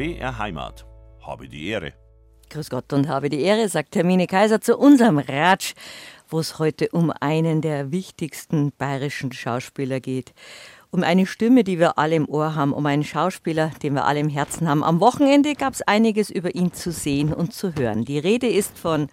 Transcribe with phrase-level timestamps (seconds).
[0.00, 0.86] BR Heimat.
[1.20, 1.92] Habe die Ehre.
[2.48, 5.74] Grüß Gott und habe die Ehre, sagt Hermine Kaiser zu unserem Ratsch,
[6.30, 10.32] wo es heute um einen der wichtigsten bayerischen Schauspieler geht.
[10.88, 14.20] Um eine Stimme, die wir alle im Ohr haben, um einen Schauspieler, den wir alle
[14.20, 14.82] im Herzen haben.
[14.82, 18.06] Am Wochenende gab es einiges über ihn zu sehen und zu hören.
[18.06, 19.08] Die Rede ist von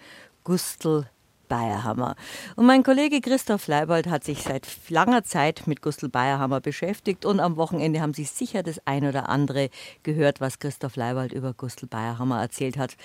[0.46, 1.10] Gustl
[1.48, 2.16] Bayerhammer.
[2.56, 7.40] Und mein Kollege Christoph Leibold hat sich seit langer Zeit mit Gustl Bayerhammer beschäftigt und
[7.40, 9.70] am Wochenende haben Sie sicher das ein oder andere
[10.04, 12.96] gehört, was Christoph Leibold über Gustl Bayerhammer erzählt hat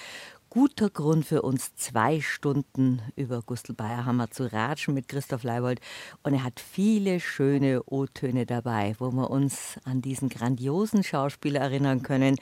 [0.53, 5.81] guter Grund für uns, zwei Stunden über Gustl Bayerhammer zu ratschen mit Christoph Leibold.
[6.23, 12.03] Und er hat viele schöne O-Töne dabei, wo wir uns an diesen grandiosen Schauspieler erinnern
[12.03, 12.37] können,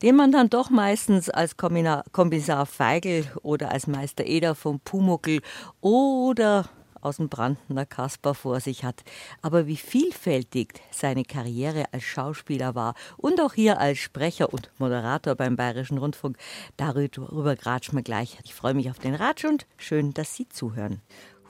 [0.00, 5.42] den man dann doch meistens als Kommissar Feigl oder als Meister Eder vom Pumuckel
[5.82, 6.64] oder
[7.00, 9.02] aus dem Brandener Kasper vor sich hat.
[9.42, 15.34] Aber wie vielfältig seine Karriere als Schauspieler war und auch hier als Sprecher und Moderator
[15.34, 16.36] beim Bayerischen Rundfunk,
[16.76, 18.38] darüber gratschen wir gleich.
[18.44, 21.00] Ich freue mich auf den Ratsch und schön, dass Sie zuhören.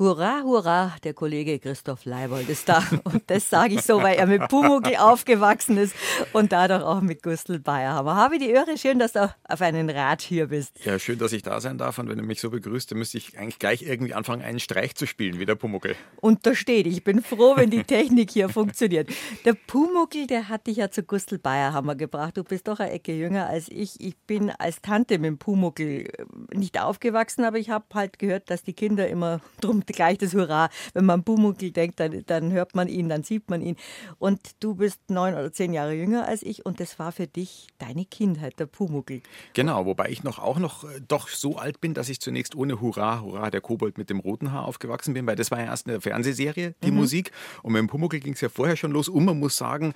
[0.01, 2.83] Hurra, hurra, der Kollege Christoph Leibold ist da.
[3.05, 5.95] Und das sage ich so, weil er mit Pumuckl aufgewachsen ist
[6.33, 8.17] und dadurch auch mit Gustl Bayerhammer.
[8.17, 10.83] Habe die Öhre, schön, dass du auf einen Rat hier bist.
[10.87, 11.99] Ja, schön, dass ich da sein darf.
[11.99, 14.95] Und wenn du mich so begrüßt, dann müsste ich eigentlich gleich irgendwie anfangen, einen Streich
[14.95, 15.95] zu spielen, wie der Pumuckl.
[16.23, 19.11] Und da steht, ich bin froh, wenn die Technik hier funktioniert.
[19.45, 22.39] Der Pumuckl, der hat dich ja zu Gustl Bayerhammer gebracht.
[22.39, 24.01] Du bist doch eine Ecke jünger als ich.
[24.01, 26.07] Ich bin als Tante mit dem Pumuckl äh,
[26.55, 30.69] nicht aufgewachsen, aber ich habe halt gehört, dass die Kinder immer drum gleich das Hurra.
[30.95, 33.77] Wenn man Bumuckel denkt, dann, dann hört man ihn, dann sieht man ihn.
[34.19, 37.69] Und du bist neun oder zehn Jahre jünger als ich und das war für dich
[37.79, 39.23] deine Kindheit, der Pumuckel.
[39.55, 42.81] Genau, wobei ich noch auch noch äh, doch so alt bin, dass ich zunächst ohne
[42.81, 45.89] Hurra, Hurra, der Kobold mit dem roten Haar aufgewachsen bin, weil das war ja erst
[45.89, 46.97] eine Fernsehserie, die mhm.
[46.97, 47.33] Musik.
[47.63, 49.09] Und mit dem Pumuckel ging es ja vorher schon los.
[49.09, 49.95] Und man muss sagen,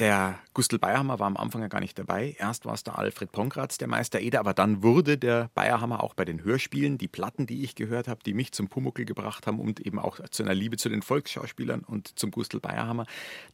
[0.00, 2.34] der Gustl Bayerhammer war am Anfang ja gar nicht dabei.
[2.38, 6.14] Erst war es der Alfred Pongratz, der Meister Eder, aber dann wurde der Bayerhammer auch
[6.14, 9.60] bei den Hörspielen, die Platten, die ich gehört habe, die mich zum Pumuckel gebracht haben
[9.60, 13.06] und eben auch zu einer Liebe zu den Volksschauspielern und zum Gustl Bayerhammer.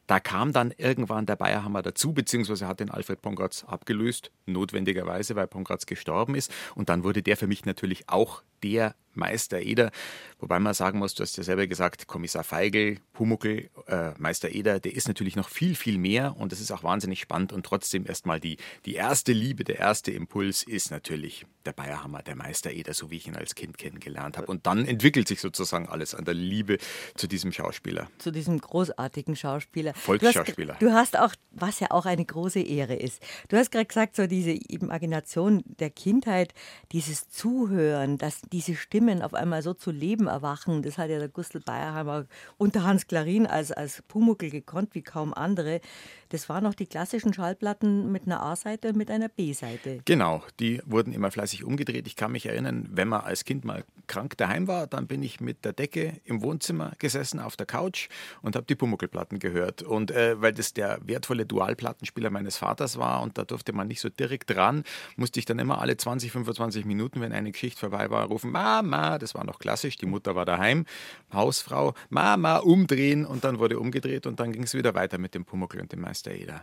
[0.07, 5.49] Da kam dann irgendwann der Bayerhammer dazu, beziehungsweise hat den Alfred Pongratz abgelöst, notwendigerweise, weil
[5.49, 6.53] Pongratz gestorben ist.
[6.77, 9.91] Und dann wurde der für mich natürlich auch der Meister Eder.
[10.39, 14.79] Wobei man sagen muss, du hast ja selber gesagt, Kommissar Feigl, Pumuckel, äh, Meister Eder,
[14.79, 17.53] der ist natürlich noch viel, viel mehr und das ist auch wahnsinnig spannend.
[17.53, 22.37] Und trotzdem erstmal die, die erste Liebe, der erste Impuls ist natürlich der Bayerhammer, der
[22.37, 24.47] Meister Eder, so wie ich ihn als Kind kennengelernt habe.
[24.47, 26.79] Und dann entwickelt sich sozusagen alles an der Liebe
[27.17, 28.09] zu diesem Schauspieler.
[28.19, 29.95] Zu diesem großartigen Schauspieler.
[29.95, 30.77] Volksschauspieler.
[30.79, 33.23] Du hast, du hast auch, was ja auch eine große Ehre ist.
[33.49, 36.55] Du hast gerade gesagt, so diese Imagination der Kindheit,
[36.93, 41.29] dieses Zuhören, dass diese Stimmen auf einmal so zu Leben erwachen, das hat ja der
[41.29, 45.81] Gustl Bayerheimer unter Hans Klarin als, als Pumuckel gekonnt, wie kaum andere.
[46.29, 50.01] Das waren noch die klassischen Schallplatten mit einer A-Seite und mit einer B-Seite.
[50.05, 52.07] Genau, die wurden immer fleißig umgedreht.
[52.07, 55.41] Ich kann mich erinnern, wenn man als Kind mal krank daheim war, dann bin ich
[55.41, 58.09] mit der Decke im Wohnzimmer gesessen auf der Couch
[58.41, 59.83] und habe die Pumuckelplatten gehört.
[59.83, 64.01] Und äh, weil das der wertvolle Dualplattenspieler meines Vaters war und da durfte man nicht
[64.01, 64.85] so direkt dran,
[65.17, 69.19] musste ich dann immer alle 20, 25 Minuten, wenn eine Geschichte vorbei war, rufen, Mama,
[69.19, 70.87] das war noch klassisch, die Mutter war daheim,
[71.33, 75.45] Hausfrau, Mama, umdrehen und dann wurde umgedreht und dann ging es wieder weiter mit dem
[75.45, 76.07] Pumuckel und dem.
[76.07, 76.63] Meister Eder.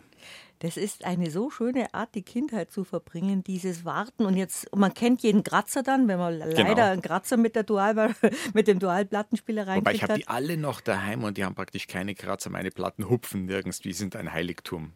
[0.63, 4.25] Das ist eine so schöne Art, die Kindheit zu verbringen, dieses Warten.
[4.25, 6.55] Und jetzt, man kennt jeden Kratzer dann, wenn man genau.
[6.55, 8.15] leider einen Kratzer mit, der Dual,
[8.53, 9.85] mit dem Dualplattenspieler reinkriegt.
[9.85, 12.49] Wobei ich habe die alle noch daheim und die haben praktisch keine Kratzer.
[12.49, 14.93] Meine Platten hupfen nirgends, die sind ein Heiligtum.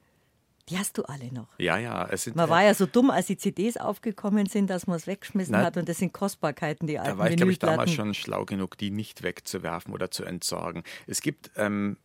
[0.69, 1.49] Die hast du alle noch.
[1.57, 2.15] Ja, ja.
[2.15, 5.51] Sind, man war ja so dumm, als die CDs aufgekommen sind, dass man es weggeschmissen
[5.51, 5.75] na, hat.
[5.75, 8.77] Und das sind Kostbarkeiten, die alten Da war ich, glaube ich, damals schon schlau genug,
[8.77, 10.83] die nicht wegzuwerfen oder zu entsorgen.
[11.07, 11.97] Es gibt ähm,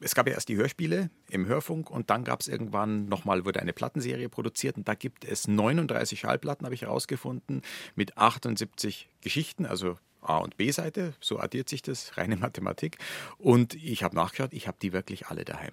[0.00, 3.60] es gab ja erst die Hörspiele im Hörfunk und dann gab es irgendwann nochmal, wurde
[3.60, 7.62] eine Plattenserie produziert und da gibt es 39 Schallplatten, habe ich herausgefunden,
[7.94, 12.98] mit 78 Geschichten, also A- und B-Seite, so addiert sich das, reine Mathematik.
[13.38, 15.72] Und ich habe nachgeschaut, ich habe die wirklich alle daheim.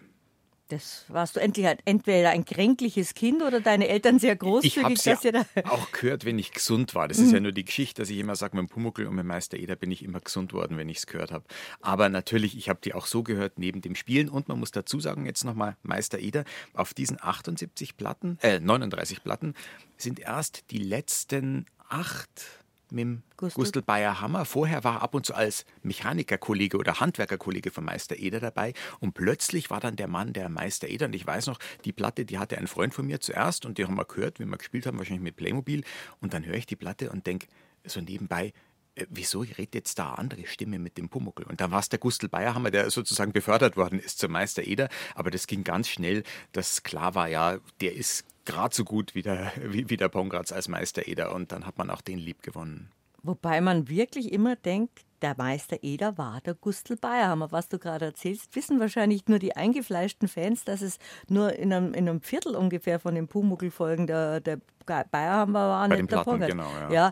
[0.70, 4.78] Das warst du entweder ein kränkliches Kind oder deine Eltern sehr großzügig.
[4.78, 7.08] Ich habe ja auch gehört, wenn ich gesund war.
[7.08, 9.26] Das ist ja nur die Geschichte, dass ich immer sage, mit dem Pumuckel und mit
[9.26, 11.46] Meister Eder bin ich immer gesund worden, wenn ich es gehört habe.
[11.80, 14.28] Aber natürlich, ich habe die auch so gehört neben dem Spielen.
[14.28, 16.44] Und man muss dazu sagen, jetzt nochmal Meister Eder,
[16.74, 19.54] auf diesen 78 Platten, äh 39 Platten,
[19.96, 22.30] sind erst die letzten acht
[22.92, 23.60] mit dem Gustl.
[23.60, 24.46] Gustl Bayer Hammer.
[24.46, 29.14] Vorher war er ab und zu als Mechanikerkollege oder Handwerkerkollege von Meister Eder dabei und
[29.14, 32.38] plötzlich war dann der Mann der Meister Eder und ich weiß noch, die Platte, die
[32.38, 34.98] hatte ein Freund von mir zuerst und die haben wir gehört, wie wir gespielt haben,
[34.98, 35.84] wahrscheinlich mit Playmobil
[36.22, 37.48] und dann höre ich die Platte und denke
[37.86, 38.54] so nebenbei,
[39.10, 41.46] wieso redet jetzt da eine andere Stimme mit dem Pumuckel?
[41.46, 44.90] Und dann war es der Gustl Bayerhammer, der sozusagen befördert worden ist zum Meister Eder.
[45.16, 49.22] Aber das ging ganz schnell, dass klar war, ja, der ist gerade so gut wie
[49.22, 52.42] der, wie, wie der Pongratz als Meister Eder und dann hat man auch den lieb
[52.42, 52.92] gewonnen.
[53.24, 57.52] Wobei man wirklich immer denkt, der Meister Eder war der Gustl Bayerhammer.
[57.52, 61.94] Was du gerade erzählst, wissen wahrscheinlich nur die eingefleischten Fans, dass es nur in einem,
[61.94, 66.48] in einem Viertel ungefähr von den Pumuckl-Folgen der, der Bayerhammer war, Bei nicht der Platten,
[66.48, 66.92] Genau, ja.
[66.92, 67.12] ja.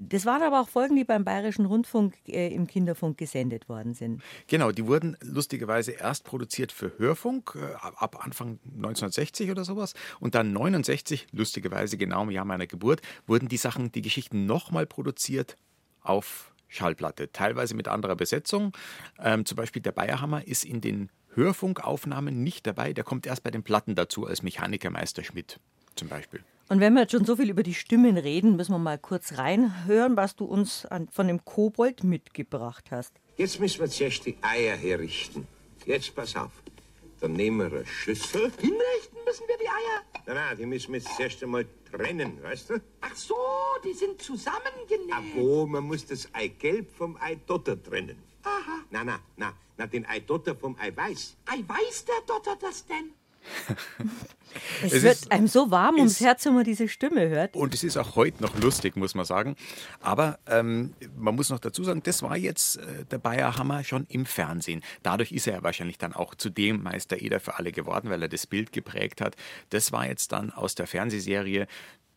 [0.00, 4.22] Das waren aber auch Folgen, die beim Bayerischen Rundfunk äh, im Kinderfunk gesendet worden sind.
[4.46, 9.94] Genau, die wurden lustigerweise erst produziert für Hörfunk, äh, ab Anfang 1960 oder sowas.
[10.20, 14.86] Und dann 69, lustigerweise genau im Jahr meiner Geburt, wurden die Sachen, die Geschichten nochmal
[14.86, 15.58] produziert
[16.00, 18.76] auf Schallplatte, teilweise mit anderer Besetzung.
[19.18, 23.50] Ähm, zum Beispiel der Bayerhammer ist in den Hörfunkaufnahmen nicht dabei, der kommt erst bei
[23.50, 25.58] den Platten dazu als Mechanikermeister Schmidt
[25.96, 26.44] zum Beispiel.
[26.70, 29.38] Und wenn wir jetzt schon so viel über die Stimmen reden, müssen wir mal kurz
[29.38, 33.14] reinhören, was du uns an, von dem Kobold mitgebracht hast.
[33.38, 35.46] Jetzt müssen wir zuerst die Eier herrichten.
[35.86, 36.52] Jetzt pass auf.
[37.20, 38.52] Dann nehmen wir eine Schüssel.
[38.60, 40.02] Hinrichten müssen wir die Eier?
[40.26, 42.82] Nein, nein, die müssen wir jetzt zuerst einmal trennen, weißt du?
[43.00, 43.34] Ach so,
[43.82, 45.10] die sind zusammengenäht.
[45.12, 48.22] Ach wo, man muss das Eigelb vom Eidotter trennen.
[48.42, 48.82] Aha.
[48.90, 51.36] Na, na, na, na, den Eidotter vom Eiweiß.
[51.46, 53.14] Eiweiß der Dotter das denn?
[54.82, 57.54] es, es, wird einem so warm ums Herz, wenn man diese Stimme hört.
[57.54, 59.56] Und es ist auch heute noch lustig, muss man sagen.
[60.00, 64.26] Aber ähm, man muss noch dazu sagen, das war jetzt äh, der Bayerhammer schon im
[64.26, 64.82] Fernsehen.
[65.02, 68.22] Dadurch ist er ja wahrscheinlich dann auch zu dem Meister Eder für alle geworden, weil
[68.22, 69.36] er das Bild geprägt hat.
[69.70, 71.66] Das war jetzt dann aus der Fernsehserie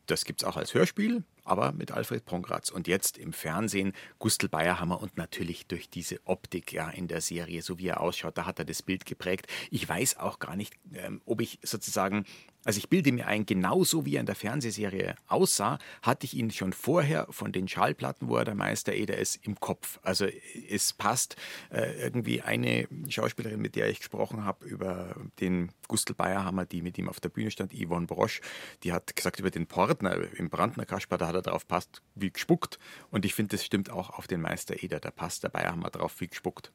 [0.07, 2.69] das gibt es auch als Hörspiel, aber mit Alfred Pongratz.
[2.69, 7.61] Und jetzt im Fernsehen Gustl Bayerhammer und natürlich durch diese Optik ja in der Serie,
[7.61, 9.47] so wie er ausschaut, da hat er das Bild geprägt.
[9.69, 12.25] Ich weiß auch gar nicht, ähm, ob ich sozusagen
[12.63, 16.51] also ich bilde mir ein, genauso wie er in der Fernsehserie aussah, hatte ich ihn
[16.51, 19.99] schon vorher von den Schallplatten, wo er der Meister Eder ist, im Kopf.
[20.03, 20.27] Also
[20.69, 21.35] es passt
[21.71, 26.97] äh, irgendwie eine Schauspielerin, mit der ich gesprochen habe über den Gustl Bayerhammer, die mit
[26.97, 28.41] ihm auf der Bühne stand, Yvonne Brosch,
[28.83, 32.31] die hat gesagt über den Portner im Brandner Kasper, da hat er drauf passt wie
[32.31, 32.79] gespuckt.
[33.09, 36.19] Und ich finde, das stimmt auch auf den Meister Eder, da passt der Bayerhammer drauf
[36.19, 36.71] wie gespuckt.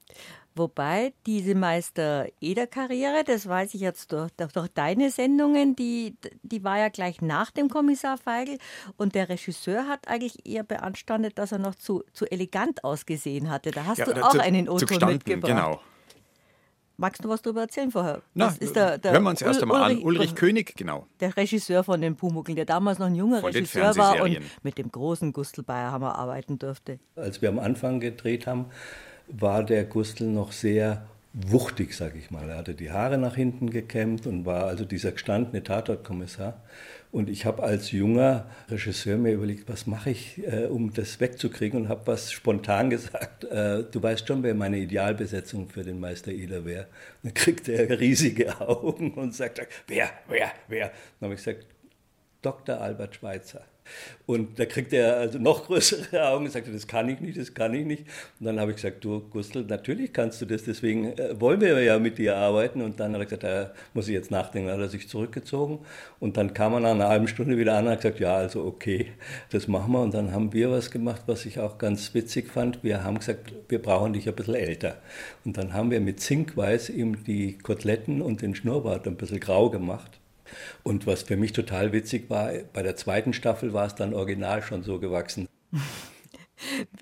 [0.54, 6.78] Wobei diese Meister Eder-Karriere, das weiß ich jetzt durch, durch deine Sendungen, die, die war
[6.78, 8.58] ja gleich nach dem Kommissar Feigl
[8.96, 13.70] und der Regisseur hat eigentlich eher beanstandet, dass er noch zu, zu elegant ausgesehen hatte.
[13.70, 15.50] Da hast ja, du auch zu, einen O-Ton mitgebracht.
[15.50, 15.80] Genau.
[16.98, 18.22] Magst du was darüber erzählen vorher?
[18.32, 20.04] Na, was ist der, der hören wir uns erst einmal Ulrich, an.
[20.04, 21.06] Ulrich König, genau.
[21.20, 24.78] Der Regisseur von den Pumuckeln, der damals noch ein junger von Regisseur war und mit
[24.78, 26.98] dem großen Gustl Bayerhammer arbeiten durfte.
[27.14, 28.66] Als wir am Anfang gedreht haben,
[29.28, 32.48] war der Gustl noch sehr wuchtig, sage ich mal.
[32.48, 36.62] Er hatte die Haare nach hinten gekämmt und war also dieser gestandene Tatortkommissar.
[37.16, 41.80] Und ich habe als junger Regisseur mir überlegt, was mache ich, äh, um das wegzukriegen
[41.80, 43.44] und habe was spontan gesagt.
[43.44, 46.88] Äh, du weißt schon, wer meine Idealbesetzung für den Meister Eder wäre.
[47.22, 50.88] Dann kriegt er riesige Augen und sagt, wer, wer, wer?
[51.18, 51.66] Dann habe ich gesagt,
[52.42, 52.82] Dr.
[52.82, 53.64] Albert Schweitzer.
[54.26, 57.54] Und da kriegt er also noch größere Augen und sagte, das kann ich nicht, das
[57.54, 58.04] kann ich nicht.
[58.40, 61.80] Und dann habe ich gesagt, du Gustl, natürlich kannst du das, deswegen äh, wollen wir
[61.82, 62.82] ja mit dir arbeiten.
[62.82, 64.68] Und dann hat er gesagt, da muss ich jetzt nachdenken.
[64.68, 65.78] Dann hat er sich zurückgezogen
[66.18, 68.64] und dann kam er nach einer halben Stunde wieder an und hat gesagt, ja, also
[68.64, 69.12] okay,
[69.50, 70.00] das machen wir.
[70.00, 72.82] Und dann haben wir was gemacht, was ich auch ganz witzig fand.
[72.82, 74.96] Wir haben gesagt, wir brauchen dich ein bisschen älter.
[75.44, 79.70] Und dann haben wir mit Zinkweiß ihm die Koteletten und den Schnurrbart ein bisschen grau
[79.70, 80.18] gemacht.
[80.82, 84.62] Und was für mich total witzig war, bei der zweiten Staffel war es dann original
[84.62, 85.48] schon so gewachsen.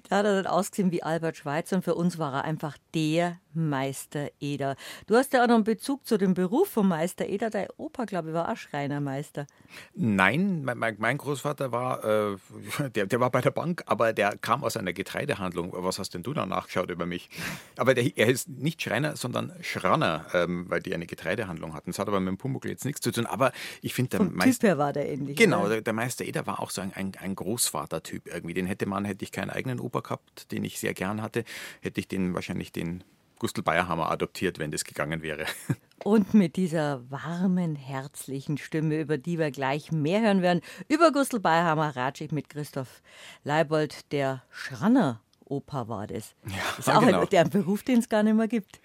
[0.09, 3.39] Da hat er dann ausgesehen wie Albert Schweitzer und für uns war er einfach der
[3.55, 4.77] Meister Eder.
[5.07, 7.51] Du hast ja auch noch einen Bezug zu dem Beruf vom Meister Eder.
[7.51, 9.47] Dein Opa, glaube ich, war auch Schreinermeister.
[9.95, 12.37] Nein, mein, mein Großvater war, äh,
[12.95, 15.73] der, der war bei der Bank, aber der kam aus einer Getreidehandlung.
[15.75, 17.31] Was hast denn du da nachgeschaut über mich?
[17.77, 21.91] Aber der, er ist nicht Schreiner, sondern Schranner, ähm, weil die eine Getreidehandlung hatten.
[21.91, 23.27] Das hat aber mit dem Pumuckl jetzt nichts zu tun.
[23.27, 24.79] Aber ich finde, der Meister.
[24.79, 25.37] war der ähnlich.
[25.37, 28.55] Genau, der, der, Meister Eder war auch so ein, ein, ein Großvatertyp irgendwie.
[28.55, 31.45] Den hätte man, hätte ich keinen eigenen Opa gehabt, den ich sehr gern hatte,
[31.81, 33.05] hätte ich den wahrscheinlich den
[33.39, 35.47] Gustl Bayerhammer adoptiert, wenn das gegangen wäre.
[36.05, 41.41] Und mit dieser warmen, herzlichen Stimme, über die wir gleich mehr hören werden, über Gustl
[41.41, 43.03] Bayerhammer ratsche ich mit Christoph
[43.43, 45.21] Leibold, der Schranner.
[45.47, 46.35] Opa war das.
[46.47, 47.21] Ja, das ist auch genau.
[47.23, 48.81] ein, der Beruf, den es gar nicht mehr gibt.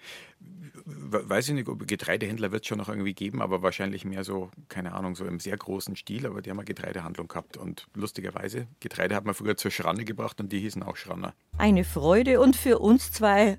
[0.84, 4.50] Weiß ich nicht, ob Getreidehändler wird es schon noch irgendwie geben, aber wahrscheinlich mehr so,
[4.68, 6.26] keine Ahnung, so im sehr großen Stil.
[6.26, 7.56] Aber die haben eine Getreidehandlung gehabt.
[7.56, 11.34] Und lustigerweise, Getreide hat man früher zur Schranne gebracht und die hießen auch Schranner.
[11.58, 13.58] Eine Freude und für uns zwei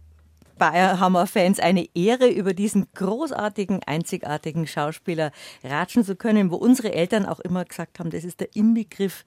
[0.57, 5.31] Bayerhammer-Fans eine Ehre, über diesen großartigen, einzigartigen Schauspieler
[5.63, 9.25] ratschen zu können, wo unsere Eltern auch immer gesagt haben, das ist der Inbegriff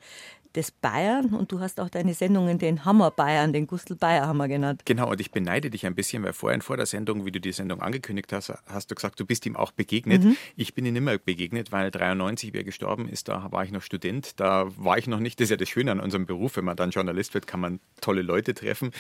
[0.55, 4.49] des Bayern und du hast auch deine Sendungen den Hammer Bayern, den Gustl Bayer Hammer
[4.49, 4.83] genannt.
[4.85, 7.53] Genau, und ich beneide dich ein bisschen, weil vorhin vor der Sendung, wie du die
[7.53, 10.23] Sendung angekündigt hast, hast du gesagt, du bist ihm auch begegnet.
[10.23, 10.37] Mhm.
[10.57, 13.83] Ich bin ihm immer begegnet, weil 93, wie er gestorben ist, da war ich noch
[13.83, 16.65] Student, da war ich noch nicht, das ist ja das Schöne an unserem Beruf, wenn
[16.65, 18.93] man dann Journalist wird, kann man tolle Leute treffen.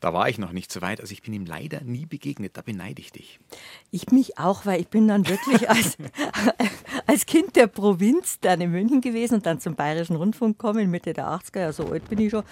[0.00, 2.62] Da war ich noch nicht so weit, also ich bin ihm leider nie begegnet, da
[2.62, 3.38] beneide ich dich.
[3.90, 5.98] Ich mich auch, weil ich bin dann wirklich als,
[7.06, 11.01] als Kind der Provinz dann in München gewesen und dann zum Bayerischen Rundfunk gekommen mit
[11.02, 12.44] Mitte der 80er, ja, so alt bin ich schon.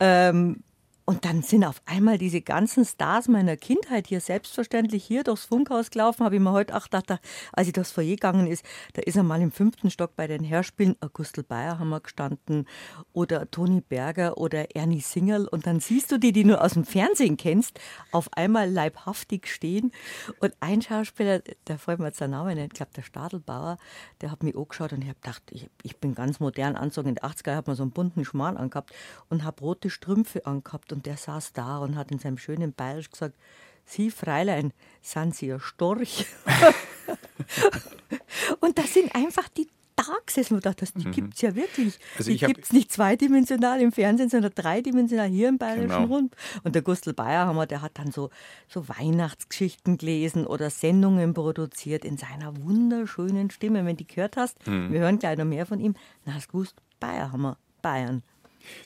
[0.00, 0.62] Ähm,
[1.08, 5.90] und dann sind auf einmal diese ganzen Stars meiner Kindheit hier selbstverständlich hier durchs Funkhaus
[5.90, 6.24] gelaufen.
[6.24, 7.20] Habe ich mir heute auch gedacht,
[7.52, 10.96] als ich durchs Foyer gegangen ist, da ist einmal im fünften Stock bei den Hörspielen
[11.00, 12.66] Augustel Bayer haben wir gestanden
[13.12, 15.46] oder Toni Berger oder Ernie Singerl.
[15.46, 17.78] Und dann siehst du die, die du aus dem Fernsehen kennst,
[18.10, 19.92] auf einmal leibhaftig stehen.
[20.40, 23.78] Und ein Schauspieler, der freut mir jetzt der Name nicht, ich glaube der Stadelbauer,
[24.22, 27.10] der hat mich angeschaut und ich habe gedacht, ich, ich, bin ganz modern anzogen.
[27.10, 28.92] In den 80er habe mir so einen bunten Schmarrn angehabt
[29.28, 33.10] und habe rote Strümpfe angehabt und der saß da und hat in seinem schönen Bayerisch
[33.10, 33.36] gesagt,
[33.84, 34.72] Sie, Fräulein,
[35.02, 36.24] sind Sie ein Storch?
[38.60, 41.12] und das sind einfach die da gesessen und dachte, die mhm.
[41.12, 41.98] gibt es ja wirklich.
[42.16, 46.14] Also die gibt es nicht zweidimensional im Fernsehen, sondern dreidimensional hier im Bayerischen genau.
[46.14, 46.34] Rund.
[46.64, 48.30] Und der Gustl Bayerhammer, der hat dann so,
[48.68, 53.84] so Weihnachtsgeschichten gelesen oder Sendungen produziert in seiner wunderschönen Stimme.
[53.84, 54.92] Wenn du die gehört hast, mhm.
[54.92, 58.22] wir hören gleich noch mehr von ihm, dann hast du gewusst, Bayerhammer, Bayern.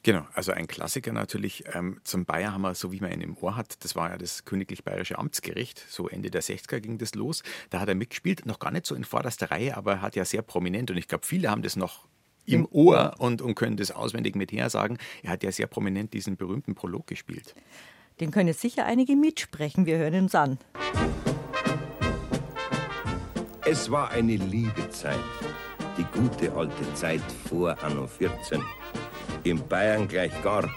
[0.03, 3.85] Genau, also ein Klassiker natürlich ähm, zum Bayerhammer, so wie man ihn im Ohr hat.
[3.85, 5.85] Das war ja das Königlich Bayerische Amtsgericht.
[5.89, 7.43] So Ende der 60er ging das los.
[7.71, 10.25] Da hat er mitgespielt, noch gar nicht so in vorderster Reihe, aber er hat ja
[10.25, 12.07] sehr prominent und ich glaube, viele haben das noch
[12.47, 14.99] im Ohr und, und können das auswendig mit her sagen.
[15.23, 17.55] Er hat ja sehr prominent diesen berühmten Prolog gespielt.
[18.19, 19.87] Den können jetzt sicher einige mitsprechen.
[19.87, 20.59] Wir hören uns an.
[23.65, 25.21] Es war eine liebe Zeit,
[25.97, 28.63] die gute alte Zeit vor Anno 14
[29.45, 30.69] in Bayern gleich gar.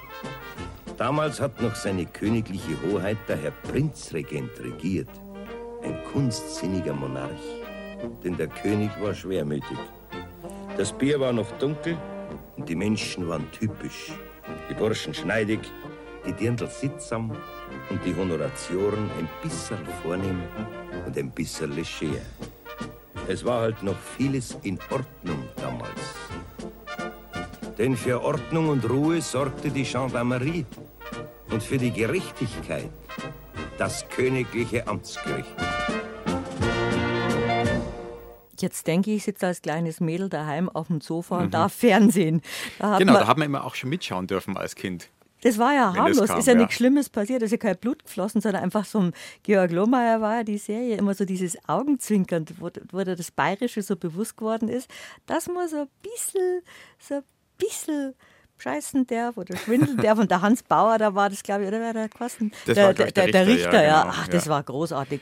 [0.98, 5.10] Damals hat noch seine königliche Hoheit der Herr Prinzregent regiert.
[5.84, 7.30] Ein kunstsinniger Monarch.
[8.24, 9.78] Denn der König war schwermütig.
[10.78, 11.98] Das Bier war noch dunkel
[12.58, 14.12] und die Menschen waren typisch.
[14.70, 15.60] Die Burschen schneidig,
[16.26, 17.32] die Dirndl sittsam
[17.90, 20.42] und die Honoratioren ein bisschen vornehm
[21.06, 22.22] und ein bisschen leger.
[23.28, 26.02] Es war halt noch vieles in Ordnung damals.
[27.78, 30.66] Denn für Ordnung und Ruhe sorgte die Gendarmerie
[31.50, 32.90] und für die Gerechtigkeit
[33.78, 35.56] das königliche Amtsgericht.
[38.60, 41.52] Jetzt denke ich, ich sitze als kleines Mädel daheim auf dem Sofa und mhm.
[41.52, 42.42] darf Fernsehen.
[42.80, 45.10] Da genau, da hat man immer auch schon mitschauen dürfen als Kind.
[45.42, 47.78] Das war ja harmlos, kam, ist ja, ja, nichts Schlimmes passiert, es ist ja kein
[47.78, 49.14] Blut geflossen, sondern einfach so ein
[49.44, 53.98] Georg Lohmeier war ja die Serie, immer so dieses Augenzwinkern, wo, wo das Bayerische so
[53.98, 54.90] bewusst geworden ist,
[55.26, 56.62] dass man so ein bisschen,
[56.98, 57.24] so ein
[57.68, 58.14] bisschen
[58.58, 60.18] scheißen darf oder schwindeln darf.
[60.20, 62.52] Und der Hans Bauer, da war das, glaube ich, oder wer der Kosten?
[62.66, 64.04] Das der, war, der, der, der, Richter, ja.
[64.04, 65.22] Genau, Ach, das war großartig.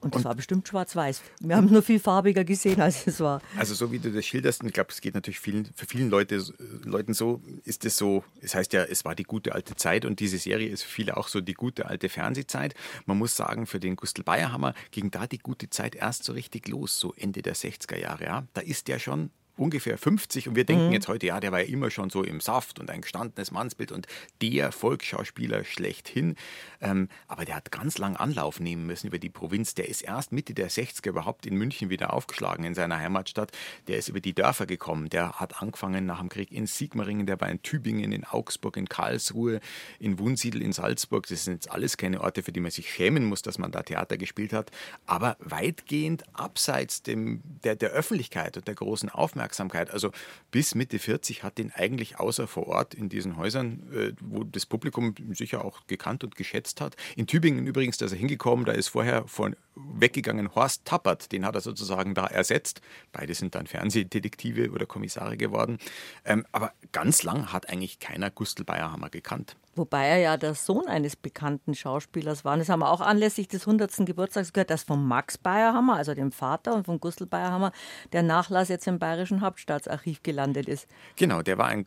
[0.00, 1.22] Und das und war bestimmt schwarz-weiß.
[1.40, 3.42] Wir haben es nur viel farbiger gesehen, als es war.
[3.56, 6.08] Also so wie du das schilderst, und ich glaube, es geht natürlich vielen, für vielen
[6.08, 6.40] Leute,
[6.84, 10.20] Leuten so, ist es so, es heißt ja, es war die gute alte Zeit und
[10.20, 12.74] diese Serie ist für viele auch so die gute alte Fernsehzeit.
[13.06, 16.68] Man muss sagen, für den Gustl Bayerhammer ging da die gute Zeit erst so richtig
[16.68, 18.24] los, so Ende der 60er Jahre.
[18.24, 18.46] Ja.
[18.54, 20.92] Da ist der schon ungefähr 50 und wir denken mhm.
[20.92, 23.92] jetzt heute, ja, der war ja immer schon so im Saft und ein gestandenes Mannsbild
[23.92, 24.06] und
[24.40, 26.36] der Volksschauspieler schlechthin.
[26.80, 29.74] Ähm, aber der hat ganz lang Anlauf nehmen müssen über die Provinz.
[29.74, 33.52] Der ist erst Mitte der 60er überhaupt in München wieder aufgeschlagen, in seiner Heimatstadt.
[33.88, 35.08] Der ist über die Dörfer gekommen.
[35.08, 38.88] Der hat angefangen nach dem Krieg in Sigmaringen, der war in Tübingen, in Augsburg, in
[38.88, 39.60] Karlsruhe,
[39.98, 41.26] in Wunsiedel, in Salzburg.
[41.26, 43.82] Das sind jetzt alles keine Orte, für die man sich schämen muss, dass man da
[43.82, 44.70] Theater gespielt hat.
[45.06, 49.90] Aber weitgehend abseits dem, der, der Öffentlichkeit und der großen Aufmerksamkeit Aufmerksamkeit.
[49.90, 50.10] Also
[50.50, 54.66] bis Mitte 40 hat ihn eigentlich außer vor Ort in diesen Häusern, äh, wo das
[54.66, 56.96] Publikum sicher auch gekannt und geschätzt hat.
[57.16, 59.56] In Tübingen übrigens, da ist er hingekommen, da ist vorher von
[59.94, 62.80] weggegangen Horst Tappert, den hat er sozusagen da ersetzt.
[63.12, 65.78] Beide sind dann Fernsehdetektive oder Kommissare geworden.
[66.24, 69.56] Ähm, aber ganz lang hat eigentlich keiner Gustl Bayerhammer gekannt.
[69.74, 72.54] Wobei er ja der Sohn eines bekannten Schauspielers war.
[72.54, 74.06] Und das haben wir auch anlässlich des 100.
[74.06, 77.72] Geburtstags gehört, dass von Max Bayerhammer, also dem Vater, und von Gustl Bayerhammer
[78.12, 80.88] der Nachlass jetzt im Bayerischen Hauptstaatsarchiv gelandet ist.
[81.16, 81.86] Genau, der war ein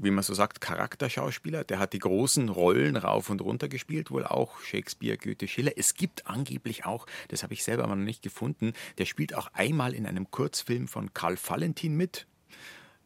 [0.00, 1.64] wie man so sagt, Charakterschauspieler.
[1.64, 5.72] Der hat die großen Rollen rauf und runter gespielt, wohl auch Shakespeare, Goethe, Schiller.
[5.76, 9.48] Es gibt angeblich auch, das habe ich selber aber noch nicht gefunden, der spielt auch
[9.52, 12.26] einmal in einem Kurzfilm von Karl Valentin mit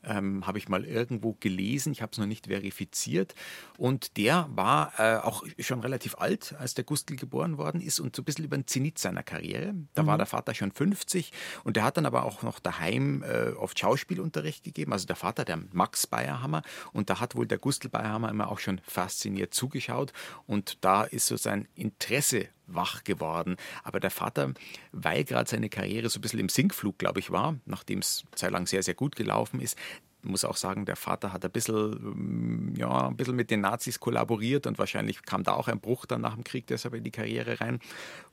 [0.04, 3.34] ähm, habe ich mal irgendwo gelesen, ich habe es noch nicht verifiziert.
[3.76, 8.14] Und der war äh, auch schon relativ alt, als der Gustl geboren worden ist und
[8.14, 9.74] so ein bisschen über den Zenit seiner Karriere.
[9.94, 10.06] Da mhm.
[10.06, 11.32] war der Vater schon 50
[11.64, 14.92] und der hat dann aber auch noch daheim äh, oft Schauspielunterricht gegeben.
[14.92, 16.62] Also der Vater, der Max Bayerhammer.
[16.92, 20.12] Und da hat wohl der Gustl Bayerhammer immer auch schon fasziniert zugeschaut.
[20.46, 23.56] Und da ist so sein Interesse wach geworden.
[23.82, 24.52] Aber der Vater,
[24.92, 28.66] weil gerade seine Karriere so ein bisschen im Sinkflug, glaube ich, war, nachdem es zeitlang
[28.66, 29.76] sehr, sehr gut gelaufen ist,
[30.22, 34.00] muss auch sagen, der Vater hat ein bisschen, mm, ja, ein bisschen mit den Nazis
[34.00, 37.10] kollaboriert und wahrscheinlich kam da auch ein Bruch dann nach dem Krieg deshalb in die
[37.10, 37.78] Karriere rein.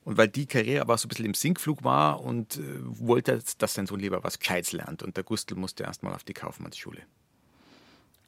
[0.04, 3.74] Und weil die Karriere aber so ein bisschen im Sinkflug war und äh, wollte, dass
[3.74, 5.02] sein Sohn lieber was Gescheites lernt.
[5.02, 7.02] Und der Gustl musste erstmal auf die Kaufmannsschule.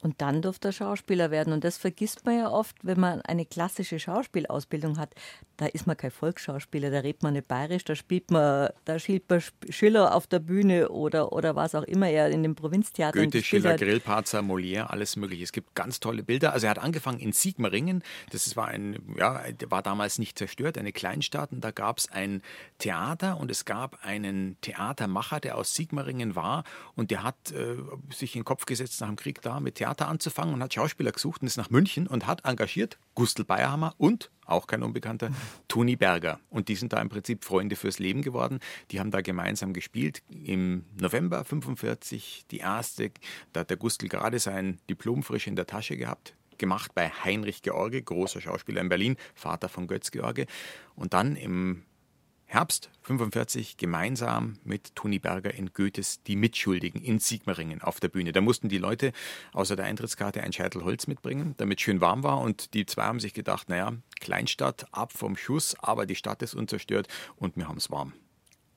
[0.01, 1.51] Und dann durfte er Schauspieler werden.
[1.51, 5.13] Und das vergisst man ja oft, wenn man eine klassische Schauspielausbildung hat.
[5.57, 9.29] Da ist man kein Volksschauspieler, da redet man nicht bayerisch, da spielt man, da spielt
[9.29, 13.43] man Schiller auf der Bühne oder, oder was auch immer er in dem Provinztheater Goethe,
[13.43, 13.79] Schiller, hat.
[13.81, 15.43] Grillparzer, Molière, alles mögliche.
[15.43, 16.53] Es gibt ganz tolle Bilder.
[16.53, 18.03] Also er hat angefangen in Sigmaringen.
[18.31, 21.51] Das war ein, ja, war damals nicht zerstört, eine Kleinstadt.
[21.51, 22.41] Und da gab es ein
[22.77, 26.63] Theater und es gab einen Theatermacher, der aus Sigmaringen war
[26.95, 27.75] und der hat äh,
[28.13, 30.73] sich in den Kopf gesetzt nach dem Krieg da mit Theater Theater anzufangen und hat
[30.73, 35.31] Schauspieler gesucht und ist nach München und hat engagiert Gustl Bayerhammer und auch kein Unbekannter,
[35.67, 36.39] Toni Berger.
[36.49, 38.59] Und die sind da im Prinzip Freunde fürs Leben geworden.
[38.91, 40.21] Die haben da gemeinsam gespielt.
[40.29, 43.11] Im November 45 die erste,
[43.51, 47.63] da hat der Gustl gerade sein Diplom frisch in der Tasche gehabt, gemacht bei Heinrich
[47.63, 50.45] George, großer Schauspieler in Berlin, Vater von Götz George.
[50.95, 51.83] Und dann im
[52.51, 58.31] Herbst 45 gemeinsam mit Toni Berger in Goethes Die Mitschuldigen in Sigmaringen auf der Bühne.
[58.31, 59.11] Da mussten die Leute
[59.53, 62.39] außer der Eintrittskarte ein Scheitel Holz mitbringen, damit schön warm war.
[62.39, 66.55] Und die zwei haben sich gedacht, naja, Kleinstadt, ab vom Schuss, aber die Stadt ist
[66.55, 68.13] unzerstört und wir haben es warm.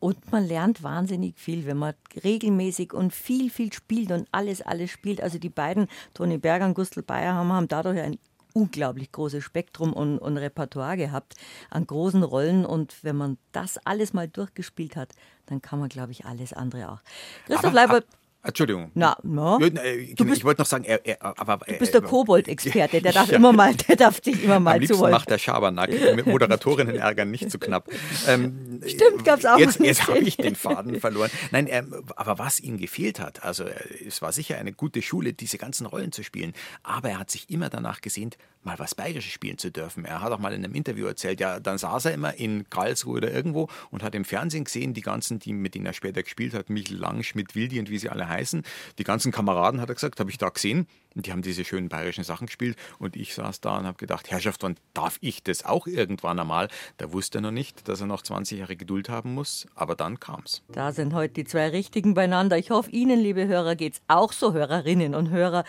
[0.00, 4.90] Und man lernt wahnsinnig viel, wenn man regelmäßig und viel, viel spielt und alles, alles
[4.90, 5.22] spielt.
[5.22, 8.18] Also die beiden, Toni Berger und Gustl Bayer, haben, haben dadurch ein
[8.54, 11.34] unglaublich großes Spektrum und, und Repertoire gehabt
[11.70, 12.64] an großen Rollen.
[12.64, 15.14] Und wenn man das alles mal durchgespielt hat,
[15.46, 17.00] dann kann man, glaube ich, alles andere auch.
[17.46, 18.02] Christoph Leiber.
[18.44, 18.90] Entschuldigung.
[18.94, 19.60] Na, no.
[19.60, 23.30] Äh, ich, ich wollte noch sagen, er, er, aber, du bist der Kobold-Experte, der darf
[23.30, 23.36] ja.
[23.36, 25.90] immer mal, der darf dich immer mal Am liebsten macht der Schabernack.
[26.16, 27.88] Mit Moderatorinnen ärgern nicht zu knapp.
[28.26, 29.58] Ähm, Stimmt, gab's auch.
[29.58, 31.30] Jetzt, jetzt habe ich den Faden verloren.
[31.52, 33.74] Nein, ähm, aber was ihm gefehlt hat, also äh,
[34.06, 37.48] es war sicher eine gute Schule, diese ganzen Rollen zu spielen, aber er hat sich
[37.48, 40.04] immer danach gesehnt, mal was Bayerisches spielen zu dürfen.
[40.04, 43.18] Er hat auch mal in einem Interview erzählt, ja, dann saß er immer in Karlsruhe
[43.18, 46.54] oder irgendwo und hat im Fernsehen gesehen, die ganzen, die, mit denen er später gespielt
[46.54, 48.62] hat, Michel Lang, Schmidt, Wildi und wie sie alle heißen,
[48.98, 50.86] die ganzen Kameraden, hat er gesagt, habe ich da gesehen.
[51.14, 52.76] Und die haben diese schönen bayerischen Sachen gespielt.
[52.98, 56.68] Und ich saß da und habe gedacht, Herrschaft, wann darf ich das auch irgendwann einmal?
[56.96, 59.66] Da wusste er noch nicht, dass er noch 20 Jahre Geduld haben muss.
[59.74, 60.62] Aber dann kam es.
[60.72, 62.56] Da sind heute die zwei Richtigen beieinander.
[62.56, 65.64] Ich hoffe, Ihnen, liebe Hörer, geht es auch so, Hörerinnen und Hörer,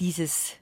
[0.00, 0.57] dieses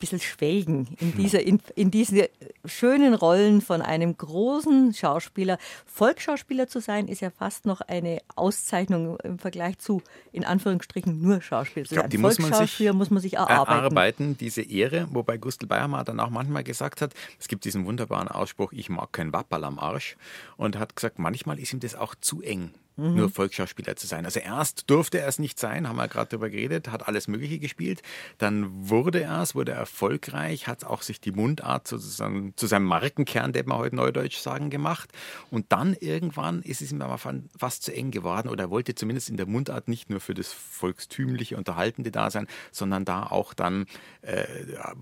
[0.00, 2.22] bisschen schwelgen in, dieser, in, in diesen
[2.64, 5.58] schönen Rollen von einem großen Schauspieler.
[5.86, 11.40] Volksschauspieler zu sein, ist ja fast noch eine Auszeichnung im Vergleich zu, in Anführungsstrichen, nur
[11.40, 12.10] Schauspieler zu sein.
[12.10, 13.70] Die muss man sich muss man sich erarbeiten.
[13.70, 14.36] erarbeiten.
[14.38, 18.72] Diese Ehre, wobei Gustl Bayermann dann auch manchmal gesagt hat, es gibt diesen wunderbaren Ausspruch,
[18.72, 20.16] ich mag kein Wapperl am Arsch
[20.56, 23.14] und hat gesagt, manchmal ist ihm das auch zu eng mhm.
[23.14, 24.24] nur Volksschauspieler zu sein.
[24.24, 27.58] Also erst durfte er es nicht sein, haben wir gerade darüber geredet, hat alles Mögliche
[27.58, 28.02] gespielt.
[28.38, 33.52] Dann wurde er es, wurde erfolgreich, hat auch sich die Mundart sozusagen zu seinem Markenkern,
[33.52, 35.10] der man heute neudeutsch sagen, gemacht.
[35.50, 37.18] Und dann irgendwann ist es ihm aber
[37.58, 40.52] fast zu eng geworden oder er wollte zumindest in der Mundart nicht nur für das
[40.52, 43.86] volkstümliche, unterhaltende da sein, sondern da auch dann
[44.22, 44.44] äh,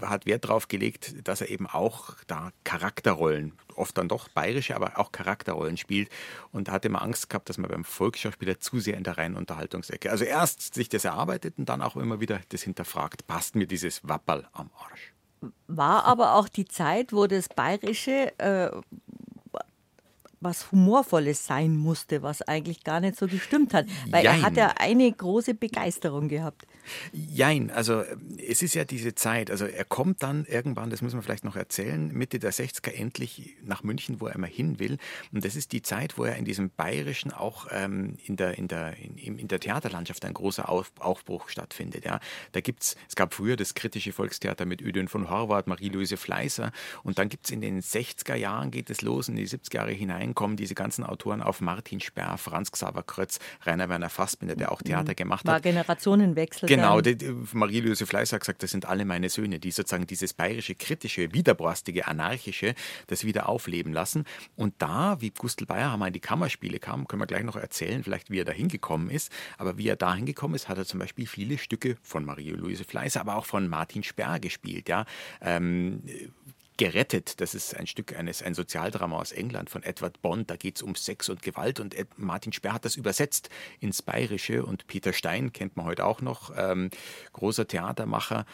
[0.02, 4.98] hat Wert darauf gelegt, dass er eben auch da Charakterrollen, oft dann doch bayerische, aber
[4.98, 6.10] auch Charakterrollen spielt
[6.52, 9.36] und da hatte man Angst gehabt, dass man beim Volksschauspieler zu sehr in der reinen
[9.36, 10.10] Unterhaltungsecke.
[10.10, 14.06] Also erst sich das erarbeitet und dann auch immer wieder das hinterfragt, passt mir dieses
[14.06, 15.12] Wapperl am Arsch.
[15.68, 18.70] War aber auch die Zeit, wo das Bayerische äh,
[20.40, 23.86] was Humorvolles sein musste, was eigentlich gar nicht so gestimmt hat.
[24.10, 24.40] Weil Jein.
[24.40, 26.66] er hat ja eine große Begeisterung gehabt.
[27.12, 28.02] Jein, also
[28.46, 31.56] es ist ja diese Zeit, also er kommt dann irgendwann, das muss man vielleicht noch
[31.56, 34.98] erzählen, Mitte der 60er endlich nach München, wo er immer hin will.
[35.32, 38.68] Und das ist die Zeit, wo er in diesem Bayerischen auch ähm, in, der, in,
[38.68, 42.04] der, in, in der Theaterlandschaft ein großer Auf, Aufbruch stattfindet.
[42.04, 42.20] Ja.
[42.52, 46.72] Da gibt's, es gab früher das kritische Volkstheater mit Ödön von Horvath, Marie-Louise Fleißer
[47.02, 49.92] und dann gibt es in den 60er Jahren, geht es los, in die 70er Jahre
[49.92, 54.72] hinein, kommen diese ganzen Autoren auf Martin Sperr, Franz Xaver Krötz, Rainer Werner Fassbinder, der
[54.72, 55.62] auch Theater gemacht War hat.
[55.62, 56.68] Generationenwechsel.
[56.68, 57.00] Genau,
[57.52, 62.06] Marie-Louise Fleiß hat gesagt, das sind alle meine Söhne, die sozusagen dieses bayerische, kritische, widerborstige,
[62.06, 62.74] anarchische,
[63.06, 64.24] das wieder aufleben lassen.
[64.56, 68.30] Und da, wie Gustl Bayerhammer in die Kammerspiele kam, können wir gleich noch erzählen, vielleicht
[68.30, 69.32] wie er da hingekommen ist.
[69.56, 73.16] Aber wie er da hingekommen ist, hat er zum Beispiel viele Stücke von Marie-Louise Fleiß,
[73.16, 74.88] aber auch von Martin Sperr gespielt.
[74.88, 75.04] Ja.
[75.40, 76.02] Ähm,
[76.78, 80.48] Gerettet, das ist ein Stück eines ein Sozialdrama aus England von Edward Bond.
[80.48, 84.00] Da geht es um Sex und Gewalt und Ed, Martin Sperr hat das übersetzt ins
[84.00, 86.90] Bayerische und Peter Stein kennt man heute auch noch, ähm,
[87.32, 88.46] großer Theatermacher.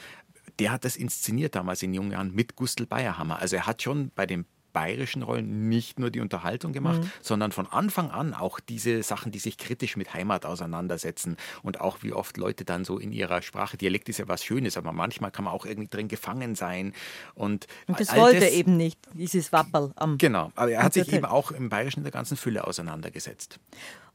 [0.58, 3.40] Der hat das inszeniert damals in jungen Jahren mit Gustl Bayerhammer.
[3.40, 7.10] Also er hat schon bei dem bayerischen Rollen nicht nur die Unterhaltung gemacht, mhm.
[7.22, 12.02] sondern von Anfang an auch diese Sachen, die sich kritisch mit Heimat auseinandersetzen und auch
[12.02, 15.30] wie oft Leute dann so in ihrer Sprache, Dialekt ist ja was Schönes, aber manchmal
[15.30, 16.92] kann man auch irgendwie drin gefangen sein.
[17.34, 21.10] Und, und das wollte er eben nicht, dieses Wapperl am Genau, aber er hat sich
[21.10, 23.58] eben auch im Bayerischen in der ganzen Fülle auseinandergesetzt.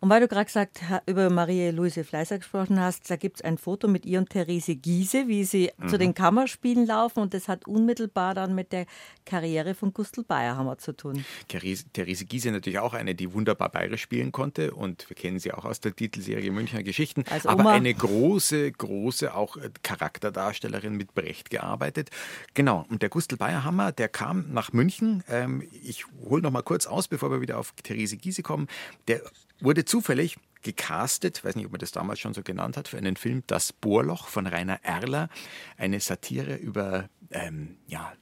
[0.01, 3.87] Und weil du gerade gesagt über Marie-Louise Fleißer gesprochen hast, da gibt es ein Foto
[3.87, 5.89] mit ihr und Therese Giese, wie sie mhm.
[5.89, 7.19] zu den Kammerspielen laufen.
[7.19, 8.85] Und das hat unmittelbar dann mit der
[9.25, 11.25] Karriere von Gustl Bayerhammer zu tun.
[11.47, 11.85] Therese,
[12.25, 14.73] Giese natürlich auch eine, die wunderbar bayerisch spielen konnte.
[14.73, 19.35] Und wir kennen sie auch aus der Titelserie Münchner Geschichten, Als aber eine große, große
[19.35, 22.09] auch äh, Charakterdarstellerin mit Brecht gearbeitet.
[22.53, 26.87] Genau, und der Gustl Bayerhammer, der kam nach München, ähm, ich hole noch mal kurz
[26.87, 28.67] aus, bevor wir wieder auf Therese Giese kommen,
[29.07, 29.21] der
[29.59, 33.15] wurde zufällig gecastet, weiß nicht, ob man das damals schon so genannt hat, für einen
[33.15, 35.29] Film Das Bohrloch von Rainer Erler,
[35.77, 38.13] eine Satire über, ähm, ja,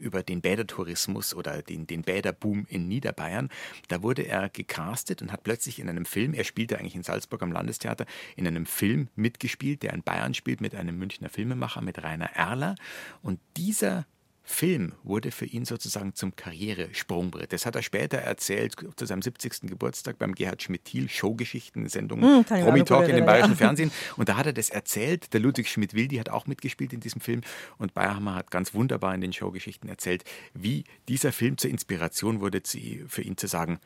[0.00, 3.50] über den Bädertourismus oder den, den Bäderboom in Niederbayern.
[3.88, 7.42] Da wurde er gecastet und hat plötzlich in einem Film, er spielte eigentlich in Salzburg
[7.42, 12.02] am Landestheater, in einem Film mitgespielt, der in Bayern spielt mit einem Münchner Filmemacher, mit
[12.02, 12.74] Rainer Erler.
[13.22, 14.06] Und dieser
[14.48, 17.52] Film wurde für ihn sozusagen zum Karrieresprungbrett.
[17.52, 19.62] Das hat er später erzählt zu seinem 70.
[19.62, 23.56] Geburtstag beim Gerhard Schmidt-Thiel Showgeschichten-Sendung hm, Promi-Talk in dem Bayerischen ja.
[23.66, 23.90] Fernsehen.
[24.16, 25.32] Und da hat er das erzählt.
[25.34, 27.40] Der Ludwig Schmidt-Wildi hat auch mitgespielt in diesem Film.
[27.78, 30.22] Und Bayerhammer hat ganz wunderbar in den Showgeschichten erzählt,
[30.54, 32.62] wie dieser Film zur Inspiration wurde,
[33.08, 33.80] für ihn zu sagen,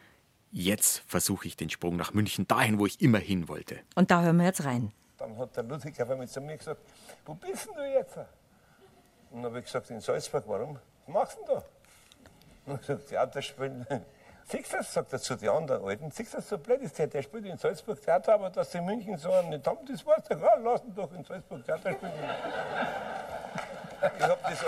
[0.53, 3.79] jetzt versuche ich den Sprung nach München, dahin, wo ich immer hin wollte.
[3.95, 4.93] Und da hören wir jetzt rein.
[5.17, 6.83] Dann hat der Ludwig auf einmal zu mir gesagt,
[7.25, 8.19] wo bist denn du jetzt?
[9.31, 10.79] Und dann habe ich gesagt, in Salzburg, warum?
[11.07, 11.63] Was machst du denn da?
[12.67, 13.87] Und er gesagt, Theater spielen.
[14.51, 17.47] Siehst sagt er zu den anderen Alten, siehst du so blöd ist, der, der spielt
[17.47, 20.57] in Salzburg Theater, aber dass sie in München so einen haben, das weißt du, ja,
[20.57, 22.13] lass ihn doch in Salzburg Theater spielen.
[24.19, 24.65] ich hab das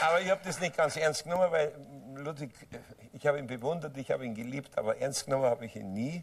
[0.00, 1.72] aber ich habe das nicht ganz ernst genommen, weil
[2.14, 2.52] Ludwig,
[3.12, 6.22] ich habe ihn bewundert, ich habe ihn geliebt, aber ernst genommen habe ich ihn nie.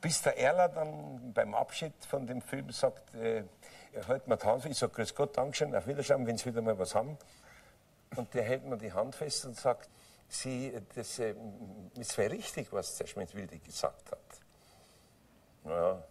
[0.00, 3.44] Bis der Erler dann beim Abschied von dem Film sagt, äh, er
[4.06, 4.72] hält mir die Hand fest.
[4.72, 7.16] Ich sage, Grüß Gott, Dankeschön, auf Wiederschauen, wenn Sie wieder mal was haben.
[8.16, 9.88] Und der hält mir die Hand fest und sagt,
[10.28, 11.34] Sie, das äh,
[11.98, 14.18] ist wäre richtig, was der Schmidt-Wilde gesagt hat.
[15.64, 16.02] Ja.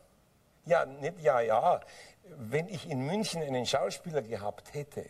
[0.66, 1.82] ja, nicht ja, ja.
[2.38, 5.06] Wenn ich in München einen Schauspieler gehabt hätte,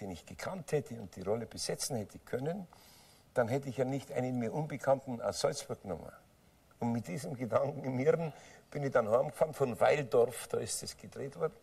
[0.00, 2.66] den ich gekannt hätte und die Rolle besetzen hätte können,
[3.34, 6.10] dann hätte ich ja nicht einen mir Unbekannten aus Salzburg genommen.
[6.80, 8.32] Und mit diesem Gedanken im Hirn
[8.70, 11.54] bin ich dann heimgefahren von Weildorf, da ist es gedreht worden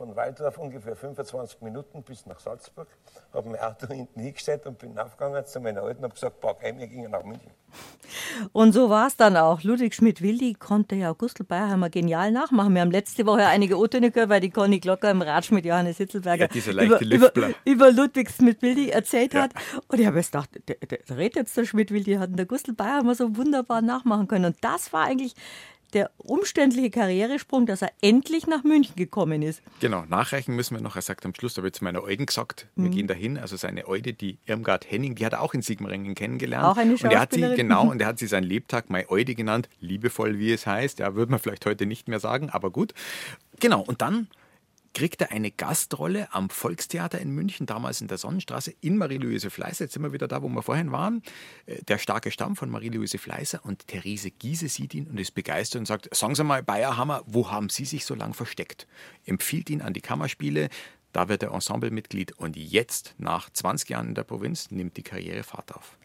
[0.00, 2.88] von Waldorf ungefähr 25 Minuten bis nach Salzburg,
[3.34, 6.64] habe mein Auto hinten hingestellt und bin aufgegangen zu meiner Alten und habe gesagt, pack
[6.64, 7.50] ein, wir gingen nach München.
[8.52, 9.62] Und so war es dann auch.
[9.62, 12.72] Ludwig Schmidt-Wildi konnte ja Gustl Bayerheimer genial nachmachen.
[12.74, 15.98] Wir haben letzte Woche einige O-Töne gehört, weil die Conny Glocker im Ratsch mit Johannes
[15.98, 19.42] Hitzelberger ja, über, über, über, Ludwig Schmidt-Wildi erzählt ja.
[19.42, 19.50] hat.
[19.88, 22.72] Und ich habe jetzt gedacht, der, der, der redet jetzt der Schmidt-Wildi, hat der Gustl
[22.72, 24.46] Bayerheimer so wunderbar nachmachen können.
[24.46, 25.34] Und das war eigentlich
[25.90, 29.62] der umständliche Karrieresprung, dass er endlich nach München gekommen ist.
[29.80, 30.96] Genau, nachreichen müssen wir noch.
[30.96, 32.90] Er sagt am Schluss, da ich zu meiner Eugen gesagt, wir mhm.
[32.92, 33.38] gehen dahin.
[33.38, 36.64] Also seine Eude, die Irmgard Henning, die hat er auch in Sigmaringen kennengelernt.
[36.64, 39.34] Auch eine Und er hat sie, genau, und er hat sie seinen Lebtag Mai Eude
[39.34, 40.98] genannt, liebevoll wie es heißt.
[40.98, 42.94] Ja, würde man vielleicht heute nicht mehr sagen, aber gut.
[43.58, 44.28] Genau, und dann
[44.94, 49.84] kriegt er eine Gastrolle am Volkstheater in München, damals in der Sonnenstraße, in Marie-Louise Fleißer.
[49.84, 51.22] Jetzt sind wir wieder da, wo wir vorhin waren.
[51.66, 55.80] Äh, der starke Stamm von Marie-Louise Fleißer und Therese Giese sieht ihn und ist begeistert
[55.80, 58.86] und sagt: Sagen Sie mal, Bayerhammer, wo haben Sie sich so lange versteckt?
[59.24, 60.68] Empfiehlt ihn an die Kammerspiele.
[61.12, 65.42] Da wird er Ensemblemitglied und jetzt, nach 20 Jahren in der Provinz, nimmt die Karriere
[65.42, 65.98] Fahrt auf.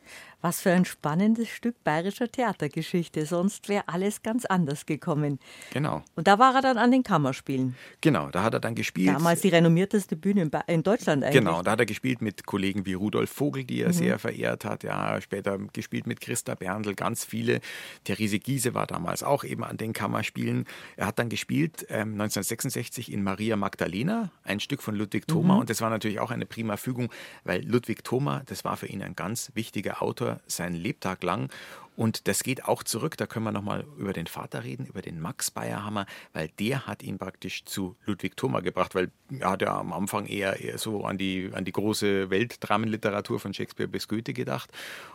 [0.45, 3.25] Was für ein spannendes Stück bayerischer Theatergeschichte.
[3.25, 5.39] Sonst wäre alles ganz anders gekommen.
[5.73, 6.03] Genau.
[6.15, 7.75] Und da war er dann an den Kammerspielen.
[8.01, 9.15] Genau, da hat er dann gespielt.
[9.15, 11.39] Damals die renommierteste Bühne in, in Deutschland eigentlich.
[11.41, 13.93] Genau, da hat er gespielt mit Kollegen wie Rudolf Vogel, die er mhm.
[13.93, 14.83] sehr verehrt hat.
[14.83, 17.59] Ja, später gespielt mit Christa Berndl, ganz viele.
[18.03, 20.65] Therese Giese war damals auch eben an den Kammerspielen.
[20.95, 25.55] Er hat dann gespielt ähm, 1966 in Maria Magdalena, ein Stück von Ludwig Thoma.
[25.55, 25.61] Mhm.
[25.61, 27.09] Und das war natürlich auch eine prima Fügung,
[27.45, 31.49] weil Ludwig Thoma, das war für ihn ein ganz wichtiger Autor sein Lebtag lang.
[31.95, 35.21] Und das geht auch zurück, da können wir nochmal über den Vater reden, über den
[35.21, 39.77] Max Bayerhammer, weil der hat ihn praktisch zu Ludwig Thoma gebracht, weil er hat ja
[39.77, 44.33] am Anfang eher, eher so an die, an die große Weltdramenliteratur von Shakespeare bis Goethe
[44.33, 44.71] gedacht.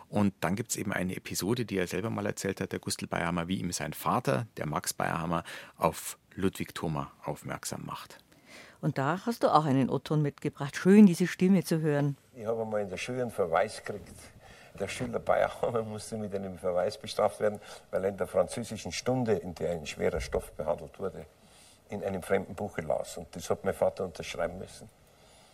[0.09, 3.05] Und dann gibt es eben eine Episode, die er selber mal erzählt hat, der Gustl
[3.05, 5.43] Bayerhammer, wie ihm sein Vater, der Max Bayerhammer,
[5.77, 8.17] auf Ludwig Thoma aufmerksam macht.
[8.81, 10.75] Und da hast du auch einen Otton mitgebracht.
[10.75, 12.17] Schön, diese Stimme zu hören.
[12.35, 14.09] Ich habe mal in der Schule einen Verweis gekriegt
[14.79, 19.33] der Schüler Bayerhammer musste mit einem Verweis bestraft werden, weil er in der französischen Stunde,
[19.33, 21.25] in der ein schwerer Stoff behandelt wurde,
[21.89, 23.17] in einem fremden Buche las.
[23.17, 24.89] Und das hat mein Vater unterschreiben müssen.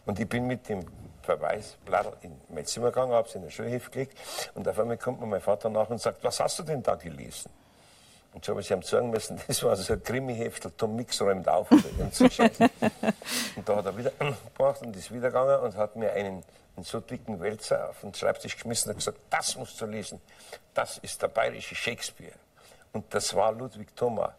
[0.06, 0.86] Und ich bin mit dem
[1.22, 1.78] Verweis
[2.22, 4.18] in mein Zimmer gegangen, habe es in der Schulhilfe gelegt
[4.54, 6.96] und auf einmal kommt mir mein Vater nach und sagt, was hast du denn da
[6.96, 7.52] gelesen?
[8.38, 11.50] Und so habe ich ihm sagen müssen, das war so ein Krimi-Heftel, Tom Mix räumt
[11.50, 11.72] auf.
[11.72, 11.84] und
[13.66, 16.44] da hat er wieder gebracht und ist wieder gegangen und hat mir einen
[16.76, 20.22] einen so dicken Wälzer auf den Schreibtisch geschmissen und gesagt, das musst du lesen.
[20.76, 22.36] Das ist der bayerische Shakespeare.
[22.94, 24.36] Und das war Ludwig Thoma.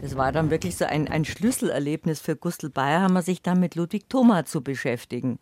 [0.00, 4.08] Das war dann wirklich so ein, ein Schlüsselerlebnis für Gustl Bayerhammer, sich dann mit Ludwig
[4.08, 5.40] Thoma zu beschäftigen.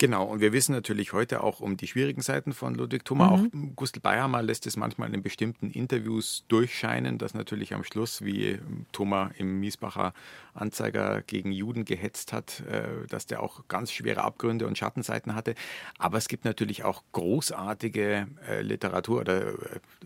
[0.00, 3.36] Genau, und wir wissen natürlich heute auch um die schwierigen Seiten von Ludwig Thoma.
[3.36, 3.72] Mhm.
[3.72, 8.60] Auch Gustl Bayerhammer lässt es manchmal in bestimmten Interviews durchscheinen, dass natürlich am Schluss, wie
[8.92, 10.12] Thoma im Miesbacher
[10.54, 15.56] Anzeiger gegen Juden gehetzt hat, äh, dass der auch ganz schwere Abgründe und Schattenseiten hatte.
[15.98, 19.54] Aber es gibt natürlich auch großartige äh, Literatur oder äh,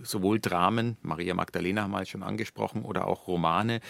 [0.03, 3.81] sowohl Dramen, Maria Magdalena haben wir schon angesprochen, oder auch Romane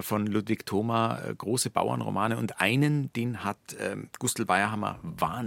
[0.00, 2.38] von Ludwig Thoma, große Bauernromane.
[2.38, 5.41] Und einen, den hat ähm, Gustl Bayerhammer wahnsinnig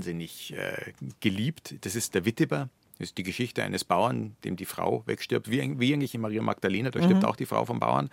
[1.19, 1.75] geliebt.
[1.81, 2.69] Das ist der Wittiber.
[2.97, 6.41] Das ist die Geschichte eines Bauern, dem die Frau wegstirbt, wie, wie eigentlich in Maria
[6.41, 7.27] Magdalena, da stirbt mhm.
[7.27, 8.09] auch die Frau vom Bauern.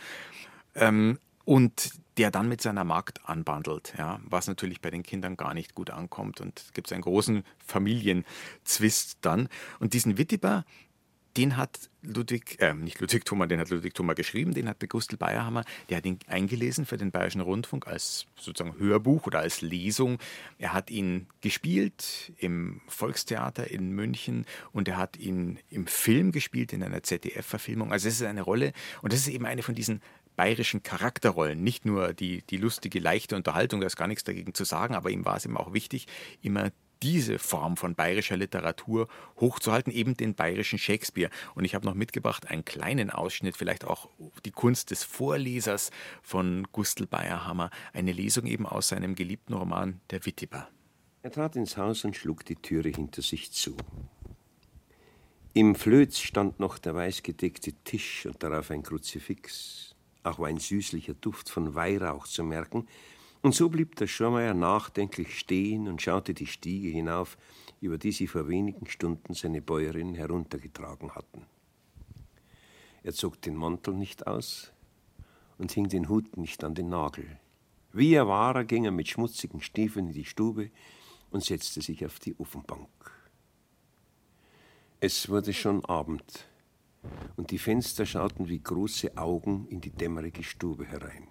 [0.74, 5.54] Ähm, und der dann mit seiner Magd anbandelt, ja, was natürlich bei den Kindern gar
[5.54, 6.40] nicht gut ankommt.
[6.40, 9.48] Und es gibt einen großen Familienzwist dann.
[9.80, 10.64] Und diesen Wittiber,
[11.36, 14.88] den hat Ludwig, äh, nicht Ludwig Thoma, den hat Ludwig Thoma geschrieben, den hat der
[14.88, 19.60] Gustl Bayerhammer, der hat ihn eingelesen für den Bayerischen Rundfunk als sozusagen Hörbuch oder als
[19.60, 20.18] Lesung.
[20.58, 26.72] Er hat ihn gespielt im Volkstheater in München und er hat ihn im Film gespielt,
[26.72, 27.92] in einer ZDF-Verfilmung.
[27.92, 30.02] Also es ist eine Rolle und das ist eben eine von diesen
[30.36, 34.64] bayerischen Charakterrollen, nicht nur die, die lustige, leichte Unterhaltung, da ist gar nichts dagegen zu
[34.64, 36.06] sagen, aber ihm war es eben auch wichtig,
[36.40, 36.70] immer
[37.02, 39.08] diese Form von bayerischer Literatur
[39.40, 41.30] hochzuhalten, eben den bayerischen Shakespeare.
[41.54, 44.08] Und ich habe noch mitgebracht einen kleinen Ausschnitt, vielleicht auch
[44.44, 45.90] die Kunst des Vorlesers
[46.22, 50.68] von Gustl Bayerhammer, eine Lesung eben aus seinem geliebten Roman Der Wittiber.
[51.22, 53.76] Er trat ins Haus und schlug die Türe hinter sich zu.
[55.54, 59.92] Im Flöz stand noch der weißgedeckte Tisch und darauf ein Kruzifix
[60.24, 62.86] auch war ein süßlicher Duft von Weihrauch zu merken,
[63.42, 67.36] und so blieb der Schirmeier nachdenklich stehen und schaute die Stiege hinauf,
[67.80, 71.46] über die sie vor wenigen Stunden seine Bäuerin heruntergetragen hatten.
[73.02, 74.72] Er zog den Mantel nicht aus
[75.58, 77.38] und hing den Hut nicht an den Nagel.
[77.92, 80.70] Wie er war, ging er mit schmutzigen Stiefeln in die Stube
[81.30, 82.88] und setzte sich auf die Ofenbank.
[85.00, 86.48] Es wurde schon Abend
[87.36, 91.26] und die Fenster schauten wie große Augen in die dämmerige Stube herein.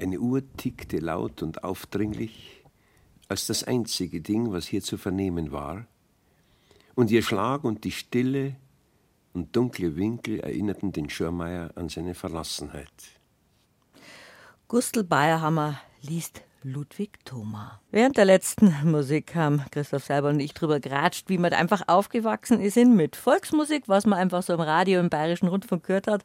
[0.00, 2.64] Eine Uhr tickte laut und aufdringlich,
[3.28, 5.86] als das einzige Ding, was hier zu vernehmen war,
[6.94, 8.56] und ihr Schlag und die Stille
[9.32, 12.92] und dunkle Winkel erinnerten den Schirmeier an seine Verlassenheit.
[14.68, 17.80] Gustl Bayerhammer liest Ludwig Thoma.
[17.90, 22.60] Während der letzten Musik haben Christoph Seiber und ich drüber geratscht, wie man einfach aufgewachsen
[22.60, 26.24] ist mit Volksmusik, was man einfach so im Radio im Bayerischen Rundfunk gehört hat.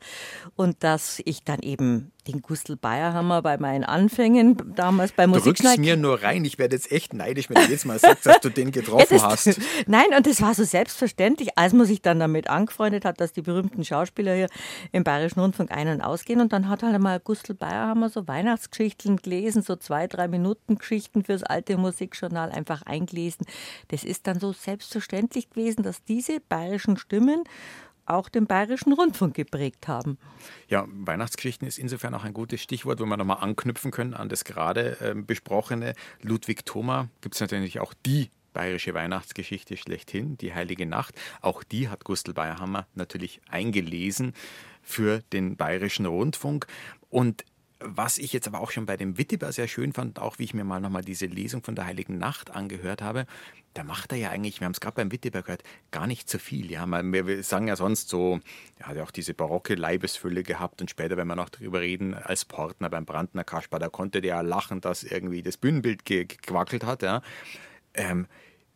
[0.55, 5.57] Und dass ich dann eben den Gustl Bayerhammer bei meinen Anfängen damals bei Musik.
[5.57, 6.43] Du rückst mir nur rein.
[6.45, 9.23] Ich werde jetzt echt neidisch, wenn du jetzt mal sagst, dass du den getroffen ja,
[9.23, 9.59] hast.
[9.87, 13.41] Nein, und das war so selbstverständlich, als man sich dann damit angefreundet hat, dass die
[13.41, 14.49] berühmten Schauspieler hier
[14.91, 16.41] im Bayerischen Rundfunk ein- und ausgehen.
[16.41, 21.23] Und dann hat halt mal Gustl Bayerhammer so Weihnachtsgeschichten gelesen, so zwei, drei Minuten Geschichten
[21.23, 23.45] fürs alte Musikjournal einfach eingelesen.
[23.89, 27.43] Das ist dann so selbstverständlich gewesen, dass diese bayerischen Stimmen
[28.07, 30.17] auch den bayerischen Rundfunk geprägt haben.
[30.67, 34.43] Ja, Weihnachtsgeschichten ist insofern auch ein gutes Stichwort, wo wir nochmal anknüpfen können an das
[34.43, 35.93] gerade äh, besprochene.
[36.21, 41.13] Ludwig Thoma gibt es natürlich auch die bayerische Weihnachtsgeschichte schlechthin, die Heilige Nacht.
[41.41, 44.33] Auch die hat Gustl Bayerhammer natürlich eingelesen
[44.81, 46.65] für den Bayerischen Rundfunk.
[47.09, 47.45] Und
[47.79, 50.53] was ich jetzt aber auch schon bei dem Wittiber sehr schön fand, auch wie ich
[50.53, 53.27] mir mal nochmal diese Lesung von der Heiligen Nacht angehört habe,
[53.77, 56.39] da macht er ja eigentlich, wir haben es gerade beim Wittiber gehört, gar nicht so
[56.39, 56.71] viel.
[56.71, 58.39] Ja, wir sagen ja sonst so,
[58.79, 62.15] er hat ja auch diese barocke Leibesfülle gehabt und später, wenn wir noch darüber reden,
[62.15, 66.85] als Partner beim Brandner Kaspar, da konnte der ja lachen, dass irgendwie das Bühnenbild gequackelt
[66.85, 67.03] hat.
[67.03, 67.21] Ja.
[67.93, 68.25] Ähm,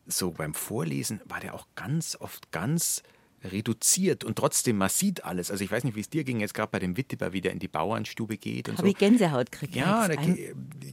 [0.06, 3.02] so beim Vorlesen war der auch ganz oft ganz
[3.44, 5.52] reduziert und trotzdem, man sieht alles.
[5.52, 7.60] Also ich weiß nicht, wie es dir ging, jetzt gerade bei dem Wittiber wieder in
[7.60, 8.92] die Bauernstube geht und Habe so.
[8.92, 9.76] ich Gänsehaut gekriegt.
[9.76, 10.16] Ja, da,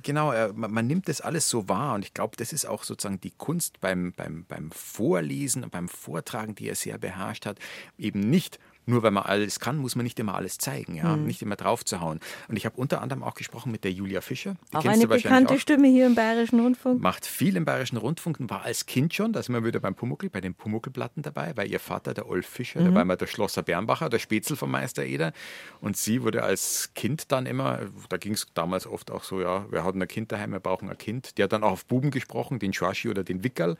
[0.02, 3.20] genau, man, man, nimmt das alles so wahr und ich glaube, das ist auch sozusagen
[3.20, 7.58] die Kunst beim, beim, beim Vorlesen und beim Vortragen, die er sehr beherrscht hat,
[7.98, 11.26] eben nicht nur weil man alles kann, muss man nicht immer alles zeigen, ja, mhm.
[11.26, 12.20] nicht immer draufzuhauen.
[12.48, 14.56] Und ich habe unter anderem auch gesprochen mit der Julia Fischer.
[14.72, 15.58] Die auch eine bekannte auch.
[15.58, 17.00] Stimme hier im Bayerischen Rundfunk.
[17.00, 19.94] Macht viel im Bayerischen Rundfunk und war als Kind schon, da sind wir wieder beim
[19.94, 22.94] Pumuckl, bei den Pumuckelplatten dabei, weil ihr Vater, der Olf Fischer, mhm.
[22.94, 25.32] dabei war der Schlosser Bernbacher, der Spätzl vom Meister Eder.
[25.80, 29.70] Und sie wurde als Kind dann immer, da ging es damals oft auch so, ja,
[29.70, 31.36] wir hatten ein Kind daheim, wir brauchen ein Kind.
[31.36, 33.76] Die hat dann auch auf Buben gesprochen, den Schwaschi oder den Wickerl.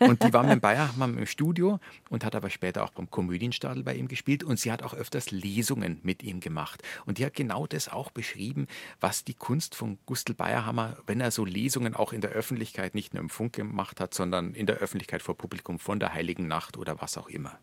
[0.00, 1.80] Und die war mit dem Bayermann im Studio
[2.10, 4.33] und hat aber später auch beim Komödienstadel bei ihm gespielt.
[4.42, 6.82] Und sie hat auch öfter öfters Lesungen mit ihm gemacht.
[7.06, 8.66] Und die hat genau das auch beschrieben,
[9.00, 13.14] was die Kunst von Gustl Bayerhammer, wenn er so Lesungen auch in der Öffentlichkeit, nicht
[13.14, 16.76] nur im Funk gemacht hat, sondern in der Öffentlichkeit vor Publikum von der Heiligen Nacht
[16.76, 17.58] oder was auch immer.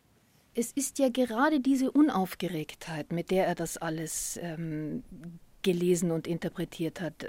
[0.54, 5.04] Es ist ja gerade diese Unaufgeregtheit, mit der er das alles ähm,
[5.62, 7.26] gelesen und interpretiert hat.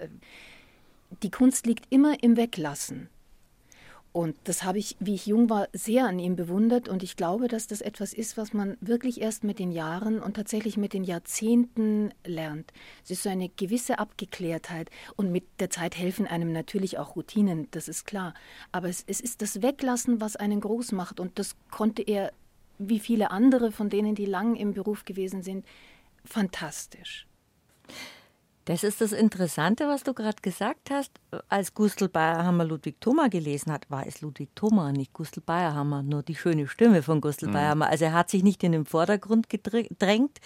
[1.23, 3.09] Die Kunst liegt immer im Weglassen.
[4.13, 6.87] Und das habe ich, wie ich jung war, sehr an ihm bewundert.
[6.87, 10.35] Und ich glaube, dass das etwas ist, was man wirklich erst mit den Jahren und
[10.37, 12.73] tatsächlich mit den Jahrzehnten lernt.
[13.05, 14.91] Es ist so eine gewisse Abgeklärtheit.
[15.17, 18.35] Und mit der Zeit helfen einem natürlich auch Routinen, das ist klar.
[18.71, 21.19] Aber es, es ist das Weglassen, was einen groß macht.
[21.19, 22.33] Und das konnte er,
[22.79, 25.65] wie viele andere von denen, die lang im Beruf gewesen sind,
[26.23, 27.27] fantastisch.
[28.65, 31.11] Das ist das Interessante, was du gerade gesagt hast.
[31.49, 36.23] Als Gustl Bayerhammer Ludwig Thoma gelesen hat, war es Ludwig Thoma, nicht Gustl Bayerhammer, nur
[36.23, 37.53] die schöne Stimme von Gustl mhm.
[37.53, 37.89] Bayerhammer.
[37.89, 40.39] Also er hat sich nicht in den Vordergrund gedrängt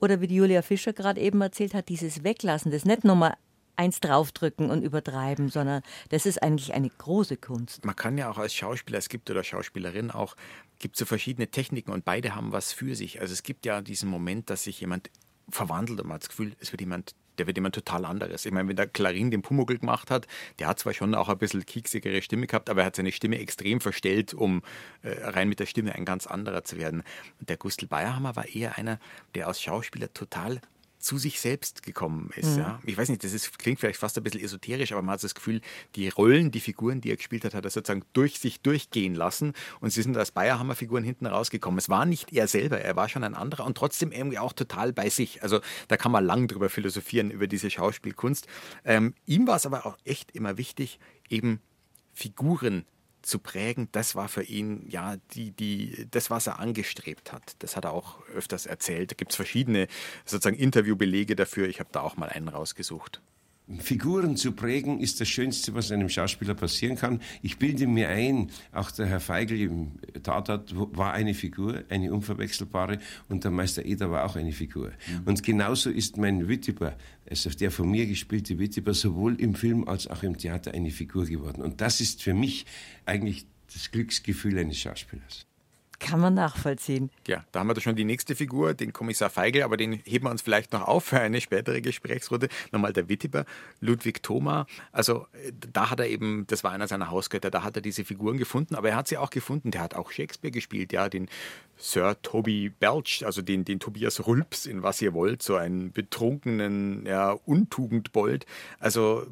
[0.00, 3.36] oder wie die Julia Fischer gerade eben erzählt hat, dieses Weglassen, das nicht nochmal
[3.76, 7.86] eins draufdrücken und übertreiben, sondern das ist eigentlich eine große Kunst.
[7.86, 10.36] Man kann ja auch als Schauspieler, es gibt oder Schauspielerin auch,
[10.78, 13.22] gibt so verschiedene Techniken und beide haben was für sich.
[13.22, 15.10] Also es gibt ja diesen Moment, dass sich jemand
[15.48, 18.46] verwandelt und man hat das Gefühl, es wird jemand der wird jemand total anderes.
[18.46, 20.28] Ich meine, wenn der Klarin den Pumuckl gemacht hat,
[20.60, 23.40] der hat zwar schon auch ein bisschen kieksigere Stimme gehabt, aber er hat seine Stimme
[23.40, 24.62] extrem verstellt, um
[25.02, 27.02] äh, rein mit der Stimme ein ganz anderer zu werden.
[27.40, 29.00] Der Gustl Bayerhammer war eher einer,
[29.34, 30.60] der als Schauspieler total
[31.02, 32.52] zu sich selbst gekommen ist.
[32.52, 32.58] Mhm.
[32.58, 32.80] Ja.
[32.84, 35.34] Ich weiß nicht, das ist, klingt vielleicht fast ein bisschen esoterisch, aber man hat das
[35.34, 35.60] Gefühl,
[35.96, 39.52] die Rollen, die Figuren, die er gespielt hat, hat er sozusagen durch sich durchgehen lassen
[39.80, 41.78] und sie sind als Bayerhammer-Figuren hinten rausgekommen.
[41.78, 44.92] Es war nicht er selber, er war schon ein anderer und trotzdem irgendwie auch total
[44.92, 45.42] bei sich.
[45.42, 48.46] Also da kann man lang drüber philosophieren, über diese Schauspielkunst.
[48.84, 51.60] Ähm, ihm war es aber auch echt immer wichtig, eben
[52.14, 52.84] Figuren
[53.22, 57.54] zu prägen, das war für ihn ja die, die, das, was er angestrebt hat.
[57.60, 59.12] Das hat er auch öfters erzählt.
[59.12, 59.88] Da gibt es verschiedene
[60.24, 61.68] sozusagen Interviewbelege dafür.
[61.68, 63.22] Ich habe da auch mal einen rausgesucht.
[63.78, 67.20] Figuren zu prägen ist das Schönste, was einem Schauspieler passieren kann.
[67.42, 72.98] Ich bilde mir ein, auch der Herr Feigl im Tatort war eine Figur, eine unverwechselbare,
[73.28, 74.88] und der Meister Eder war auch eine Figur.
[74.88, 75.22] Mhm.
[75.26, 76.96] Und genauso ist mein Wittiber,
[77.28, 81.26] also der von mir gespielte Wittiber, sowohl im Film als auch im Theater eine Figur
[81.26, 81.62] geworden.
[81.62, 82.66] Und das ist für mich
[83.06, 85.46] eigentlich das Glücksgefühl eines Schauspielers.
[86.02, 87.10] Kann man nachvollziehen.
[87.28, 90.26] Ja, da haben wir da schon die nächste Figur, den Kommissar Feigl, aber den heben
[90.26, 92.48] wir uns vielleicht noch auf für eine spätere Gesprächsrunde.
[92.72, 93.44] Nochmal der Wittiber,
[93.80, 94.66] Ludwig Thoma.
[94.90, 95.28] Also
[95.72, 98.74] da hat er eben, das war einer seiner Hausgötter, da hat er diese Figuren gefunden,
[98.74, 99.70] aber er hat sie auch gefunden.
[99.70, 101.28] Der hat auch Shakespeare gespielt, ja, den
[101.76, 107.06] Sir Toby Belch, also den, den Tobias Rülps in Was ihr wollt, so einen betrunkenen
[107.06, 108.44] ja, Untugendbold.
[108.80, 109.24] Also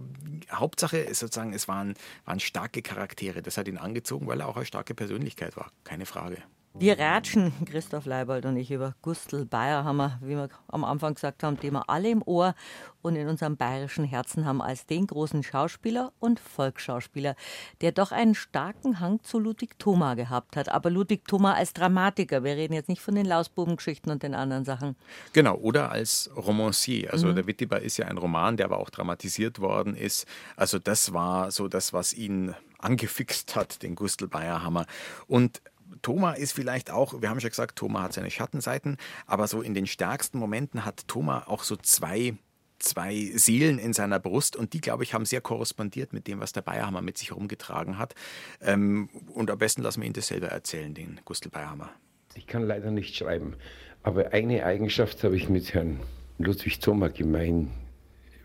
[0.52, 3.42] Hauptsache ist sozusagen, es waren, waren starke Charaktere.
[3.42, 6.38] Das hat ihn angezogen, weil er auch eine starke Persönlichkeit war, keine Frage.
[6.74, 11.14] Wir ratschen, Christoph Leibold und ich, über Gustl Bayer haben wir, wie wir am Anfang
[11.14, 12.54] gesagt haben, den wir alle im Ohr
[13.02, 17.35] und in unserem bayerischen Herzen haben als den großen Schauspieler und Volksschauspieler,
[17.80, 20.68] der doch einen starken Hang zu Ludwig Thoma gehabt hat.
[20.68, 24.64] Aber Ludwig Thoma als Dramatiker, wir reden jetzt nicht von den Lausbubengeschichten und den anderen
[24.64, 24.94] Sachen.
[25.33, 27.12] Genau, oder als Romancier.
[27.12, 27.35] Also mhm.
[27.35, 30.26] der Wittiber ist ja ein Roman, der aber auch dramatisiert worden ist.
[30.56, 34.87] Also das war so das, was ihn angefixt hat, den Gustl Bayerhammer.
[35.26, 35.61] Und
[36.03, 39.74] Thomas ist vielleicht auch, wir haben schon gesagt, Thomas hat seine Schattenseiten, aber so in
[39.74, 42.35] den stärksten Momenten hat Thomas auch so zwei
[42.81, 46.53] zwei Seelen in seiner Brust und die, glaube ich, haben sehr korrespondiert mit dem, was
[46.53, 48.14] der Bayerhammer mit sich rumgetragen hat.
[48.61, 51.90] Ähm, und am besten lassen wir ihn das selber erzählen, den Gustl Bayerhammer.
[52.35, 53.55] Ich kann leider nicht schreiben,
[54.03, 56.00] aber eine Eigenschaft habe ich mit Herrn
[56.38, 57.70] Ludwig Thoma gemein,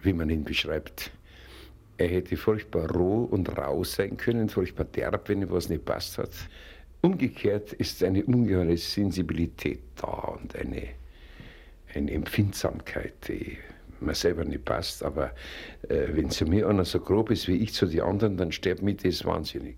[0.02, 1.12] wie man ihn beschreibt.
[1.98, 6.18] Er hätte furchtbar roh und rau sein können, furchtbar derb, wenn ihm was nicht passt
[6.18, 6.32] hat.
[7.06, 10.88] Umgekehrt ist eine ungeheure Sensibilität da und eine,
[11.94, 13.60] eine Empfindsamkeit, die
[14.00, 15.04] mir selber nicht passt.
[15.04, 15.32] Aber
[15.88, 18.82] äh, wenn zu mir einer so grob ist wie ich zu den anderen, dann stirbt
[18.82, 19.78] mich das wahnsinnig.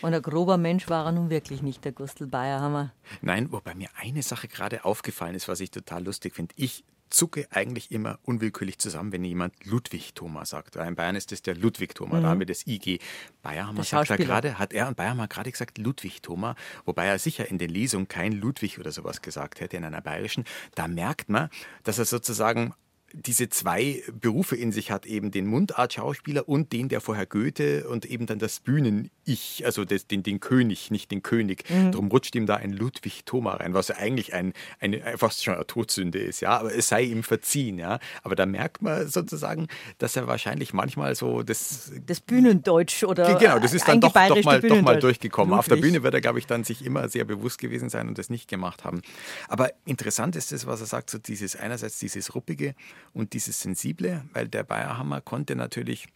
[0.00, 2.94] Und ein grober Mensch war er nun wirklich nicht, der Gustl Bayerhammer.
[3.20, 6.54] Nein, wobei mir eine Sache gerade aufgefallen ist, was ich total lustig finde.
[6.56, 10.76] Ich zucke eigentlich immer unwillkürlich zusammen, wenn jemand Ludwig Thomas sagt.
[10.76, 12.22] In Bayern ist es der Ludwig Thomas, mhm.
[12.22, 13.00] da haben wir das IG.
[13.42, 17.48] Bayerhammer sagt er gerade, hat er und Bayerhammer gerade gesagt Ludwig Thomas, wobei er sicher
[17.48, 20.44] in der Lesung kein Ludwig oder sowas gesagt hätte in einer bayerischen.
[20.74, 21.50] Da merkt man,
[21.84, 22.74] dass er sozusagen
[23.12, 28.04] diese zwei Berufe in sich hat, eben den Mundart-Schauspieler und den, der vorher Goethe und
[28.06, 31.64] eben dann das Bühnen-Ich, also das, den, den König, nicht den König.
[31.68, 31.92] Mhm.
[31.92, 35.54] Darum rutscht ihm da ein Ludwig Thoma rein, was ja eigentlich ein, eine, fast schon
[35.54, 37.98] eine Todsünde ist, ja, aber es sei ihm verziehen, ja.
[38.22, 39.66] Aber da merkt man sozusagen,
[39.98, 41.92] dass er wahrscheinlich manchmal so das...
[42.06, 45.50] Das Bühnendeutsch oder Genau, das ist dann doch, doch, mal, doch mal durchgekommen.
[45.50, 45.58] Ludwig.
[45.58, 48.18] Auf der Bühne wird er, glaube ich, dann sich immer sehr bewusst gewesen sein und
[48.18, 49.02] das nicht gemacht haben.
[49.48, 52.74] Aber interessant ist es, was er sagt, so dieses einerseits dieses Ruppige,
[53.12, 56.06] und dieses Sensible, weil der Bayerhammer konnte natürlich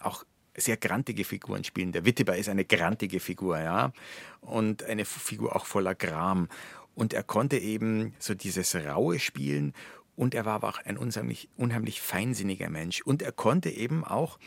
[0.00, 0.24] auch
[0.56, 1.92] sehr grantige Figuren spielen.
[1.92, 3.92] Der Witteber ist eine grantige Figur, ja,
[4.40, 6.48] und eine Figur auch voller Gram.
[6.94, 9.72] Und er konnte eben so dieses Raue spielen
[10.16, 13.02] und er war aber auch ein unheimlich, unheimlich feinsinniger Mensch.
[13.02, 14.40] Und er konnte eben auch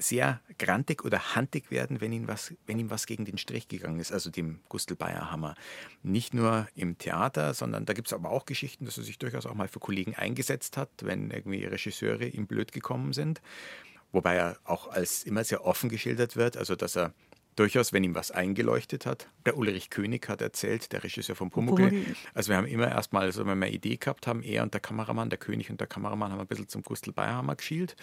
[0.00, 4.00] sehr grantig oder handig werden, wenn ihm was, wenn ihm was gegen den Strich gegangen
[4.00, 5.54] ist, also dem Gustl Bayerhammer.
[6.02, 9.46] Nicht nur im Theater, sondern da gibt es aber auch Geschichten, dass er sich durchaus
[9.46, 13.40] auch mal für Kollegen eingesetzt hat, wenn irgendwie Regisseure ihm blöd gekommen sind.
[14.12, 17.12] Wobei er auch als immer sehr offen geschildert wird, also dass er
[17.56, 19.28] durchaus, wenn ihm was eingeleuchtet hat.
[19.44, 21.92] Der Ulrich König hat erzählt, der Regisseur von Pumuckl.
[22.32, 24.80] Also wir haben immer erstmal, so wenn wir eine Idee gehabt haben, er und der
[24.80, 27.96] Kameramann, der König und der Kameramann haben ein bisschen zum Gustl Bayerhammer geschielt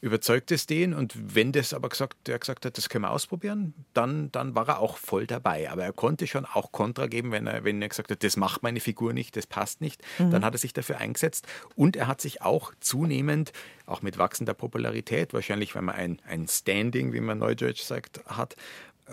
[0.00, 3.74] überzeugt es den und wenn das aber gesagt, der gesagt hat, das können wir ausprobieren,
[3.94, 5.70] dann, dann war er auch voll dabei.
[5.70, 8.62] Aber er konnte schon auch Kontra geben, wenn er, wenn er gesagt hat, das macht
[8.62, 10.02] meine Figur nicht, das passt nicht.
[10.18, 10.30] Mhm.
[10.30, 13.52] Dann hat er sich dafür eingesetzt und er hat sich auch zunehmend,
[13.86, 18.54] auch mit wachsender Popularität, wahrscheinlich wenn man ein, ein Standing, wie man Neudeutsch sagt, hat,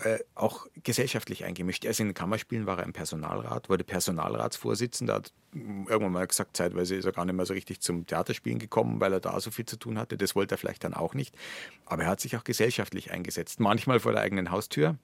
[0.02, 1.86] äh, auch gesellschaftlich eingemischt.
[1.86, 6.96] Also in den Kammerspielen war er im Personalrat, wurde Personalratsvorsitzender, hat irgendwann mal gesagt, zeitweise
[6.96, 9.64] ist er gar nicht mehr so richtig zum Theaterspielen gekommen, weil er da so viel
[9.64, 10.18] zu tun hatte.
[10.18, 11.34] Das wollte er vielleicht dann auch nicht.
[11.86, 13.58] Aber er hat sich auch gesellschaftlich eingesetzt.
[13.58, 14.96] Manchmal vor der eigenen Haustür.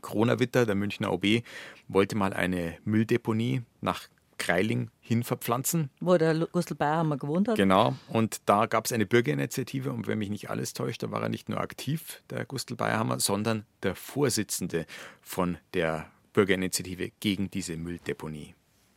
[0.00, 1.42] Kronawitter, der Münchner OB,
[1.88, 4.08] wollte mal eine Mülldeponie nach
[4.38, 5.90] Kreiling hin verpflanzen.
[6.00, 7.56] Wo der Gustl Bayerhammer gewohnt hat.
[7.56, 7.94] Genau.
[8.08, 11.28] Und da gab es eine Bürgerinitiative und wenn mich nicht alles täuscht, da war er
[11.28, 14.86] nicht nur aktiv, der Gustl Bayerhammer, sondern der Vorsitzende
[15.20, 18.54] von der Bürgerinitiative gegen diese Mülldeponie.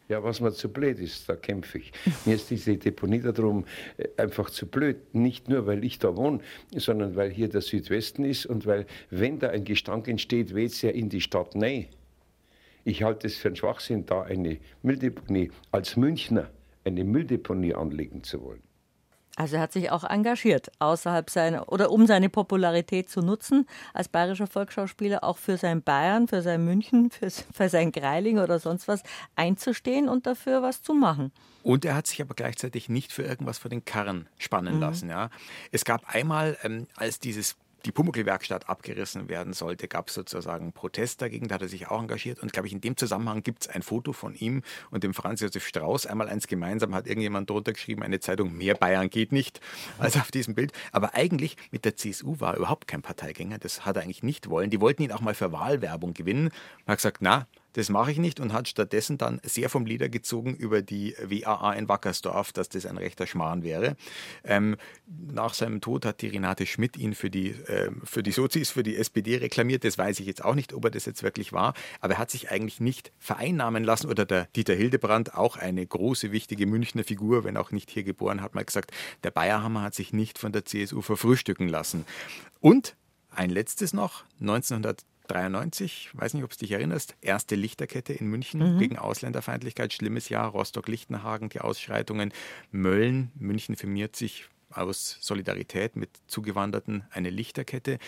[0.09, 1.91] Ja, was mir zu blöd ist, da kämpfe ich.
[2.25, 3.65] Mir ist diese Deponie darum
[3.97, 5.13] äh, einfach zu blöd.
[5.13, 6.39] Nicht nur, weil ich da wohne,
[6.71, 10.81] sondern weil hier der Südwesten ist und weil, wenn da ein Gestank entsteht, weht es
[10.81, 11.87] ja in die Stadt Nein.
[12.87, 16.49] Ich halte es für einen Schwachsinn, da eine Mülldeponie als Münchner
[16.85, 18.63] eine Mülldeponie anlegen zu wollen.
[19.35, 24.07] Also er hat sich auch engagiert, außerhalb seiner oder um seine Popularität zu nutzen als
[24.07, 28.87] bayerischer Volksschauspieler, auch für sein Bayern, für sein München, für, für sein Greiling oder sonst
[28.87, 29.03] was
[29.35, 31.33] einzustehen und dafür was zu machen.
[31.63, 34.81] Und er hat sich aber gleichzeitig nicht für irgendwas vor den Karren spannen mhm.
[34.81, 35.09] lassen.
[35.09, 35.29] Ja.
[35.73, 37.57] Es gab einmal, ähm, als dieses
[37.87, 42.01] die Pumuckl-Werkstatt abgerissen werden sollte, gab es sozusagen Protest dagegen, da hat er sich auch
[42.01, 42.39] engagiert.
[42.39, 44.61] Und glaube ich, in dem Zusammenhang gibt es ein Foto von ihm
[44.91, 46.05] und dem Franz Josef Strauß.
[46.05, 49.61] Einmal eins gemeinsam hat irgendjemand drunter geschrieben, eine Zeitung, mehr Bayern geht nicht,
[49.99, 50.73] als auf diesem Bild.
[50.91, 54.49] Aber eigentlich mit der CSU war er überhaupt kein Parteigänger, das hat er eigentlich nicht
[54.49, 54.69] wollen.
[54.69, 56.51] Die wollten ihn auch mal für Wahlwerbung gewinnen.
[56.85, 60.09] Er hat gesagt, na, das mache ich nicht und hat stattdessen dann sehr vom Lieder
[60.09, 63.95] gezogen über die WAA in Wackersdorf, dass das ein rechter Schmarrn wäre.
[64.43, 68.71] Ähm, nach seinem Tod hat die Renate Schmidt ihn für die, äh, für die Sozis,
[68.71, 69.83] für die SPD reklamiert.
[69.83, 71.75] Das weiß ich jetzt auch nicht, ob er das jetzt wirklich war.
[72.01, 74.09] Aber er hat sich eigentlich nicht vereinnahmen lassen.
[74.09, 78.41] Oder der Dieter Hildebrand, auch eine große, wichtige Münchner Figur, wenn auch nicht hier geboren,
[78.41, 78.89] hat mal gesagt,
[79.23, 82.05] der Bayerhammer hat sich nicht von der CSU verfrühstücken lassen.
[82.59, 82.95] Und
[83.29, 88.75] ein letztes noch, 1900 93, weiß nicht, ob du dich erinnerst, erste Lichterkette in München
[88.75, 88.79] mhm.
[88.79, 92.33] gegen Ausländerfeindlichkeit, schlimmes Jahr, Rostock-Lichtenhagen, die Ausschreitungen,
[92.71, 97.99] Mölln, München firmiert sich aus Solidarität mit Zugewanderten eine Lichterkette.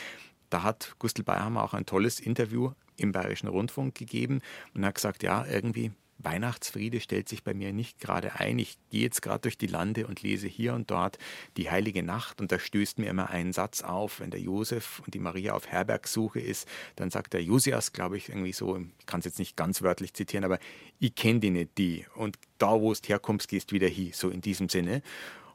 [0.50, 4.42] Da hat Gustl Bayerhammer auch ein tolles Interview im Bayerischen Rundfunk gegeben
[4.74, 8.60] und hat gesagt, ja, irgendwie Weihnachtsfriede stellt sich bei mir nicht gerade ein.
[8.60, 11.18] Ich gehe jetzt gerade durch die Lande und lese hier und dort
[11.58, 15.14] die heilige Nacht und da stößt mir immer ein Satz auf, wenn der Josef und
[15.14, 16.68] die Maria auf Herbergsuche ist,
[16.98, 20.14] dann sagt der Josias, glaube ich, irgendwie so, ich kann es jetzt nicht ganz wörtlich
[20.14, 20.60] zitieren, aber
[21.00, 24.42] ich kenne die nicht die und da, wo es herkommst, gehst wieder hin, so in
[24.42, 25.02] diesem Sinne.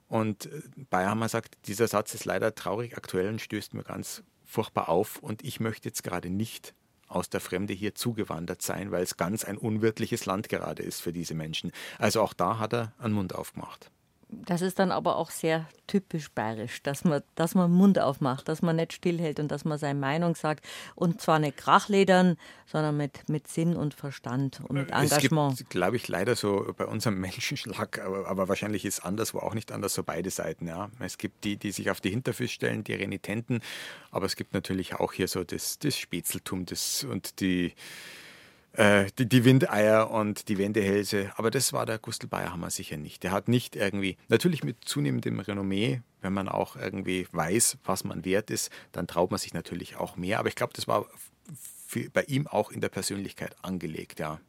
[0.08, 4.88] Und äh, Bayerhammer sagt, dieser Satz ist leider traurig aktuell und stößt mir ganz furchtbar
[4.88, 6.74] auf und ich möchte jetzt gerade nicht
[7.14, 11.12] aus der Fremde hier zugewandert sein, weil es ganz ein unwirtliches Land gerade ist für
[11.12, 11.72] diese Menschen.
[11.98, 13.90] Also auch da hat er einen Mund aufgemacht.
[14.28, 18.62] Das ist dann aber auch sehr typisch bayerisch, dass man, dass man Mund aufmacht, dass
[18.62, 20.64] man nicht stillhält und dass man seine Meinung sagt.
[20.94, 25.52] Und zwar nicht krachledern, sondern mit, mit Sinn und Verstand und mit Engagement.
[25.52, 29.38] Es gibt, glaube ich, leider so bei unserem Menschenschlag, aber, aber wahrscheinlich ist es anderswo
[29.38, 30.66] auch nicht anders, so beide Seiten.
[30.66, 30.90] Ja.
[31.00, 33.60] Es gibt die, die sich auf die Hinterfüße stellen, die Renitenten,
[34.10, 37.74] aber es gibt natürlich auch hier so das, das Spätzeltum das, und die
[38.74, 41.32] äh, die, die, Windeier und die Wendehälse.
[41.36, 43.22] Aber das war der Gustl Bayerhammer sicher nicht.
[43.22, 48.24] Der hat nicht irgendwie, natürlich mit zunehmendem Renommee, wenn man auch irgendwie weiß, was man
[48.24, 50.38] wert ist, dann traut man sich natürlich auch mehr.
[50.38, 51.06] Aber ich glaube, das war
[52.12, 54.40] bei ihm auch in der Persönlichkeit angelegt, ja.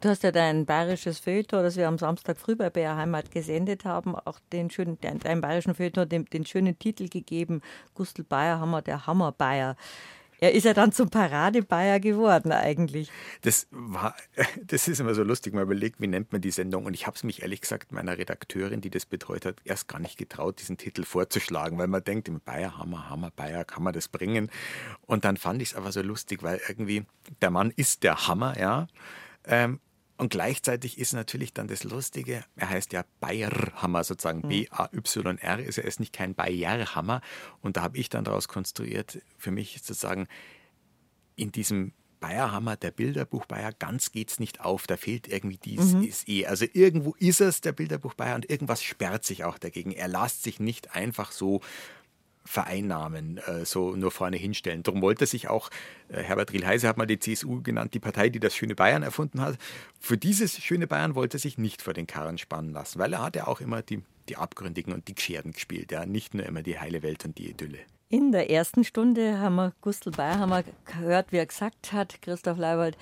[0.00, 3.86] Du hast ja dein bayerisches Feuilleton, das wir am Samstag früh bei BR Heimat gesendet
[3.86, 7.62] haben, auch den schönen, deinem bayerischen Feuilleton den, den schönen Titel gegeben,
[7.94, 9.76] Gustl Bayerhammer, der Hammer Bayer.
[10.44, 13.10] Er ist ja dann zum Paradebayer geworden eigentlich.
[13.40, 14.14] Das war,
[14.66, 16.84] das ist immer so lustig, man überlegt, wie nennt man die Sendung.
[16.84, 20.00] Und ich habe es mich ehrlich gesagt meiner Redakteurin, die das betreut hat, erst gar
[20.00, 23.94] nicht getraut, diesen Titel vorzuschlagen, weil man denkt, im Bayer, Hammer, Hammer, Bayer, kann man
[23.94, 24.50] das bringen?
[25.06, 27.06] Und dann fand ich es aber so lustig, weil irgendwie
[27.40, 28.86] der Mann ist der Hammer, ja.
[29.46, 29.80] Ähm,
[30.16, 34.48] und gleichzeitig ist natürlich dann das Lustige, er heißt ja Bayerhammer, sozusagen mhm.
[34.48, 37.20] B-A-Y-R, ist er ist nicht kein Bayerhammer.
[37.60, 40.28] Und da habe ich dann daraus konstruiert, für mich sozusagen
[41.34, 44.86] in diesem Bayerhammer, der Bilderbuch Bayer, ganz geht es nicht auf.
[44.86, 46.04] Da fehlt irgendwie dieses mhm.
[46.04, 46.46] ist eh.
[46.46, 49.90] Also irgendwo ist es der Bilderbuch Bayer und irgendwas sperrt sich auch dagegen.
[49.90, 51.60] Er lässt sich nicht einfach so
[52.44, 54.82] vereinnahmen, äh, so nur vorne hinstellen.
[54.82, 55.70] Darum wollte sich auch,
[56.08, 59.40] äh, Herbert Riel-Heise hat mal die CSU genannt, die Partei, die das schöne Bayern erfunden
[59.40, 59.56] hat.
[59.98, 63.22] Für dieses schöne Bayern wollte er sich nicht vor den Karren spannen lassen, weil er
[63.22, 66.62] hat ja auch immer die, die Abgründigen und die Gescherden gespielt, ja, nicht nur immer
[66.62, 67.78] die heile Welt und die Idylle.
[68.10, 72.96] In der ersten Stunde haben wir Gustl Bayerhammer gehört, wie er gesagt hat, Christoph Leibold,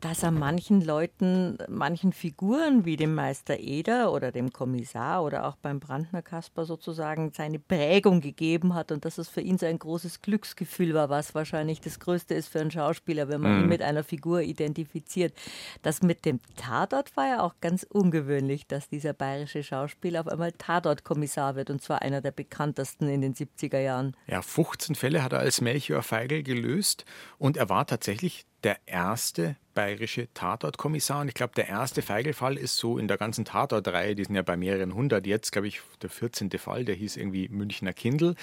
[0.00, 5.56] dass er manchen Leuten, manchen Figuren wie dem Meister Eder oder dem Kommissar oder auch
[5.56, 9.78] beim Brandner Kasper sozusagen seine Prägung gegeben hat und dass es für ihn so ein
[9.78, 13.62] großes Glücksgefühl war, was wahrscheinlich das Größte ist für einen Schauspieler, wenn man mhm.
[13.62, 15.34] ihn mit einer Figur identifiziert.
[15.82, 20.52] Das mit dem Tatort war ja auch ganz ungewöhnlich, dass dieser bayerische Schauspieler auf einmal
[20.52, 24.16] Tatortkommissar wird und zwar einer der bekanntesten in den 70er Jahren.
[24.26, 27.04] Ja, 15 Fälle hat er als Melchior Feigl gelöst
[27.38, 31.20] und er war tatsächlich der erste bayerische Tatortkommissar.
[31.20, 34.42] Und ich glaube, der erste Feigelfall ist so in der ganzen Tatortreihe, die sind ja
[34.42, 36.50] bei mehreren hundert jetzt, glaube ich, der 14.
[36.58, 38.34] Fall, der hieß irgendwie Münchner Kindl.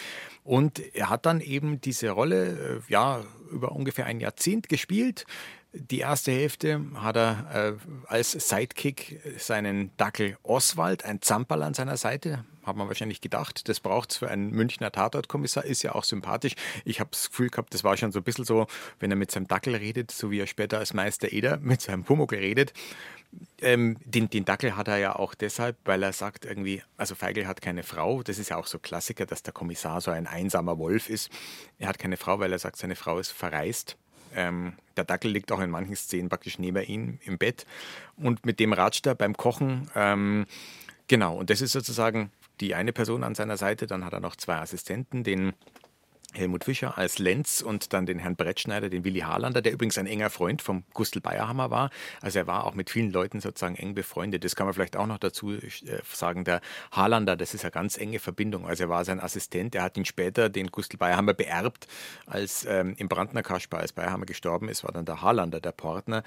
[0.43, 5.25] Und er hat dann eben diese Rolle, äh, ja, über ungefähr ein Jahrzehnt gespielt.
[5.73, 7.73] Die erste Hälfte hat er äh,
[8.07, 13.79] als Sidekick seinen Dackel Oswald, ein Zamperl an seiner Seite, hat man wahrscheinlich gedacht, das
[13.79, 16.53] braucht es für einen Münchner Tatortkommissar, ist ja auch sympathisch.
[16.85, 18.67] Ich habe das Gefühl gehabt, das war schon so ein bisschen so,
[18.99, 22.03] wenn er mit seinem Dackel redet, so wie er später als Meister Eder mit seinem
[22.03, 22.73] Pumuckl redet.
[23.59, 27.45] Ähm, den, den Dackel hat er ja auch deshalb, weil er sagt irgendwie, also Feigl
[27.45, 28.23] hat keine Frau.
[28.23, 31.29] Das ist ja auch so Klassiker, dass der Kommissar so ein einsamer Wolf ist.
[31.77, 33.97] Er hat keine Frau, weil er sagt, seine Frau ist verreist.
[34.37, 37.65] Ähm, der Dackel liegt auch in manchen Szenen praktisch neben ihm im Bett.
[38.15, 39.89] Und mit dem ratscht er beim Kochen.
[39.95, 40.45] Ähm,
[41.07, 42.31] genau, und das ist sozusagen
[42.61, 45.53] die eine Person an seiner Seite, dann hat er noch zwei Assistenten, den
[46.37, 50.07] Helmut Fischer als Lenz und dann den Herrn Brettschneider, den Willi Harlander, der übrigens ein
[50.07, 51.89] enger Freund vom Gustl Bayerhammer war.
[52.21, 54.43] Also er war auch mit vielen Leuten sozusagen eng befreundet.
[54.43, 55.61] Das kann man vielleicht auch noch dazu äh,
[56.11, 56.43] sagen.
[56.43, 56.61] Der
[56.91, 58.67] Harlander, das ist eine ganz enge Verbindung.
[58.67, 59.75] Also er war sein Assistent.
[59.75, 61.87] Er hat ihn später, den Gustl Bayerhammer, beerbt.
[62.25, 66.23] Als ähm, im Brandner Kasper, als Bayerhammer gestorben ist, war dann der Harlander der Partner.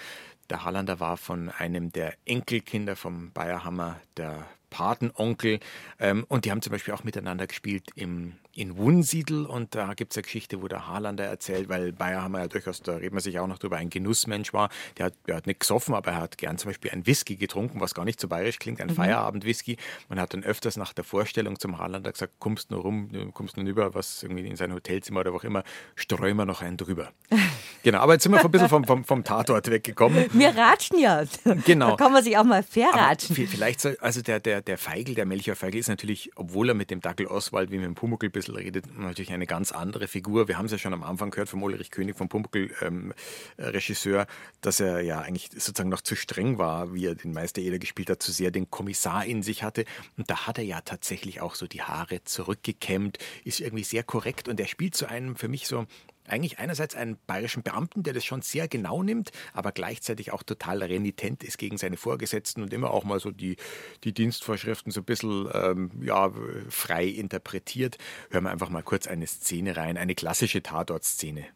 [0.50, 5.60] Der Harlander war von einem der Enkelkinder vom Bayerhammer, der Patenonkel.
[5.98, 9.44] Ähm, und die haben zum Beispiel auch miteinander gespielt im, in Wunsiedel.
[9.44, 12.48] Und da gibt es eine Geschichte, wo der Haarlander erzählt, weil Bayer haben wir ja
[12.48, 14.70] durchaus, da reden wir sich auch noch drüber, ein Genussmensch war.
[14.96, 17.80] Der hat, der hat nicht gesoffen, aber er hat gern zum Beispiel ein Whisky getrunken,
[17.80, 18.94] was gar nicht so bayerisch klingt, ein mhm.
[18.94, 19.76] Feierabend-Whisky.
[20.08, 23.66] Man hat dann öfters nach der Vorstellung zum Haarlander gesagt, kommst nur rum, kommst nur
[23.66, 25.64] über, was irgendwie in sein Hotelzimmer oder wo auch immer,
[25.96, 27.10] streuen wir noch einen drüber.
[27.82, 30.26] genau, aber jetzt sind wir ein bisschen vom, vom, vom Tatort weggekommen.
[30.40, 31.24] Wir ratschen ja.
[31.64, 31.90] Genau.
[31.90, 33.34] Da kann man sich auch mal verratschen.
[33.34, 36.74] vielleicht soll, also der, der der, der Feigl, der Melchior Feigl ist natürlich, obwohl er
[36.74, 40.08] mit dem Dackel Oswald wie mit dem Pumuckl ein bisschen redet, natürlich eine ganz andere
[40.08, 40.48] Figur.
[40.48, 43.14] Wir haben es ja schon am Anfang gehört vom Ulrich König, vom Pumuckl ähm,
[43.58, 44.26] Regisseur,
[44.60, 48.10] dass er ja eigentlich sozusagen noch zu streng war, wie er den Meister Eder gespielt
[48.10, 49.84] hat, zu sehr den Kommissar in sich hatte.
[50.16, 54.48] Und da hat er ja tatsächlich auch so die Haare zurückgekämmt, ist irgendwie sehr korrekt
[54.48, 55.86] und er spielt zu einem für mich so
[56.30, 60.82] eigentlich einerseits einen bayerischen Beamten, der das schon sehr genau nimmt, aber gleichzeitig auch total
[60.82, 63.56] renitent ist gegen seine Vorgesetzten und immer auch mal so die,
[64.04, 66.30] die Dienstvorschriften so ein bisschen ähm, ja,
[66.68, 67.98] frei interpretiert.
[68.30, 71.46] Hören wir einfach mal kurz eine Szene rein, eine klassische Tatortszene.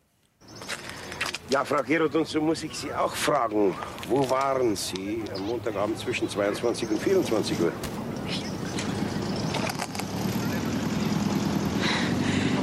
[1.50, 3.74] Ja, Frau Gerold, und so muss ich Sie auch fragen.
[4.08, 7.72] Wo waren Sie am Montagabend zwischen 22 und 24 Uhr?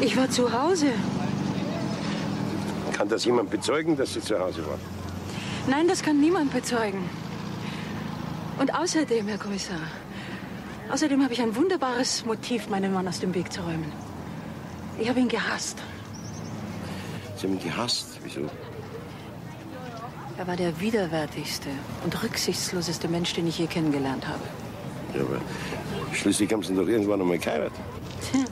[0.02, 0.88] Ich war zu Hause.
[3.02, 4.80] Kann das jemand bezeugen, dass Sie zu Hause waren?
[5.68, 7.10] Nein, das kann niemand bezeugen.
[8.60, 9.80] Und außerdem, Herr Kommissar,
[10.92, 13.92] außerdem habe ich ein wunderbares Motiv, meinen Mann aus dem Weg zu räumen.
[15.00, 15.80] Ich habe ihn gehasst.
[17.38, 18.20] Sie haben ihn gehasst?
[18.24, 18.42] Wieso?
[20.38, 21.70] Er war der widerwärtigste
[22.04, 24.44] und rücksichtsloseste Mensch, den ich je kennengelernt habe.
[25.16, 25.42] Ja, aber
[26.14, 27.80] schließlich haben Sie ihn doch irgendwann einmal geheiratet.
[28.32, 28.44] Tja.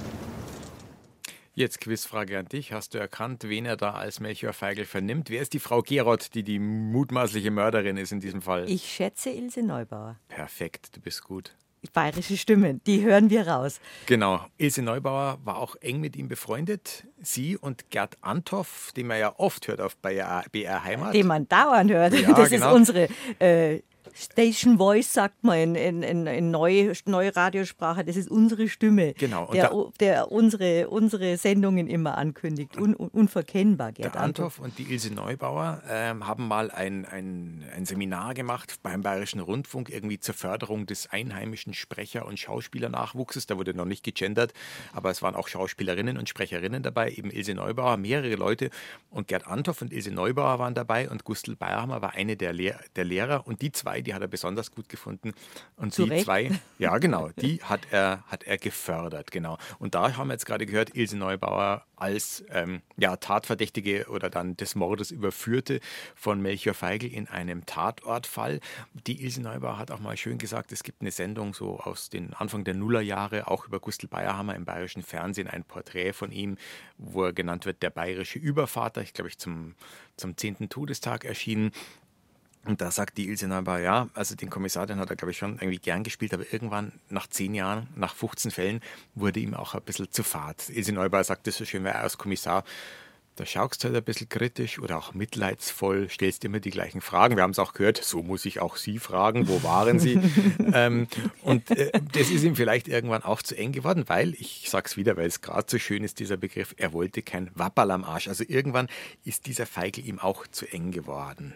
[1.60, 2.72] Jetzt Quizfrage an dich.
[2.72, 5.30] Hast du erkannt, wen er da als Melchior Feigl vernimmt?
[5.30, 8.70] Wer ist die Frau Gerold, die die mutmaßliche Mörderin ist in diesem Fall?
[8.70, 10.16] Ich schätze Ilse Neubauer.
[10.30, 11.53] Perfekt, du bist gut.
[11.91, 13.82] Bayerische Stimmen, die hören wir raus.
[14.05, 14.45] Genau.
[14.57, 17.05] Ilse Neubauer war auch eng mit ihm befreundet.
[17.22, 20.45] Sie und Gerd Anthoff, den man ja oft hört auf BR
[20.86, 21.14] Heimat.
[21.14, 22.14] Den man dauernd hört.
[22.14, 22.70] Ja, das genau.
[22.70, 23.82] ist unsere äh,
[24.14, 28.03] Station Voice, sagt man in, in, in, in neue, neue Radiosprache.
[28.03, 32.78] Das ist unsere Stimme, Genau, der, da- der unsere, unsere Sendungen immer ankündigt.
[32.78, 37.64] Un, un, unverkennbar, Gerd Der Anthoff und die Ilse Neubauer ähm, haben mal ein, ein,
[37.76, 43.45] ein Seminar gemacht beim Bayerischen Rundfunk, irgendwie zur Förderung des einheimischen Sprecher- und Schauspielernachwuchses.
[43.47, 44.53] Da wurde noch nicht gegendert,
[44.93, 48.70] aber es waren auch Schauspielerinnen und Sprecherinnen dabei, eben Ilse Neubauer, mehrere Leute.
[49.10, 52.80] Und Gerd Anthoff und Ilse Neubauer waren dabei und Gustl Bayerhammer war eine der, Lehr
[52.95, 53.45] der Lehrer.
[53.47, 55.34] Und die zwei, die hat er besonders gut gefunden.
[55.76, 56.26] Und Zu die Recht.
[56.26, 59.58] zwei, ja genau, die hat er, hat er gefördert, genau.
[59.80, 64.56] Und da haben wir jetzt gerade gehört, Ilse Neubauer als ähm, ja, Tatverdächtige oder dann
[64.56, 65.82] des Mordes überführte
[66.16, 68.62] von Melchior Feigl in einem Tatortfall.
[69.08, 72.34] Die Ilse Neubauer hat auch mal schön gesagt, es gibt eine Sendung so aus den
[72.34, 76.58] Anfang der Nullerjahre, auch über Gustl Bayerhammer im bayerischen Fernsehen, ein Porträt von ihm,
[76.97, 79.76] wo er genannt wird, der bayerische Übervater, ich glaube ich zum,
[80.16, 80.70] zum 10.
[80.70, 81.72] Todestag erschienen.
[82.66, 85.38] Und da sagt die Ilse Neubauer, ja, also den Kommissar, den hat er, glaube ich,
[85.38, 88.82] schon irgendwie gern gespielt, aber irgendwann nach zehn Jahren, nach 15 Fällen,
[89.16, 90.70] wurde ihm auch ein bisschen zu fad.
[90.70, 92.64] Ilse Neubauer sagt das so schön, weil er als Kommissar,
[93.38, 97.38] da schaust du halt ein bisschen kritisch oder auch mitleidsvoll, stellst immer die gleichen Fragen.
[97.38, 100.20] Wir haben es auch gehört, so muss ich auch Sie fragen, wo waren Sie?
[100.74, 101.07] ähm,
[101.41, 105.16] und äh, das ist ihm vielleicht irgendwann auch zu eng geworden, weil, ich sag's wieder,
[105.16, 108.28] weil es gerade so schön ist, dieser Begriff, er wollte kein Wapperl am Arsch.
[108.28, 108.89] Also irgendwann
[109.24, 111.53] ist dieser Feigl ihm auch zu eng geworden.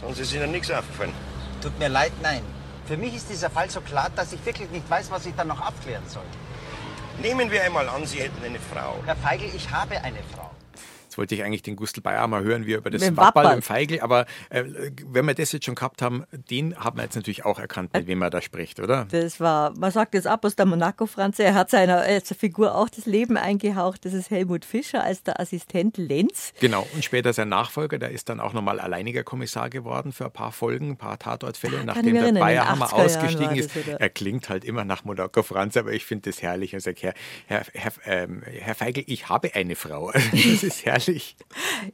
[0.00, 1.12] Sonst ist Ihnen nichts aufgefallen.
[1.62, 2.42] Tut mir leid, nein.
[2.86, 5.48] Für mich ist dieser Fall so klar, dass ich wirklich nicht weiß, was ich dann
[5.48, 6.22] noch abklären soll.
[7.20, 8.96] Nehmen wir einmal an, Sie hätten eine Frau.
[9.06, 10.45] Herr Feigl, ich habe eine Frau.
[11.16, 13.54] Jetzt wollte ich eigentlich den Gustl Bayer mal hören, wie er über das Wapperl.
[13.54, 14.64] im Feigl, aber äh,
[15.06, 18.06] wenn wir das jetzt schon gehabt haben, den haben wir jetzt natürlich auch erkannt, mit
[18.06, 19.06] wem er da spricht, oder?
[19.10, 22.90] Das war, man sagt jetzt ab aus der Monaco-Franze, er hat seiner als Figur auch
[22.90, 24.04] das Leben eingehaucht.
[24.04, 26.52] Das ist Helmut Fischer als der Assistent Lenz.
[26.60, 30.32] Genau, und später sein Nachfolger, der ist dann auch nochmal alleiniger Kommissar geworden für ein
[30.32, 33.74] paar Folgen, ein paar Tatortfälle, kann nachdem der Bayerhammer 80er Jahren ausgestiegen ist.
[33.74, 34.00] oder?
[34.02, 36.74] Er klingt halt immer nach Monaco Franz, aber ich finde das herrlich.
[36.74, 37.14] Und sage, Herr,
[37.46, 40.12] Herr, Herr, ähm, Herr Feigl, ich habe eine Frau.
[40.56, 41.05] Das ist herrlich.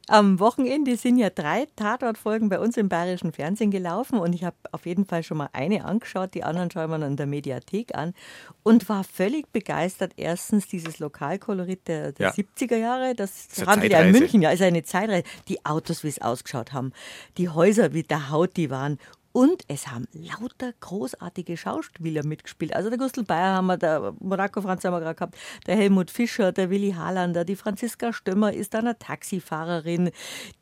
[0.09, 4.57] Am Wochenende sind ja drei Tatortfolgen bei uns im bayerischen Fernsehen gelaufen und ich habe
[4.73, 7.95] auf jeden Fall schon mal eine angeschaut, die anderen schauen wir dann in der Mediathek
[7.95, 8.15] an
[8.63, 10.13] und war völlig begeistert.
[10.17, 12.33] Erstens dieses Lokalkolorit der, der Ja.
[12.33, 14.13] 70er Jahre, das, Das haben die ja in.
[14.13, 15.25] München, ja, ist eine Zeitreise.
[15.49, 16.93] Die Autos, wie es ausgeschaut haben,
[17.39, 18.99] die Häuser, wie der Haut die waren.
[19.33, 22.75] Und es haben lauter großartige Schauspieler mitgespielt.
[22.77, 26.11] Also der Gustl Bayer haben wir, der Monaco Franz haben wir gerade gehabt, der Helmut
[26.11, 30.11] Fischer, der Willi Harlander, die Franziska Stömmer ist eine Taxifahrerin,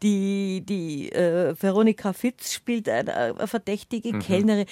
[0.02, 4.20] die, die äh, Veronika Fitz spielt eine, eine verdächtige Mhm.
[4.20, 4.66] Kellnerin.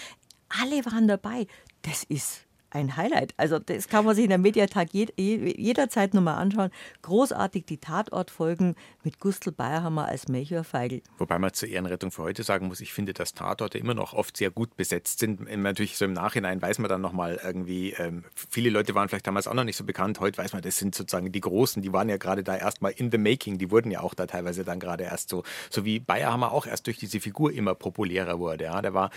[0.49, 1.47] Alle waren dabei.
[1.83, 3.35] Das ist ein Highlight.
[3.37, 6.71] Also das kann man sich in der Mediathek jed jederzeit nochmal anschauen.
[7.03, 11.03] Großartig die Tatortfolgen mit Gustl Bayerhammer als Melchior Feigl.
[11.17, 14.37] Wobei man zur Ehrenrettung für heute sagen muss, ich finde, dass Tatorte immer noch oft
[14.37, 15.41] sehr gut besetzt sind.
[15.63, 19.49] Natürlich so im Nachhinein weiß man dann nochmal irgendwie, ähm, viele Leute waren vielleicht damals
[19.49, 20.21] auch noch nicht so bekannt.
[20.21, 23.11] Heute weiß man, das sind sozusagen die Großen, die waren ja gerade da erstmal in
[23.11, 23.59] the making.
[23.59, 26.87] Die wurden ja auch da teilweise dann gerade erst so, so wie Bayerhammer auch erst
[26.87, 28.65] durch diese Figur immer populärer wurde.
[28.65, 29.11] Ja, der war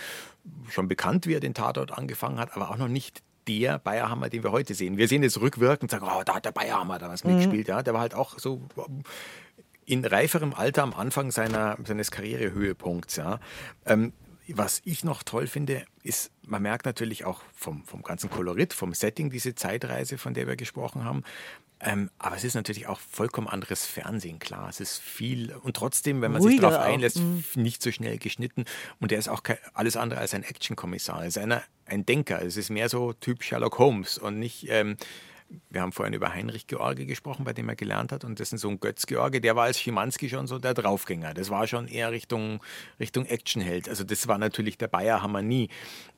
[0.70, 4.44] schon bekannt, wie er den Tatort angefangen hat, aber auch noch nicht der Bayerhammer, den
[4.44, 4.98] wir heute sehen.
[4.98, 7.32] Wir sehen jetzt rückwirkend sagen, oh, da hat der Bayerhammer damals mhm.
[7.32, 7.68] mitgespielt.
[7.68, 8.62] Ja, der war halt auch so
[9.86, 13.18] in reiferem Alter am Anfang seiner, seines Karrierehöhepunkts.
[13.18, 13.40] Ja.
[13.86, 14.14] Ähm,
[14.48, 18.94] was ich noch toll finde, ist, man merkt natürlich auch vom, vom ganzen Kolorit, vom
[18.94, 21.24] Setting, diese Zeitreise, von der wir gesprochen haben,
[21.84, 24.70] ähm, aber es ist natürlich auch vollkommen anderes Fernsehen, klar.
[24.70, 27.44] Es ist viel und trotzdem, wenn man Ruhiger sich darauf einlässt, mhm.
[27.56, 28.66] nicht so schnell geschnitten.
[29.00, 29.42] Und er ist auch
[29.74, 31.22] alles andere als ein Action-Kommissar.
[31.22, 32.42] Er ist einer, ein Denker.
[32.42, 34.68] Es ist mehr so Typ Sherlock Holmes und nicht.
[34.70, 34.98] Ähm,
[35.70, 38.24] wir haben vorhin über Heinrich George gesprochen, bei dem er gelernt hat.
[38.24, 41.34] Und das ist so ein Götz George, der war als Schimanski schon so der Draufgänger.
[41.34, 42.62] Das war schon eher Richtung,
[43.00, 43.90] Richtung Actionheld.
[43.90, 45.70] Also das war natürlich der Bayer Hammer nie.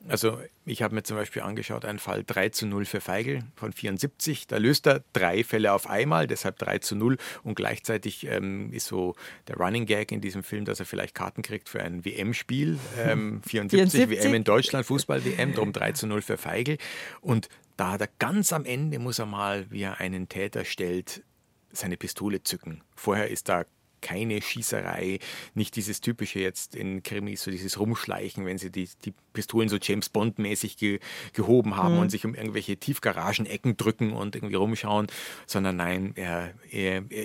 [0.08, 3.72] Also ich habe mir zum Beispiel angeschaut, einen Fall 3 zu 0 für Feigl von
[3.72, 4.46] 74.
[4.46, 7.16] Da löst er drei Fälle auf einmal, deshalb 3 zu 0.
[7.42, 9.14] Und gleichzeitig ähm, ist so
[9.48, 12.78] der Running Gag in diesem Film, dass er vielleicht Karten kriegt für ein WM-Spiel.
[12.98, 16.78] Ähm, 74, 74 WM in Deutschland, Fußball-WM, darum 3 zu 0 für Feigl.
[17.20, 21.24] Und da hat er ganz am Ende, muss er mal, wie er einen Täter stellt,
[21.72, 22.82] seine Pistole zücken.
[22.94, 23.64] Vorher ist da
[24.04, 25.18] keine Schießerei,
[25.54, 29.78] nicht dieses typische jetzt in Krimis, so dieses Rumschleichen, wenn sie die, die Pistolen so
[29.80, 31.00] James Bond-mäßig ge,
[31.32, 32.00] gehoben haben mhm.
[32.00, 35.06] und sich um irgendwelche Tiefgaragenecken drücken und irgendwie rumschauen,
[35.46, 37.24] sondern nein, er, er, er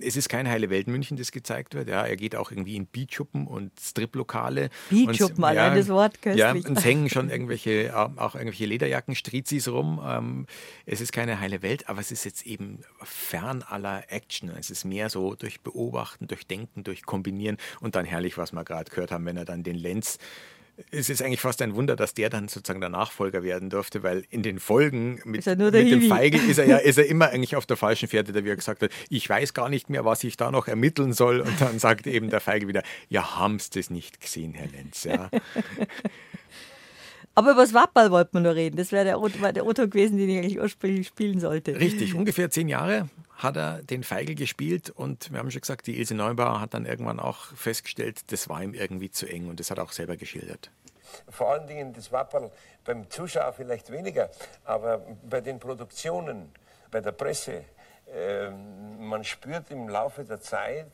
[0.00, 1.88] es ist keine heile Welt München, das gezeigt wird.
[1.88, 4.70] Ja, er geht auch irgendwie in Beatschuppen und Striplokale.
[4.90, 6.40] Beatschuppen, allein ja, das Wort köstlich.
[6.40, 10.00] Ja, und es hängen schon irgendwelche, auch irgendwelche Lederjacken, Strizis rum.
[10.04, 10.46] Ähm,
[10.84, 14.50] es ist keine heile Welt, aber es ist jetzt eben fern aller Action.
[14.50, 18.52] Es ist mehr so durch Beobachten Beobachten, durch Denken, durch Kombinieren und dann herrlich, was
[18.52, 20.18] wir gerade gehört haben, wenn er dann den Lenz
[20.92, 24.24] es ist eigentlich fast ein Wunder, dass der dann sozusagen der Nachfolger werden durfte, weil
[24.30, 27.66] in den Folgen mit, mit dem Feigl ist er ja ist er immer eigentlich auf
[27.66, 30.36] der falschen Fährte, da wie er gesagt hat, ich weiß gar nicht mehr, was ich
[30.36, 31.40] da noch ermitteln soll.
[31.40, 35.02] Und dann sagt eben der Feigl wieder, ja, haben's das nicht gesehen, Herr Lenz.
[35.02, 35.28] Ja.
[37.34, 38.76] Aber über das Wappal wollten wir nur reden.
[38.76, 41.74] Das wäre der, der Otto gewesen, den ich eigentlich ursprünglich spielen sollte.
[41.74, 45.98] Richtig, ungefähr zehn Jahre hat er den Feigl gespielt und wir haben schon gesagt, die
[45.98, 49.70] Ilse Neubauer hat dann irgendwann auch festgestellt, das war ihm irgendwie zu eng und das
[49.70, 50.70] hat er auch selber geschildert.
[51.30, 52.50] Vor allen Dingen das Wappal
[52.84, 54.28] beim Zuschauer vielleicht weniger,
[54.64, 56.52] aber bei den Produktionen,
[56.90, 57.64] bei der Presse,
[58.12, 60.90] äh, man spürt im Laufe der Zeit,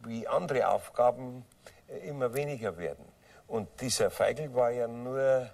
[0.00, 1.44] wie andere Aufgaben
[1.88, 3.04] äh, immer weniger werden.
[3.46, 5.50] Und dieser Feigl war ja nur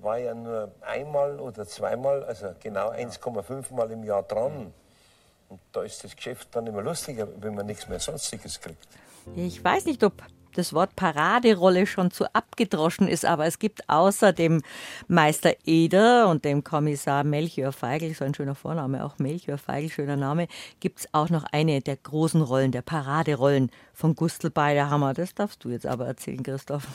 [0.00, 4.72] war ja nur einmal oder zweimal, also genau 1,5 Mal im Jahr dran.
[5.52, 8.88] Und da ist das Geschäft dann immer lustiger, wenn man nichts mehr Sonstiges kriegt.
[9.36, 10.14] Ich weiß nicht, ob
[10.54, 14.62] das Wort Paraderolle schon zu abgedroschen ist, aber es gibt außer dem
[15.08, 20.16] Meister Eder und dem Kommissar Melchior Feigl, so ein schöner Vorname, auch Melchior Feigl, schöner
[20.16, 20.48] Name,
[20.80, 25.12] gibt es auch noch eine der großen Rollen, der Paraderollen von Gustl Beiderhammer.
[25.12, 26.86] Das darfst du jetzt aber erzählen, Christoph.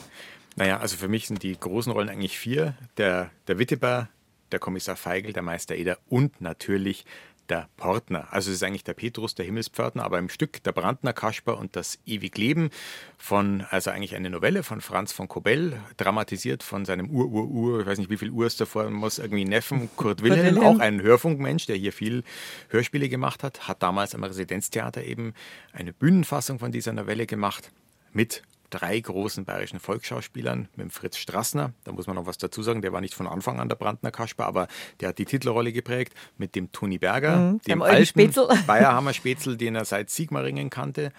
[0.56, 2.74] Naja, also für mich sind die großen Rollen eigentlich vier.
[2.96, 4.08] Der, der Witteber,
[4.50, 7.04] der Kommissar Feigl, der Meister Eder und natürlich
[7.48, 8.28] der Portner.
[8.30, 11.76] Also es ist eigentlich der Petrus, der Himmelspförtner, aber im Stück der Brandner Kasper und
[11.76, 12.70] das Ewig Leben
[13.16, 17.98] von, also eigentlich eine Novelle von Franz von Kobell, dramatisiert von seinem Ur-Ur-Ur, ich weiß
[17.98, 21.76] nicht wie viel Ur es davor muss, irgendwie Neffen, Kurt Wilhelm, auch ein Hörfunkmensch, der
[21.76, 22.24] hier viel
[22.68, 25.34] Hörspiele gemacht hat, hat damals am Residenztheater eben
[25.72, 27.70] eine Bühnenfassung von dieser Novelle gemacht
[28.12, 32.62] mit drei großen bayerischen Volksschauspielern, mit dem Fritz Strassner, da muss man noch was dazu
[32.62, 34.68] sagen, der war nicht von Anfang an der Brandner Kasper, aber
[35.00, 38.48] der hat die Titelrolle geprägt, mit dem Toni Berger, mhm, dem alten Spätzl.
[38.66, 41.12] Bayerhammer Spätzl, den er seit Sigmaringen kannte.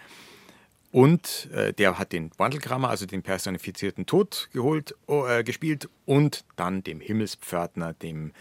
[0.91, 6.45] Und äh, der hat den Wandelkrammer, also den personifizierten Tod, geholt, oh, äh, gespielt und
[6.55, 8.33] dann dem Himmelspförtner, dem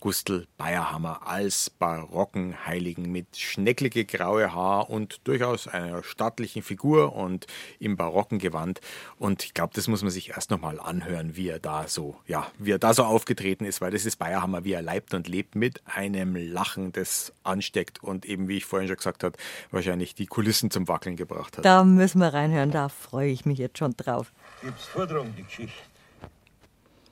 [0.00, 7.46] Gustl Bayerhammer als barocken Heiligen mit schnecklige graue Haar und durchaus einer stattlichen Figur und
[7.78, 8.80] im barocken Gewand.
[9.18, 12.50] Und ich glaube, das muss man sich erst nochmal anhören, wie er da so, ja,
[12.58, 15.54] wie er da so aufgetreten ist, weil das ist Bayerhammer, wie er leibt und lebt
[15.54, 19.36] mit einem Lachen, das ansteckt und eben, wie ich vorhin schon gesagt habe,
[19.70, 21.64] wahrscheinlich die Kulissen zum Wackeln gebracht hat.
[21.64, 24.32] Da müssen wir reinhören, da freue ich mich jetzt schon drauf.
[24.62, 25.78] Gibt's Forderung, die Geschichte.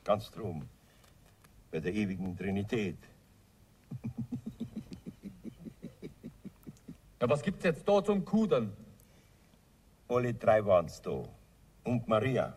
[0.05, 0.67] Ganz drum
[1.71, 2.99] bei der ewigen Trinität.
[7.21, 8.77] Ja, was gibt's jetzt da zum Kudern?
[10.09, 11.25] Alle drei waren's da.
[11.85, 12.55] Und Maria.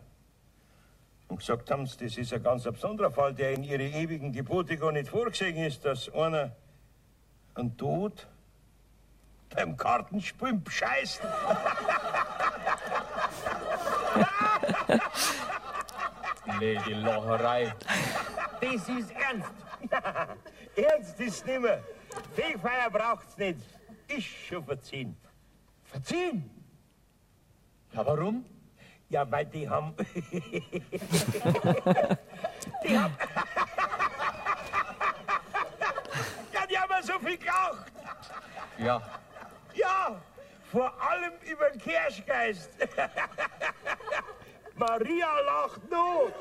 [1.27, 4.77] Und gesagt haben sie, das ist ein ganz besonderer Fall, der in ihre ewigen Gebote
[4.77, 6.55] gar nicht vorgesehen ist, dass einer
[7.55, 8.27] einen Tod
[9.49, 11.21] beim Kartenspielen bescheißt.
[16.59, 17.73] Nee, die Lacherei.
[18.61, 19.51] Das ist ernst.
[20.75, 21.79] ernst ist nimmer.
[22.35, 23.59] Fegfeier braucht's nicht.
[24.07, 25.17] Ist schon verziehen.
[25.85, 26.49] Verziehen?
[27.91, 28.45] Ja, warum?
[29.09, 29.95] Ja, weil die haben.
[32.83, 33.17] die haben.
[36.53, 37.91] ja, die haben so viel geraucht.
[38.77, 39.01] Ja.
[39.73, 40.21] Ja,
[40.71, 42.69] vor allem über den Kirschgeist.
[44.81, 46.31] Maria lacht nur.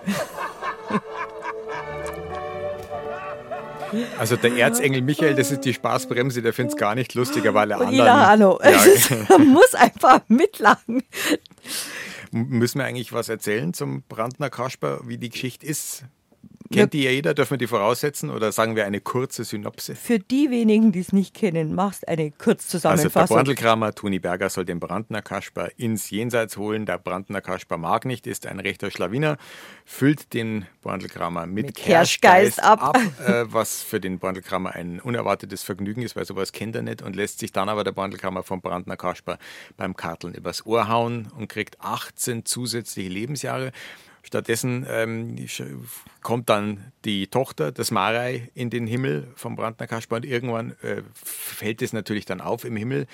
[4.18, 7.70] Also der Erzengel Michael, das ist die Spaßbremse, der findet es gar nicht lustiger, weil
[7.70, 8.06] er Und anderen...
[8.06, 8.60] Ila Hanno.
[8.62, 11.02] Ja, Man muss einfach mitlachen.
[12.30, 16.04] müssen wir eigentlich was erzählen zum Brandner Kasper, wie die Geschichte ist?
[16.72, 17.34] Kennt die ja jeder?
[17.34, 19.96] Dürfen wir die voraussetzen oder sagen wir eine kurze Synopse?
[19.96, 23.36] Für die wenigen, die es nicht kennen, machst eine Also der Kurzzusammenfassung.
[23.36, 26.86] Brandelkramer Toni Berger soll den Brandner Kasper ins Jenseits holen.
[26.86, 29.36] Der Brandner Kasper mag nicht, ist ein rechter Schlawiner,
[29.84, 32.96] füllt den Brandelkramer mit, Mit Kerschgeist Kerschgeist ab.
[33.26, 37.16] äh, was für den Brandelkramer ein unerwartetes Vergnügen ist, weil sowas kennt er nicht und
[37.16, 39.38] lässt sich dann aber der Brandelkramer vom Brandner Kasper
[39.76, 43.72] beim Karteln übers Ohr hauen und kriegt 18 zusätzliche Lebensjahre.
[44.30, 45.34] Stattdessen ähm,
[46.22, 51.02] kommt dann die Tochter des Marei in den Himmel vom Brandner Kasper und irgendwann äh,
[51.12, 53.08] fällt es natürlich dann auf im Himmel,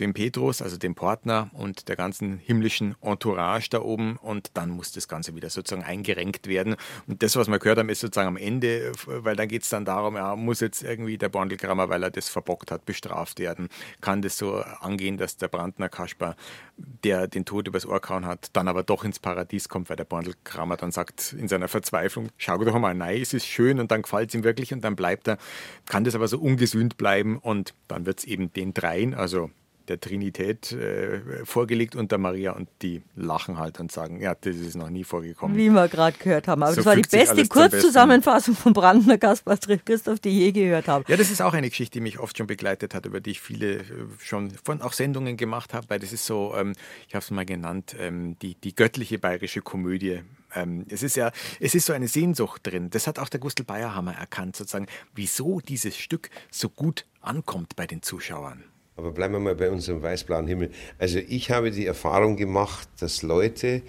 [0.00, 4.92] dem Petrus, also dem Portner und der ganzen himmlischen Entourage da oben und dann muss
[4.92, 6.76] das Ganze wieder sozusagen eingerenkt werden.
[7.06, 9.84] Und das, was wir gehört haben, ist sozusagen am Ende, weil dann geht es dann
[9.84, 13.68] darum, ja, muss jetzt irgendwie der Bandelkrammer, weil er das verbockt hat, bestraft werden.
[14.00, 16.36] Kann das so angehen, dass der Brandner Kasper,
[16.76, 20.04] der den Tod übers Ohr gehauen hat, dann aber doch ins Paradies kommt, weil der
[20.04, 24.02] Bandelkramer dann sagt in seiner Verzweiflung, schau doch mal, nein, es ist schön und dann
[24.02, 25.38] gefällt es ihm wirklich und dann bleibt er,
[25.86, 29.50] kann das aber so ungesühnt bleiben und dann wird es eben den dreien, also
[29.88, 34.76] der Trinität äh, vorgelegt unter Maria und die lachen halt und sagen, ja, das ist
[34.76, 35.56] noch nie vorgekommen.
[35.56, 36.62] Wie wir gerade gehört haben.
[36.62, 37.46] Aber So das war die beste.
[37.48, 41.04] Kurzzusammenfassung von Brandner Kaspar Christoph, die je gehört habe.
[41.08, 43.40] Ja, das ist auch eine Geschichte, die mich oft schon begleitet hat, über die ich
[43.40, 43.84] viele äh,
[44.20, 46.72] schon von auch Sendungen gemacht habe, weil das ist so, ähm,
[47.06, 50.20] ich habe es mal genannt, ähm, die, die göttliche bayerische Komödie.
[50.54, 51.30] Ähm, es ist ja,
[51.60, 52.90] es ist so eine Sehnsucht drin.
[52.90, 57.86] Das hat auch der Gustl Bayerhammer erkannt, sozusagen, wieso dieses Stück so gut ankommt bei
[57.86, 58.64] den Zuschauern.
[58.98, 60.70] Aber bleiben wir mal bei unserem weiß-blauen Himmel.
[60.98, 63.82] Also ich habe die Erfahrung gemacht, dass Leute,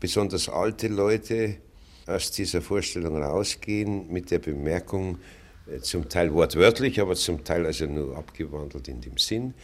[0.00, 1.56] besonders alte Leute,
[2.08, 5.18] aus dieser Vorstellung rausgehen mit der Bemerkung,
[5.72, 9.54] äh, zum Teil wortwörtlich, aber zum Teil also nur abgewandelt in dem Sinn,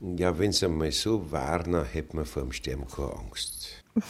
[0.00, 3.84] ja, wenn es einmal so war, dann hätte man vor dem Sterben keine Angst.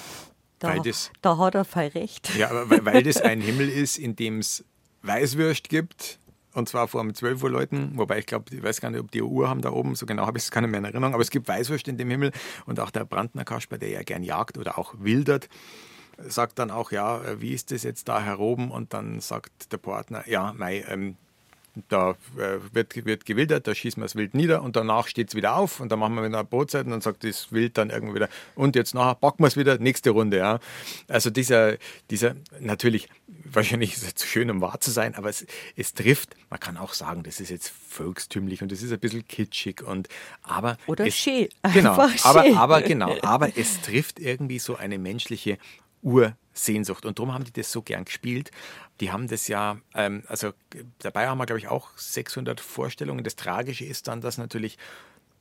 [0.59, 2.35] Da, Weil das- da hat er voll recht.
[2.39, 4.65] Ja, weil, weil das ein Himmel ist, in dem es
[5.03, 6.19] Weißwürst gibt.
[6.57, 9.11] Und zwar vor um 12 Uhr Leuten, wobei ich glaube, ich weiß gar nicht, ob
[9.11, 11.13] die Uhr haben da oben, so genau habe ich es gar nicht mehr in Erinnerung,
[11.13, 12.33] aber es gibt Weißwürst in dem Himmel
[12.65, 15.51] und auch der Brandner Kasper, der ja gern jagt oder auch wildert,
[16.17, 18.71] sagt dann auch, ja, äh, wie ist das jetzt da heroben?
[18.71, 21.19] Und dann sagt der Partner, ja, mei, ähm,
[21.89, 25.35] da äh, wird, wird gewildert, da schießen wir das Wild nieder und danach steht es
[25.35, 27.91] wieder auf und dann machen wir wieder eine Brotzeit und dann sagt das Wild dann
[27.91, 30.39] irgendwie wieder und jetzt nachher packen wir es wieder, nächste Runde.
[30.39, 30.59] Ja.
[31.09, 31.77] Also dieser,
[32.11, 35.47] dieser, natürlich, wahrscheinlich ist es zu schön, um wahr zu sein, aber es,
[35.77, 39.27] es trifft, man kann auch sagen, das ist jetzt volkstümlich und das ist ein bisschen
[39.27, 40.09] kitschig und
[40.43, 41.49] aber Oder es, schön.
[41.75, 42.57] Genau, Einfach aber, schön.
[42.57, 45.59] aber genau, aber es trifft irgendwie so eine menschliche
[46.57, 47.05] Ursehnsucht.
[47.05, 48.51] Und darum haben die das so gern gespielt.
[49.01, 50.53] Die haben das ja, ähm, also
[50.99, 53.23] dabei haben wir, glaube ich, auch 600 Vorstellungen.
[53.25, 54.79] Das Tragische ist dann, dass natürlich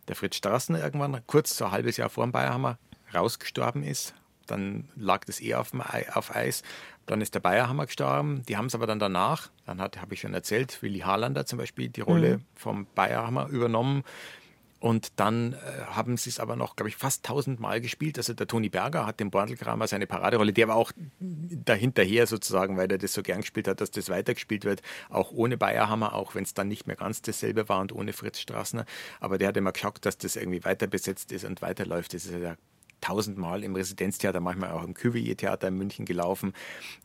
[0.07, 2.77] der Fritz Strassner irgendwann, kurz so ein halbes Jahr vor dem Bayerhammer,
[3.13, 4.13] rausgestorben ist.
[4.45, 6.61] Dann lag das eh auf, dem Ei, auf Eis.
[7.07, 8.43] Dann ist der Bayerhammer gestorben.
[8.47, 11.89] Die haben es aber dann danach, dann habe ich schon erzählt, Willi Harlander zum Beispiel
[11.89, 12.43] die Rolle Mhm.
[12.55, 14.03] vom Bayerhammer übernommen.
[14.79, 15.57] Und dann äh,
[15.87, 18.17] haben sie es aber noch, glaube ich, fast tausendmal gespielt.
[18.17, 22.91] Also der Toni Berger hat dem Bordelkramer seine Paraderolle, die aber auch dahinterher sozusagen, weil
[22.91, 26.43] er das so gern gespielt hat, dass das weitergespielt wird, auch ohne Bayerhammer, auch wenn
[26.43, 28.85] es dann nicht mehr ganz dasselbe war und ohne Fritz Strassner.
[29.19, 32.13] Aber der hat immer geschaut, dass das irgendwie weiter besetzt ist und weiterläuft.
[32.13, 32.55] Das ist ja
[33.01, 36.53] tausendmal im Residenztheater, manchmal auch im Cuvier-Theater in München gelaufen.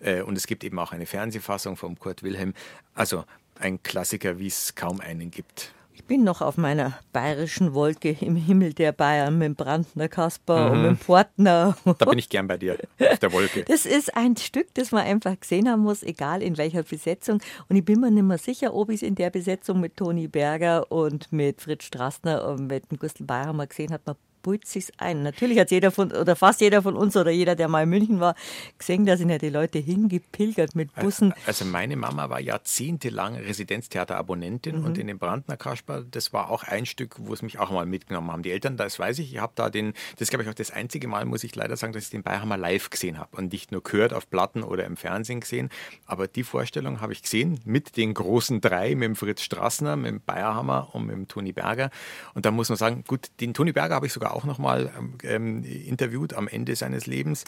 [0.00, 2.54] Äh, Und es gibt eben auch eine Fernsehfassung von Kurt Wilhelm.
[2.94, 3.24] Also
[3.58, 5.72] ein Klassiker, wie es kaum einen gibt.
[6.00, 10.70] Ich bin noch auf meiner bayerischen Wolke im Himmel der Bayern mit dem Brandner Kasper
[10.72, 10.82] und Mhm.
[10.82, 11.76] mit dem Portner.
[11.98, 13.64] Da bin ich gern bei dir, auf der Wolke.
[13.68, 17.40] Das ist ein Stück, das man einfach gesehen haben muss, egal in welcher Besetzung.
[17.68, 20.26] Und ich bin mir nicht mehr sicher, ob ich es in der Besetzung mit Toni
[20.26, 24.02] Berger und mit Fritz Strassner und mit dem Gustl Bayerhammer gesehen habe.
[24.06, 25.22] Man spult sich ein.
[25.22, 28.20] Natürlich hat jeder von, oder fast jeder von uns oder jeder, der mal in München
[28.20, 28.34] war,
[28.78, 31.34] gesehen, da sind ja die Leute hingepilgert mit Bussen.
[31.46, 34.84] Also meine Mama war jahrzehntelang Residenztheaterabonnentin Mhm.
[34.86, 37.84] und in dem Brandner Kasper, das war auch ein Stück, wo es mich auch mal
[37.84, 38.42] mitgenommen haben.
[38.42, 40.70] Die Eltern, das weiß ich, ich habe da den, das ist glaube ich auch das
[40.70, 43.72] einzige Mal, muss ich leider sagen, dass ich den Beihammer live gesehen habe und nicht
[43.72, 45.68] nur gehört auf Platten oder im Fernsehen gesehen.
[46.06, 50.06] Aber die Vorstellung habe ich gesehen mit den großen drei, mit dem Fritz Strassner, mit
[50.12, 51.90] dem Bayerhammer und mit dem Toni Berger.
[52.34, 54.90] Und da muss man sagen, gut, den Toni Berger habe ich sogar auch noch mal
[55.22, 57.44] ähm, interviewt am Ende seines Lebens.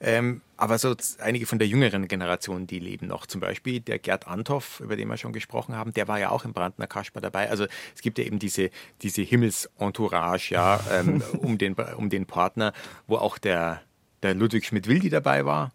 [0.00, 3.26] Ähm, aber so einige von der jüngeren Generation, die leben noch.
[3.26, 6.44] Zum Beispiel der Gerd Anthoff, über den wir schon gesprochen haben, der war ja auch
[6.44, 7.50] im Brandner Kasper dabei.
[7.50, 8.70] Also es gibt ja eben diese,
[9.02, 12.72] diese Himmelsentourage ja, ähm, um, den, um den Partner,
[13.06, 13.82] wo auch der,
[14.22, 15.72] der Ludwig Schmidt-Wildi dabei war.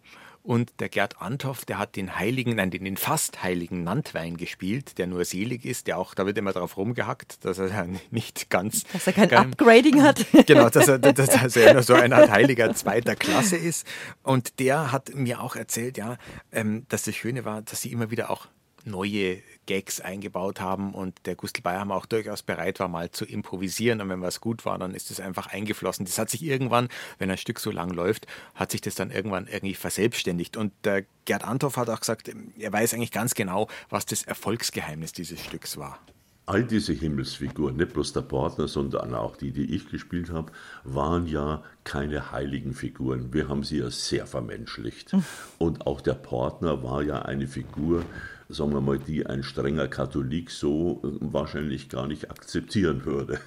[0.47, 4.97] Und der Gerd Anthoff, der hat den heiligen, nein, den, den fast heiligen Nantwein gespielt,
[4.97, 8.85] der nur selig ist, der auch, da wird immer drauf rumgehackt, dass er nicht ganz.
[8.93, 10.25] Dass er kein kein- Upgrading hat.
[10.47, 13.85] Genau, dass er, dass, dass er nur so eine Art heiliger zweiter Klasse ist.
[14.23, 16.15] Und der hat mir auch erzählt, ja,
[16.53, 18.47] ähm, dass das Schöne war, dass sie immer wieder auch
[18.85, 24.01] neue Gags eingebaut haben und der Gustl Bayerhammer auch durchaus bereit war, mal zu improvisieren.
[24.01, 26.05] Und wenn was gut war, dann ist es einfach eingeflossen.
[26.05, 26.89] Das hat sich irgendwann,
[27.19, 30.57] wenn ein Stück so lang läuft, hat sich das dann irgendwann irgendwie verselbstständigt.
[30.57, 35.11] Und der Gerd Anthoff hat auch gesagt, er weiß eigentlich ganz genau, was das Erfolgsgeheimnis
[35.11, 35.99] dieses Stücks war.
[36.45, 40.53] All diese Himmelsfiguren, nicht bloß der Partner, sondern auch die, die ich gespielt habe,
[40.85, 43.33] waren ja keine heiligen Figuren.
[43.33, 45.13] Wir haben sie ja sehr vermenschlicht.
[45.57, 48.05] Und auch der Partner war ja eine Figur,
[48.49, 53.39] sagen wir mal, die ein strenger Katholik so äh, wahrscheinlich gar nicht akzeptieren würde.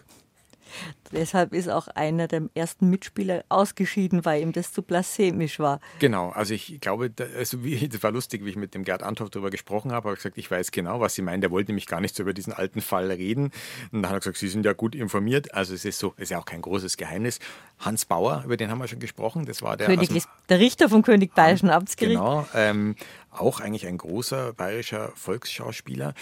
[1.12, 5.80] Deshalb ist auch einer der ersten Mitspieler ausgeschieden, weil ihm das zu blasphemisch war.
[5.98, 9.02] Genau, also ich glaube, da, also wie, das war lustig, wie ich mit dem Gerd
[9.02, 11.40] Anthoff darüber gesprochen habe, habe ich gesagt, ich weiß genau, was Sie meinen.
[11.40, 13.50] Der wollte nämlich gar nicht so über diesen alten Fall reden.
[13.90, 15.52] Und dann hat er gesagt, Sie sind ja gut informiert.
[15.54, 17.40] Also es ist so, es ist ja auch kein großes Geheimnis.
[17.80, 20.88] Hans Bauer, über den haben wir schon gesprochen, das war der, aus dem- der Richter
[20.88, 22.16] vom König Bayerischen Amtsgericht.
[22.16, 22.94] Genau, ähm,
[23.30, 26.14] auch eigentlich ein großer bayerischer Volksschauspieler.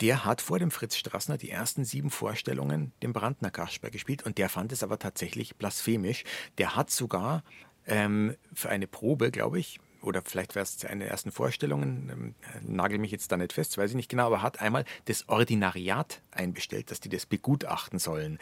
[0.00, 4.38] Der hat vor dem Fritz Strassner die ersten sieben Vorstellungen dem Brandner Kasper gespielt und
[4.38, 6.24] der fand es aber tatsächlich blasphemisch.
[6.58, 7.42] Der hat sogar
[7.86, 12.34] ähm, für eine Probe, glaube ich, oder vielleicht wäre es eine der ersten Vorstellungen, ähm,
[12.66, 16.22] nagel mich jetzt da nicht fest, weiß ich nicht genau, aber hat einmal das Ordinariat
[16.30, 18.38] einbestellt, dass die das begutachten sollen.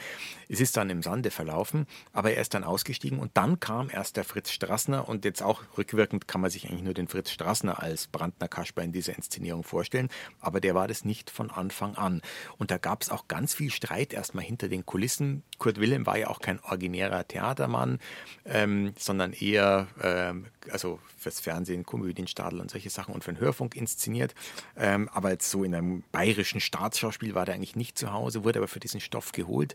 [0.48, 4.16] Es ist dann im Sande verlaufen, aber er ist dann ausgestiegen und dann kam erst
[4.16, 7.82] der Fritz Strassner und jetzt auch rückwirkend kann man sich eigentlich nur den Fritz Strassner
[7.82, 10.08] als Brandner Kasper in dieser Inszenierung vorstellen,
[10.40, 12.22] aber der war das nicht von Anfang an.
[12.58, 15.42] Und da gab es auch ganz viel Streit erstmal hinter den Kulissen.
[15.58, 17.98] Kurt Wilhelm war ja auch kein originärer Theatermann,
[18.44, 23.76] ähm, sondern eher ähm, also fürs Fernsehen, Komödienstadel und solche Sachen und für den Hörfunk
[23.76, 24.34] inszeniert.
[24.76, 28.59] Ähm, aber jetzt so in einem bayerischen Staatsschauspiel war der eigentlich nicht zu Hause, wurde
[28.59, 29.74] aber für diesen Stoff geholt.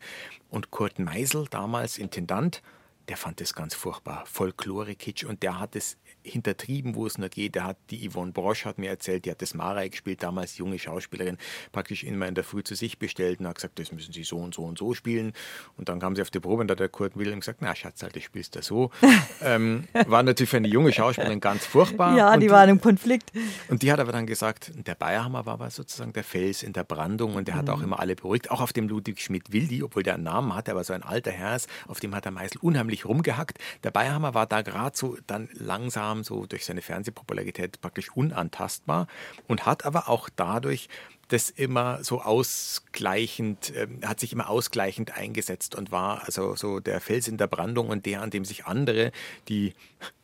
[0.50, 2.62] Und Kurt Meisel, damals Intendant,
[3.08, 7.56] der fand das ganz furchtbar, Folklore-Kitsch und der hat es hintertrieben, wo es nur geht.
[7.56, 10.78] Der hat die Yvonne Brosch hat mir erzählt, die hat das Marei gespielt, damals junge
[10.80, 11.38] Schauspielerin,
[11.72, 14.38] praktisch immer in der Früh zu sich bestellt und hat gesagt, das müssen sie so
[14.38, 15.34] und so und so spielen.
[15.78, 17.76] Und dann kam sie auf die Probe und da hat der Kurt Wilhelm gesagt, na
[17.76, 18.92] Schatz, halt, das spielst du so.
[19.42, 22.18] ähm, war natürlich für eine junge Schauspielerin ganz furchtbar.
[22.18, 23.32] Ja, und die waren im Konflikt.
[23.70, 26.84] und die hat aber dann gesagt, der Bayerhammer war aber sozusagen der Fels in der
[26.84, 27.70] Brandung und der hat Mhm.
[27.72, 30.84] auch immer alle beruhigt, auch auf dem Ludwig Schmidt-Wildi, obwohl der einen Namen hatte, aber
[30.84, 33.58] so ein alter Herr ist, auf dem hat der Meißel unheimlich rumgehackt.
[33.84, 39.08] Der Bayerhammer war da gerade so dann langsam so durch seine Fernsehpopularität praktisch unantastbar
[39.48, 40.90] und hat aber auch dadurch
[41.32, 47.00] das immer so ausgleichend, ähm, hat sich immer ausgleichend eingesetzt und war also so der
[47.00, 49.12] Fels in der Brandung und der, an dem sich andere,
[49.48, 49.74] die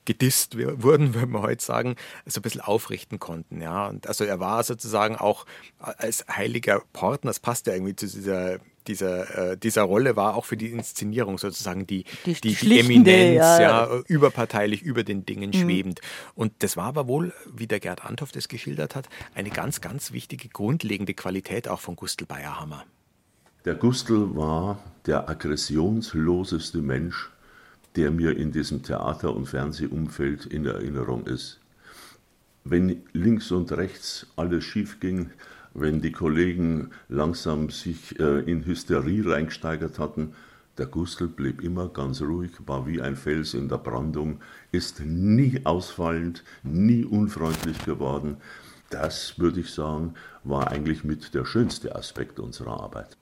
[0.04, 3.62] gedisst wurden, würde man heute sagen, so ein bisschen aufrichten konnten.
[3.62, 3.88] Ja.
[3.88, 5.46] Und also er war sozusagen auch
[5.80, 10.46] als heiliger Partner, das passt ja irgendwie zu dieser, dieser, äh, dieser Rolle, war auch
[10.46, 13.60] für die Inszenierung sozusagen die, Die die, die Eminenz, ja.
[13.60, 15.54] ja, überparteilich über den Dingen Mhm.
[15.54, 16.02] schwebend.
[16.36, 20.12] Und das war aber wohl, wie der Gerd Anthoff das geschildert hat, eine ganz, ganz
[20.12, 22.86] wichtige, grundlegende Qualität auch von Gustl Bayerhammer.
[23.66, 27.30] Der Gustl war der aggressionsloseste Mensch,
[27.96, 31.60] der mir in diesem Theater- und Fernsehumfeld in Erinnerung ist.
[32.64, 35.32] Wenn links und rechts alles schief ging,
[35.78, 40.34] wenn die Kollegen langsam sich äh, in Hysterie reingesteigert hatten,
[40.78, 45.62] der Gustl blieb immer ganz ruhig, war wie ein Fels in der Brandung, ist nie
[45.64, 48.38] ausfallend, nie unfreundlich geworden.
[48.90, 50.14] Das, würde ich sagen,
[50.44, 53.17] war eigentlich mit der schönste Aspekt unserer Arbeit.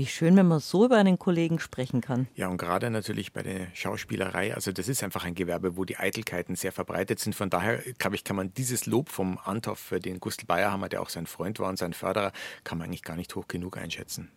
[0.00, 2.26] Wie schön, wenn man so über einen Kollegen sprechen kann.
[2.34, 5.98] Ja, und gerade natürlich bei der Schauspielerei, also das ist einfach ein Gewerbe, wo die
[5.98, 7.34] Eitelkeiten sehr verbreitet sind.
[7.34, 11.02] Von daher, glaube ich, kann man dieses Lob vom Anthoff für den Gustl Bayerhammer, der
[11.02, 12.32] auch sein Freund war und sein Förderer,
[12.64, 14.30] kann man eigentlich gar nicht hoch genug einschätzen.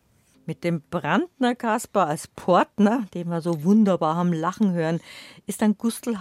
[0.46, 5.00] Mit dem Brandner Kasper als Portner, den wir so wunderbar haben lachen hören,
[5.46, 6.18] ist dann Gustl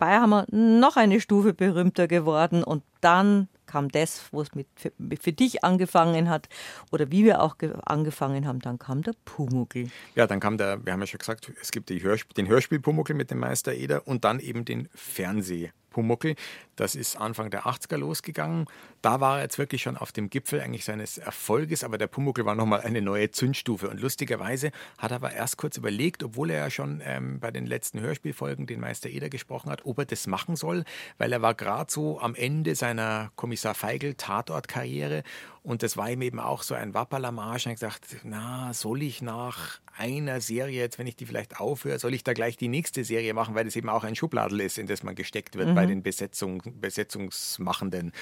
[0.00, 5.32] Bayerhammer noch eine Stufe berühmter geworden und dann kam das, wo es mit, für, für,
[5.32, 6.48] dich angefangen hat
[6.90, 9.88] oder wie wir auch angefangen haben, dann kam der Pumuckl.
[10.16, 13.14] Ja, dann kam der, wir haben ja schon gesagt, es gibt Hörsp den Hörspiel Pumuckl
[13.14, 16.34] mit dem Meister Eder und dann eben den Fernseh Pumuckl.
[16.80, 18.64] Das ist Anfang der 80er losgegangen.
[19.02, 22.46] Da war er jetzt wirklich schon auf dem Gipfel eigentlich seines Erfolges, aber der Pumuckl
[22.46, 23.90] war nochmal eine neue Zündstufe.
[23.90, 27.66] Und lustigerweise hat er aber erst kurz überlegt, obwohl er ja schon ähm, bei den
[27.66, 30.84] letzten Hörspielfolgen den Meister Eder gesprochen hat, ob er das machen soll,
[31.18, 35.22] weil er war gerade so am Ende seiner Kommissar Feigl Tatortkarriere
[35.62, 37.68] und das war ihm eben auch so ein Wapperlamage.
[37.68, 42.14] Und gesagt, na, soll ich nach einer Serie, jetzt wenn ich die vielleicht aufhöre, soll
[42.14, 44.86] ich da gleich die nächste Serie machen, weil das eben auch ein Schubladel ist, in
[44.86, 45.74] das man gesteckt wird mhm.
[45.74, 48.12] bei den Besetzung, Besetzungsmachenden.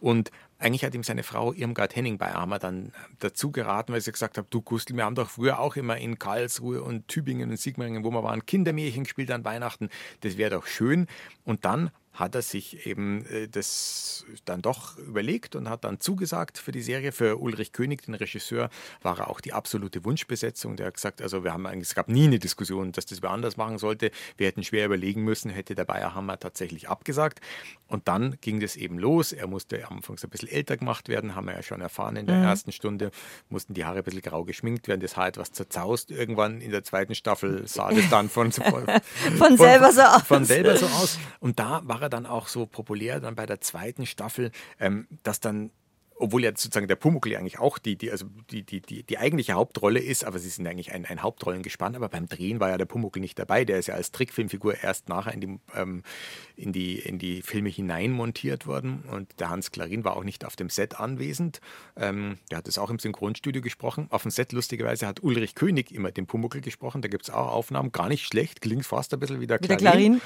[0.00, 4.12] Und eigentlich hat ihm seine Frau Irmgard Henning bei Armer dann dazu geraten, weil sie
[4.12, 7.58] gesagt hat, du Gustl, wir haben doch früher auch immer in Karlsruhe und Tübingen und
[7.58, 9.90] Sigmaringen, wo wir waren, Kindermärchen gespielt an Weihnachten.
[10.20, 11.06] Das wäre doch schön.
[11.44, 16.58] Und dann hat er sich eben äh, das dann doch überlegt und hat dann zugesagt
[16.58, 17.12] für die Serie.
[17.12, 18.70] Für Ulrich König, den Regisseur,
[19.02, 20.76] war er auch die absolute Wunschbesetzung.
[20.76, 23.30] Der hat gesagt, also wir haben eigentlich, es gab nie eine Diskussion, dass das wer
[23.30, 24.10] anders machen sollte.
[24.36, 27.40] Wir hätten schwer überlegen müssen, hätte der Bayerhammer tatsächlich abgesagt.
[27.88, 29.32] Und dann ging das eben los.
[29.32, 32.36] Er musste anfangs ein bisschen älter gemacht werden, haben wir ja schon erfahren in der
[32.36, 32.44] mhm.
[32.44, 33.10] ersten Stunde.
[33.48, 36.10] Mussten die Haare ein bisschen grau geschminkt werden, das Haar etwas zerzaust.
[36.10, 38.86] Irgendwann in der zweiten Staffel sah das dann von, von,
[39.36, 40.22] von selber so aus.
[40.22, 41.18] Von selber so aus.
[41.40, 45.06] Und da war er er dann auch so populär dann bei der zweiten Staffel, ähm,
[45.22, 45.70] dass dann
[46.18, 49.52] obwohl ja sozusagen der Pumuckl eigentlich auch die, die, also die, die, die, die eigentliche
[49.52, 52.86] Hauptrolle ist, aber sie sind eigentlich ein, ein Hauptrollengespann, aber beim Drehen war ja der
[52.86, 56.02] Pumuckl nicht dabei, der ist ja als Trickfilmfigur erst nachher in die, ähm,
[56.56, 59.04] in die, in die Filme hinein montiert worden.
[59.10, 61.60] Und der Hans Klarin war auch nicht auf dem Set anwesend,
[61.96, 65.92] ähm, der hat es auch im Synchronstudio gesprochen, auf dem Set lustigerweise hat Ulrich König
[65.92, 69.20] immer den Pumuckl gesprochen, da gibt es auch Aufnahmen, gar nicht schlecht, klingt fast ein
[69.20, 69.78] bisschen wie der Klarin.
[69.78, 70.20] Wie der Klarin.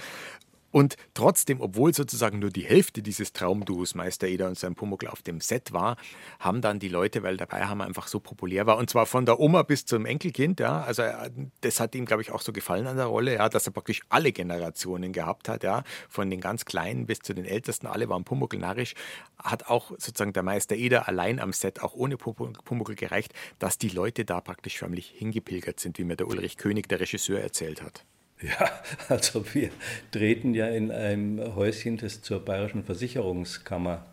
[0.70, 5.22] Und trotzdem, obwohl sozusagen nur die Hälfte dieses Traumduos Meister Eder und sein Pumuckl auf
[5.22, 5.96] dem Set war,
[6.38, 9.40] haben dann die Leute, weil dabei haben einfach so populär war, und zwar von der
[9.40, 11.30] Oma bis zum Enkelkind, ja, also äh,
[11.62, 14.02] das hat ihm, glaube ich, auch so gefallen an der Rolle, ja, dass er praktisch
[14.08, 18.24] alle Generationen gehabt hat, ja, von den ganz Kleinen bis zu den Ältesten, alle waren
[18.24, 18.94] Pumuckl narrisch,
[19.38, 23.88] hat auch sozusagen der Meister Eder allein am Set, auch ohne Pumuckl gereicht, dass die
[23.88, 28.04] Leute da praktisch förmlich hingepilgert sind, wie mir der Ulrich König, der Regisseur, erzählt hat.
[28.42, 28.70] Ja,
[29.08, 29.70] also wir
[30.10, 34.06] treten ja in einem Häuschen, das zur Bayerischen Versicherungskammer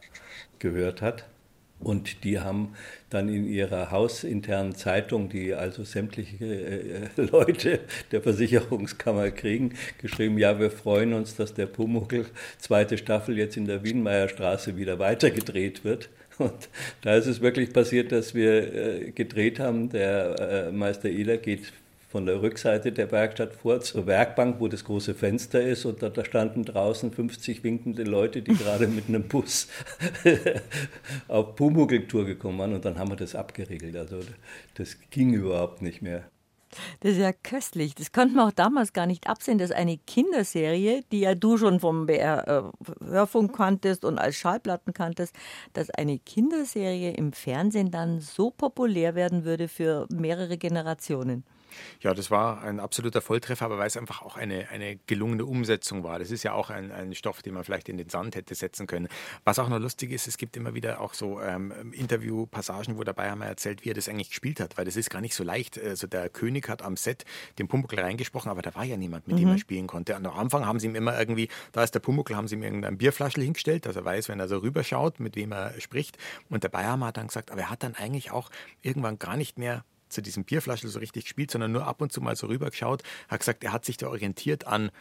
[0.59, 1.25] gehört hat.
[1.79, 2.73] Und die haben
[3.11, 10.59] dann in ihrer hausinternen Zeitung, die also sämtliche äh, Leute der Versicherungskammer kriegen, geschrieben, ja,
[10.59, 12.25] wir freuen uns, dass der Pumuckl
[12.57, 16.09] zweite Staffel jetzt in der Wienmeierstraße wieder weitergedreht wird.
[16.39, 16.69] Und
[17.01, 19.89] da ist es wirklich passiert, dass wir äh, gedreht haben.
[19.89, 21.73] Der äh, Meister Eder geht
[22.07, 25.85] von der Rückseite der Werkstatt vor zur Werkbank, wo das große Fenster ist.
[25.85, 29.67] Und da, da standen draußen 50 winkende Leute, die gerade mit einem Bus
[31.27, 32.73] auf Pumuckl-Tour gekommen waren.
[32.73, 33.95] Und dann haben wir das abgeregelt.
[33.97, 34.19] Also
[34.75, 36.23] das ging überhaupt nicht mehr.
[36.99, 37.95] Das ist ja köstlich.
[37.95, 41.79] Das konnte man auch damals gar nicht absehen, dass eine Kinderserie, die ja du schon
[41.79, 45.35] vom BR äh, Hörfunk kanntest und als Schallplatten kanntest,
[45.73, 51.43] dass eine Kinderserie im Fernsehen dann so populär werden würde für mehrere Generationen.
[52.01, 56.03] Ja, das war ein absoluter Volltreffer, aber weil es einfach auch eine, eine gelungene Umsetzung
[56.03, 56.19] war.
[56.19, 58.87] Das ist ja auch ein, ein Stoff, den man vielleicht in den Sand hätte setzen
[58.87, 59.07] können.
[59.43, 63.29] Was auch noch lustig ist, es gibt immer wieder auch so ähm, Interviewpassagen, wo dabei
[63.29, 65.43] haben wir erzählt, wie er das eigentlich gespielt hat, weil das ist gar nicht so
[65.43, 65.79] leicht.
[65.79, 67.25] Also der König hat am Set
[67.59, 69.41] den Pumuckl reingesprochen, aber da war ja niemand, mit mhm.
[69.41, 70.15] dem er spielen konnte.
[70.15, 72.63] Und am Anfang haben sie ihm immer irgendwie, da ist der Pumuckl, haben sie ihm
[72.63, 76.17] irgendein Bierflaschel hingestellt, dass er weiß, wenn er so rüberschaut, mit wem er spricht.
[76.49, 78.49] Und der Bayerhammer hat dann gesagt, aber er hat dann eigentlich auch
[78.81, 82.21] irgendwann gar nicht mehr zu diesem Bierflaschel so richtig gespielt, sondern nur ab und zu
[82.21, 84.91] mal so rübergeschaut, hat gesagt, er hat sich da orientiert an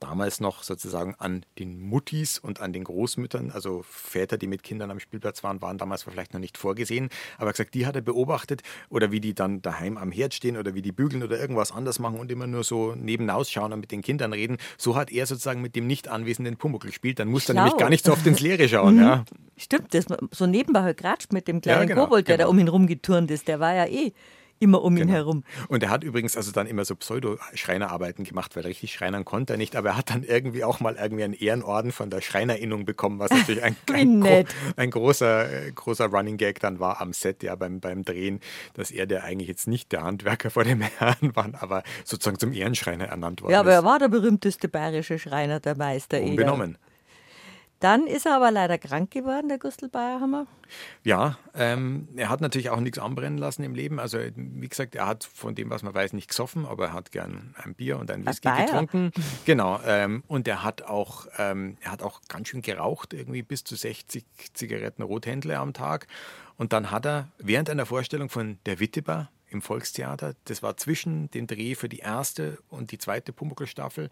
[0.00, 4.90] damals noch sozusagen an den Muttis und an den Großmüttern, also Väter, die mit Kindern
[4.90, 7.08] am Spielplatz waren, waren damals vielleicht noch nicht vorgesehen.
[7.38, 10.74] Aber gesagt, die hat er beobachtet oder wie die dann daheim am Herd stehen oder
[10.74, 13.90] wie die bügeln oder irgendwas anders machen und immer nur so nebenaus schauen und mit
[13.90, 14.58] den Kindern reden.
[14.76, 17.18] So hat er sozusagen mit dem nicht anwesenden Pumuckl gespielt.
[17.18, 18.98] Dann muss er nämlich gar nicht so oft ins Leere schauen.
[18.98, 19.24] ja.
[19.58, 22.48] Stimmt, das so nebenbei halt geratscht mit dem kleinen ja, genau, Kobold, der genau.
[22.48, 23.48] da um ihn rumgeturnt ist.
[23.48, 24.12] Der war ja eh
[24.58, 25.08] immer um genau.
[25.08, 25.44] ihn herum.
[25.68, 29.56] Und er hat übrigens also dann immer so Pseudo-Schreinerarbeiten gemacht, weil richtig schreinern konnte er
[29.56, 33.18] nicht, aber er hat dann irgendwie auch mal irgendwie einen Ehrenorden von der Schreinerinnung bekommen,
[33.18, 34.44] was natürlich ein, ein, gro
[34.76, 38.40] ein großer, äh, großer Running Gag dann war am Set, ja, beim, beim Drehen,
[38.74, 42.52] dass er der eigentlich jetzt nicht der Handwerker vor dem Herrn war, aber sozusagen zum
[42.52, 46.78] Ehrenschreiner ernannt worden Ja, aber er war der berühmteste bayerische Schreiner, der Meister Unbenommen.
[47.80, 50.46] Dann ist er aber leider krank geworden, der Gustl Bayerhammer.
[51.04, 54.00] Ja, ähm, er hat natürlich auch nichts anbrennen lassen im Leben.
[54.00, 57.12] Also, wie gesagt, er hat von dem, was man weiß, nicht gesoffen, aber er hat
[57.12, 59.12] gern ein Bier und ein Whisky getrunken.
[59.44, 59.80] Genau.
[59.86, 63.76] Ähm, und er hat auch, ähm, er hat auch ganz schön geraucht, irgendwie bis zu
[63.76, 64.24] 60
[64.54, 66.06] Zigaretten Rothändle am Tag.
[66.56, 71.30] Und dann hat er während einer Vorstellung von Der Witteber im Volkstheater, das war zwischen
[71.30, 74.10] dem Dreh für die erste und die zweite Pumuckl-Staffel,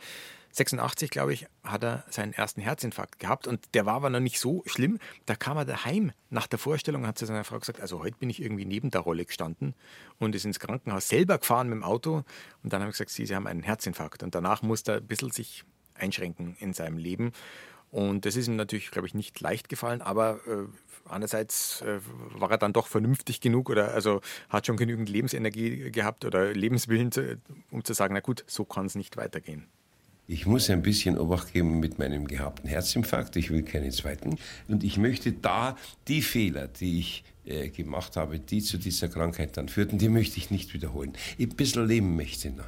[0.53, 4.39] 86, glaube ich, hat er seinen ersten Herzinfarkt gehabt und der war aber noch nicht
[4.39, 5.01] so schlimm.
[5.27, 8.17] Da kam er daheim nach der Vorstellung und hat zu seiner Frau gesagt, also heute
[8.19, 9.75] bin ich irgendwie neben der Rolle gestanden
[10.21, 12.23] und ist ins Krankenhaus selber gefahren mit dem Auto
[12.63, 14.23] und dann habe ich gesagt, Sie, Sie haben einen Herzinfarkt.
[14.23, 15.65] Und danach musste er ein bisschen sich
[15.95, 17.33] einschränken in seinem Leben
[17.95, 20.65] und das ist ihm natürlich, glaube ich, nicht leicht gefallen, aber äh,
[21.09, 22.01] andererseits äh,
[22.35, 27.13] war er dann doch vernünftig genug oder also hat schon genügend Lebensenergie gehabt oder Lebenswillen,
[27.13, 27.39] zu,
[27.71, 29.69] um zu sagen, na gut, so kann es nicht weitergehen.
[30.27, 33.37] Ich muss ein bisschen Obacht geben mit meinem gehabten Herzinfarkt.
[33.37, 34.39] Ich will keinen zweiten.
[34.67, 35.77] Und ich möchte da
[36.09, 40.39] die Fehler, die ich äh, gemacht habe, die zu dieser Krankheit dann führten, die möchte
[40.39, 41.13] ich nicht wiederholen.
[41.39, 42.65] Ein bisschen leben möchte ich noch.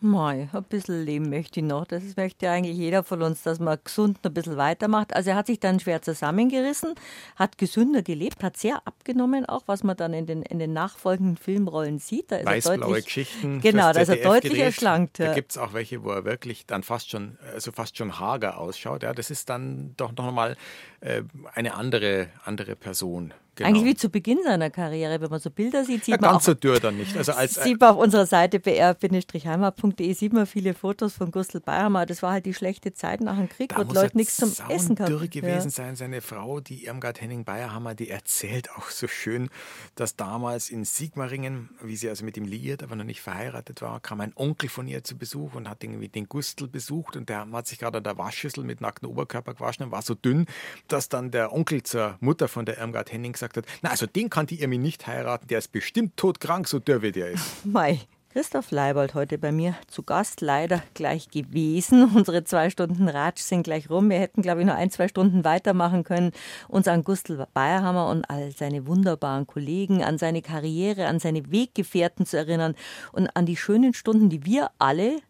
[0.00, 1.84] Mei, ein bisschen leben möchte ich noch.
[1.84, 5.14] Das möchte eigentlich jeder von uns, dass man gesund ein bisschen weitermacht.
[5.14, 6.94] Also er hat sich dann schwer zusammengerissen,
[7.34, 11.36] hat gesünder gelebt, hat sehr abgenommen, auch was man dann in den, in den nachfolgenden
[11.36, 12.30] Filmrollen sieht.
[12.30, 13.60] Da ist Weißblaue deutlich, Geschichten.
[13.60, 14.66] Genau, da ist er deutlich gedreht.
[14.66, 15.18] erschlankt.
[15.18, 15.26] Ja.
[15.26, 18.58] Da gibt es auch welche, wo er wirklich dann fast schon, also fast schon hager
[18.58, 19.02] ausschaut.
[19.02, 20.56] Ja, das ist dann doch noch mal
[21.00, 21.22] äh,
[21.54, 23.34] eine andere, andere Person.
[23.58, 23.70] Genau.
[23.70, 26.44] Eigentlich wie zu Beginn seiner Karriere, wenn man so Bilder sieht, sieht ja, man ganz
[26.44, 27.16] so dürr dann nicht.
[27.16, 32.06] Also als, sieht man auf unserer Seite br-heimat.de sieht man viele Fotos von Gustl Bayerhammer.
[32.06, 34.96] Das war halt die schlechte Zeit nach dem Krieg, wo die Leute nichts zum Essen
[35.00, 35.06] hatten.
[35.06, 35.70] dürr gewesen ja.
[35.70, 35.96] sein.
[35.96, 39.50] Seine Frau, die Irmgard Henning Bayerhammer, die erzählt auch so schön,
[39.96, 43.98] dass damals in Sigmaringen, wie sie also mit ihm liiert, aber noch nicht verheiratet war,
[43.98, 47.50] kam ein Onkel von ihr zu Besuch und hat irgendwie den Gustl besucht und der
[47.50, 50.46] hat sich gerade an der Waschschüssel mit nacktem Oberkörper gewaschen und war so dünn,
[50.86, 54.30] dass dann der Onkel zur Mutter von der Irmgard Henning gesagt hat, na also den
[54.30, 57.44] kann die Irmi nicht heiraten, der ist bestimmt todkrank, so dürr wie der ist.
[57.64, 58.00] Mei.
[58.30, 62.10] Christoph Leibold heute bei mir zu Gast, leider gleich gewesen.
[62.14, 64.10] Unsere zwei Stunden Ratsch sind gleich rum.
[64.10, 66.32] Wir hätten, glaube ich, noch ein, zwei Stunden weitermachen können,
[66.68, 72.26] uns an Gustl Bayerhammer und all seine wunderbaren Kollegen, an seine Karriere, an seine Weggefährten
[72.26, 72.74] zu erinnern
[73.12, 75.20] und an die schönen Stunden, die wir alle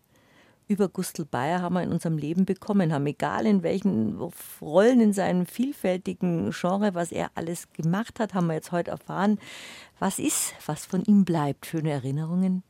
[0.69, 4.19] über Gustl Bayerhammer in unserem Leben bekommen haben, egal in welchen
[4.61, 9.39] Rollen in seinem vielfältigen Genre, was er alles gemacht hat, haben wir jetzt heute erfahren.
[9.99, 11.67] Was ist, was von ihm bleibt?
[11.67, 12.63] Schöne Erinnerungen?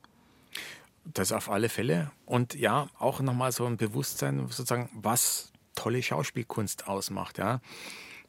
[1.04, 2.10] Das auf alle Fälle.
[2.24, 7.38] Und ja, auch nochmal so ein Bewusstsein, sozusagen, was tolle Schauspielkunst ausmacht.
[7.38, 7.60] Ja?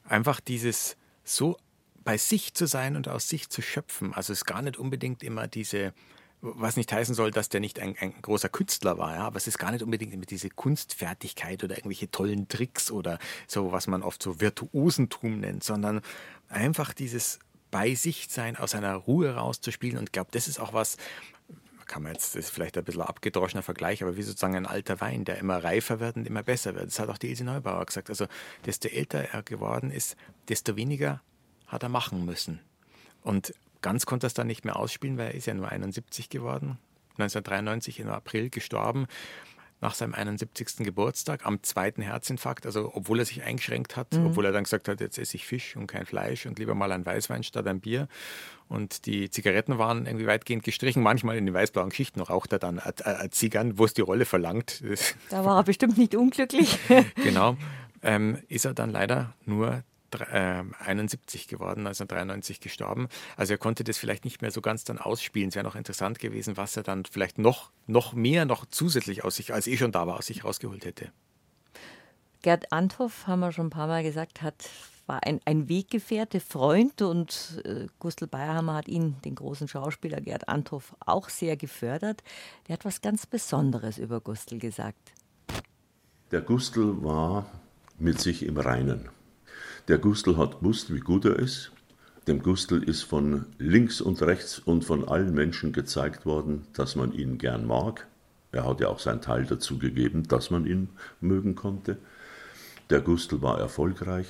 [0.04, 1.58] Einfach dieses so
[2.04, 4.14] bei sich zu sein und aus sich zu schöpfen.
[4.14, 5.94] Also es ist gar nicht unbedingt immer diese
[6.42, 9.48] was nicht heißen soll, dass der nicht ein, ein, großer Künstler war, ja, aber es
[9.48, 14.04] ist gar nicht unbedingt immer diese Kunstfertigkeit oder irgendwelche tollen Tricks oder so, was man
[14.04, 16.02] oft so Virtuosentum nennt, sondern
[16.48, 17.40] einfach dieses
[17.72, 20.98] bei sich sein, aus einer Ruhe rauszuspielen und ich glaube, das ist auch was,
[21.90, 25.02] kann man jetzt, das ist vielleicht ein bisschen abgedroschener Vergleich, aber wie sozusagen ein alter
[25.02, 26.88] Wein, der immer reifer wird und immer besser wird.
[26.88, 28.10] Das hat auch die Ilse Neubauer gesagt.
[28.10, 28.28] Also,
[28.66, 30.16] desto älter er geworden ist,
[30.48, 31.22] desto weniger
[31.68, 32.62] hat er machen müssen.
[33.24, 36.30] Und Ganz konnte er es dann nicht mehr ausspielen, weil er ist ja nur 71
[36.30, 36.78] geworden.
[37.14, 39.08] 1993 im April gestorben,
[39.82, 40.78] nach seinem 71.
[40.80, 42.66] Geburtstag, am zweiten Herzinfarkt.
[42.66, 44.28] Also obwohl er sich eingeschränkt hat, mhm.
[44.28, 46.92] obwohl er dann gesagt hat, jetzt esse ich Fisch und kein Fleisch und lieber mal
[46.92, 48.08] ein Weißwein statt ein Bier.
[48.68, 51.02] Und die Zigaretten waren irgendwie weitgehend gestrichen.
[51.02, 52.82] Manchmal in den weißblauen Geschichten raucht er dann
[53.32, 54.84] Zigarren, wo es die Rolle verlangt.
[55.30, 56.78] Da war er bestimmt nicht unglücklich.
[57.16, 57.58] genau.
[58.02, 59.84] Ähm, ist er dann leider nur
[60.16, 63.08] 71 ähm, geworden, 1993 gestorben.
[63.38, 65.50] Also er konnte das vielleicht nicht mehr so ganz dann ausspielen.
[65.50, 69.36] Es wäre noch interessant gewesen, was er dann vielleicht noch, noch mehr, noch zusätzlich aus
[69.36, 71.12] sich, als eh schon da war, aus sich rausgeholt hätte.
[72.42, 74.70] Gerd Anthoff, haben wir schon ein paar Mal gesagt, hat,
[75.08, 80.48] war ein, ein Weggefährte, Freund und äh, Gustl Bayerhammer hat ihn, den großen Schauspieler Gerd
[80.48, 82.24] Anthoff, auch sehr gefördert.
[82.68, 85.12] Der hat was ganz Besonderes über Gustl gesagt.
[86.32, 87.48] Der Gustl war
[87.98, 89.10] mit sich im Reinen.
[89.90, 91.72] Der Gustl hat gewusst, wie gut er ist.
[92.28, 97.12] Dem Gustl ist von links und rechts und von allen Menschen gezeigt worden, dass man
[97.12, 98.06] ihn gern mag.
[98.52, 100.90] Er hat ja auch seinen Teil dazu gegeben, dass man ihn
[101.22, 101.98] mögen konnte.
[102.92, 104.28] Der Gustl war erfolgreich.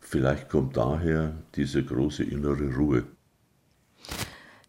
[0.00, 3.04] Vielleicht kommt daher diese große innere Ruhe.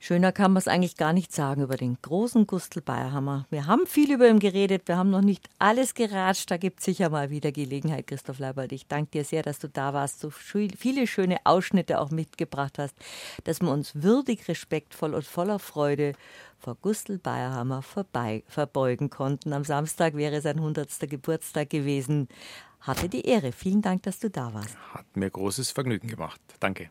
[0.01, 3.45] Schöner kann man es eigentlich gar nicht sagen über den großen Gustl Bayerhammer.
[3.49, 6.49] Wir haben viel über ihn geredet, wir haben noch nicht alles geratscht.
[6.49, 8.71] Da gibt es sicher mal wieder Gelegenheit, Christoph Leibold.
[8.71, 12.95] Ich danke dir sehr, dass du da warst, so viele schöne Ausschnitte auch mitgebracht hast,
[13.43, 16.13] dass wir uns würdig, respektvoll und voller Freude
[16.57, 19.51] vor Gustl Bayerhammer vorbei, verbeugen konnten.
[19.51, 20.89] Am Samstag wäre sein 100.
[21.09, 22.29] Geburtstag gewesen.
[22.79, 23.51] Hatte die Ehre.
[23.51, 24.77] Vielen Dank, dass du da warst.
[24.93, 26.39] Hat mir großes Vergnügen gemacht.
[26.61, 26.87] Danke.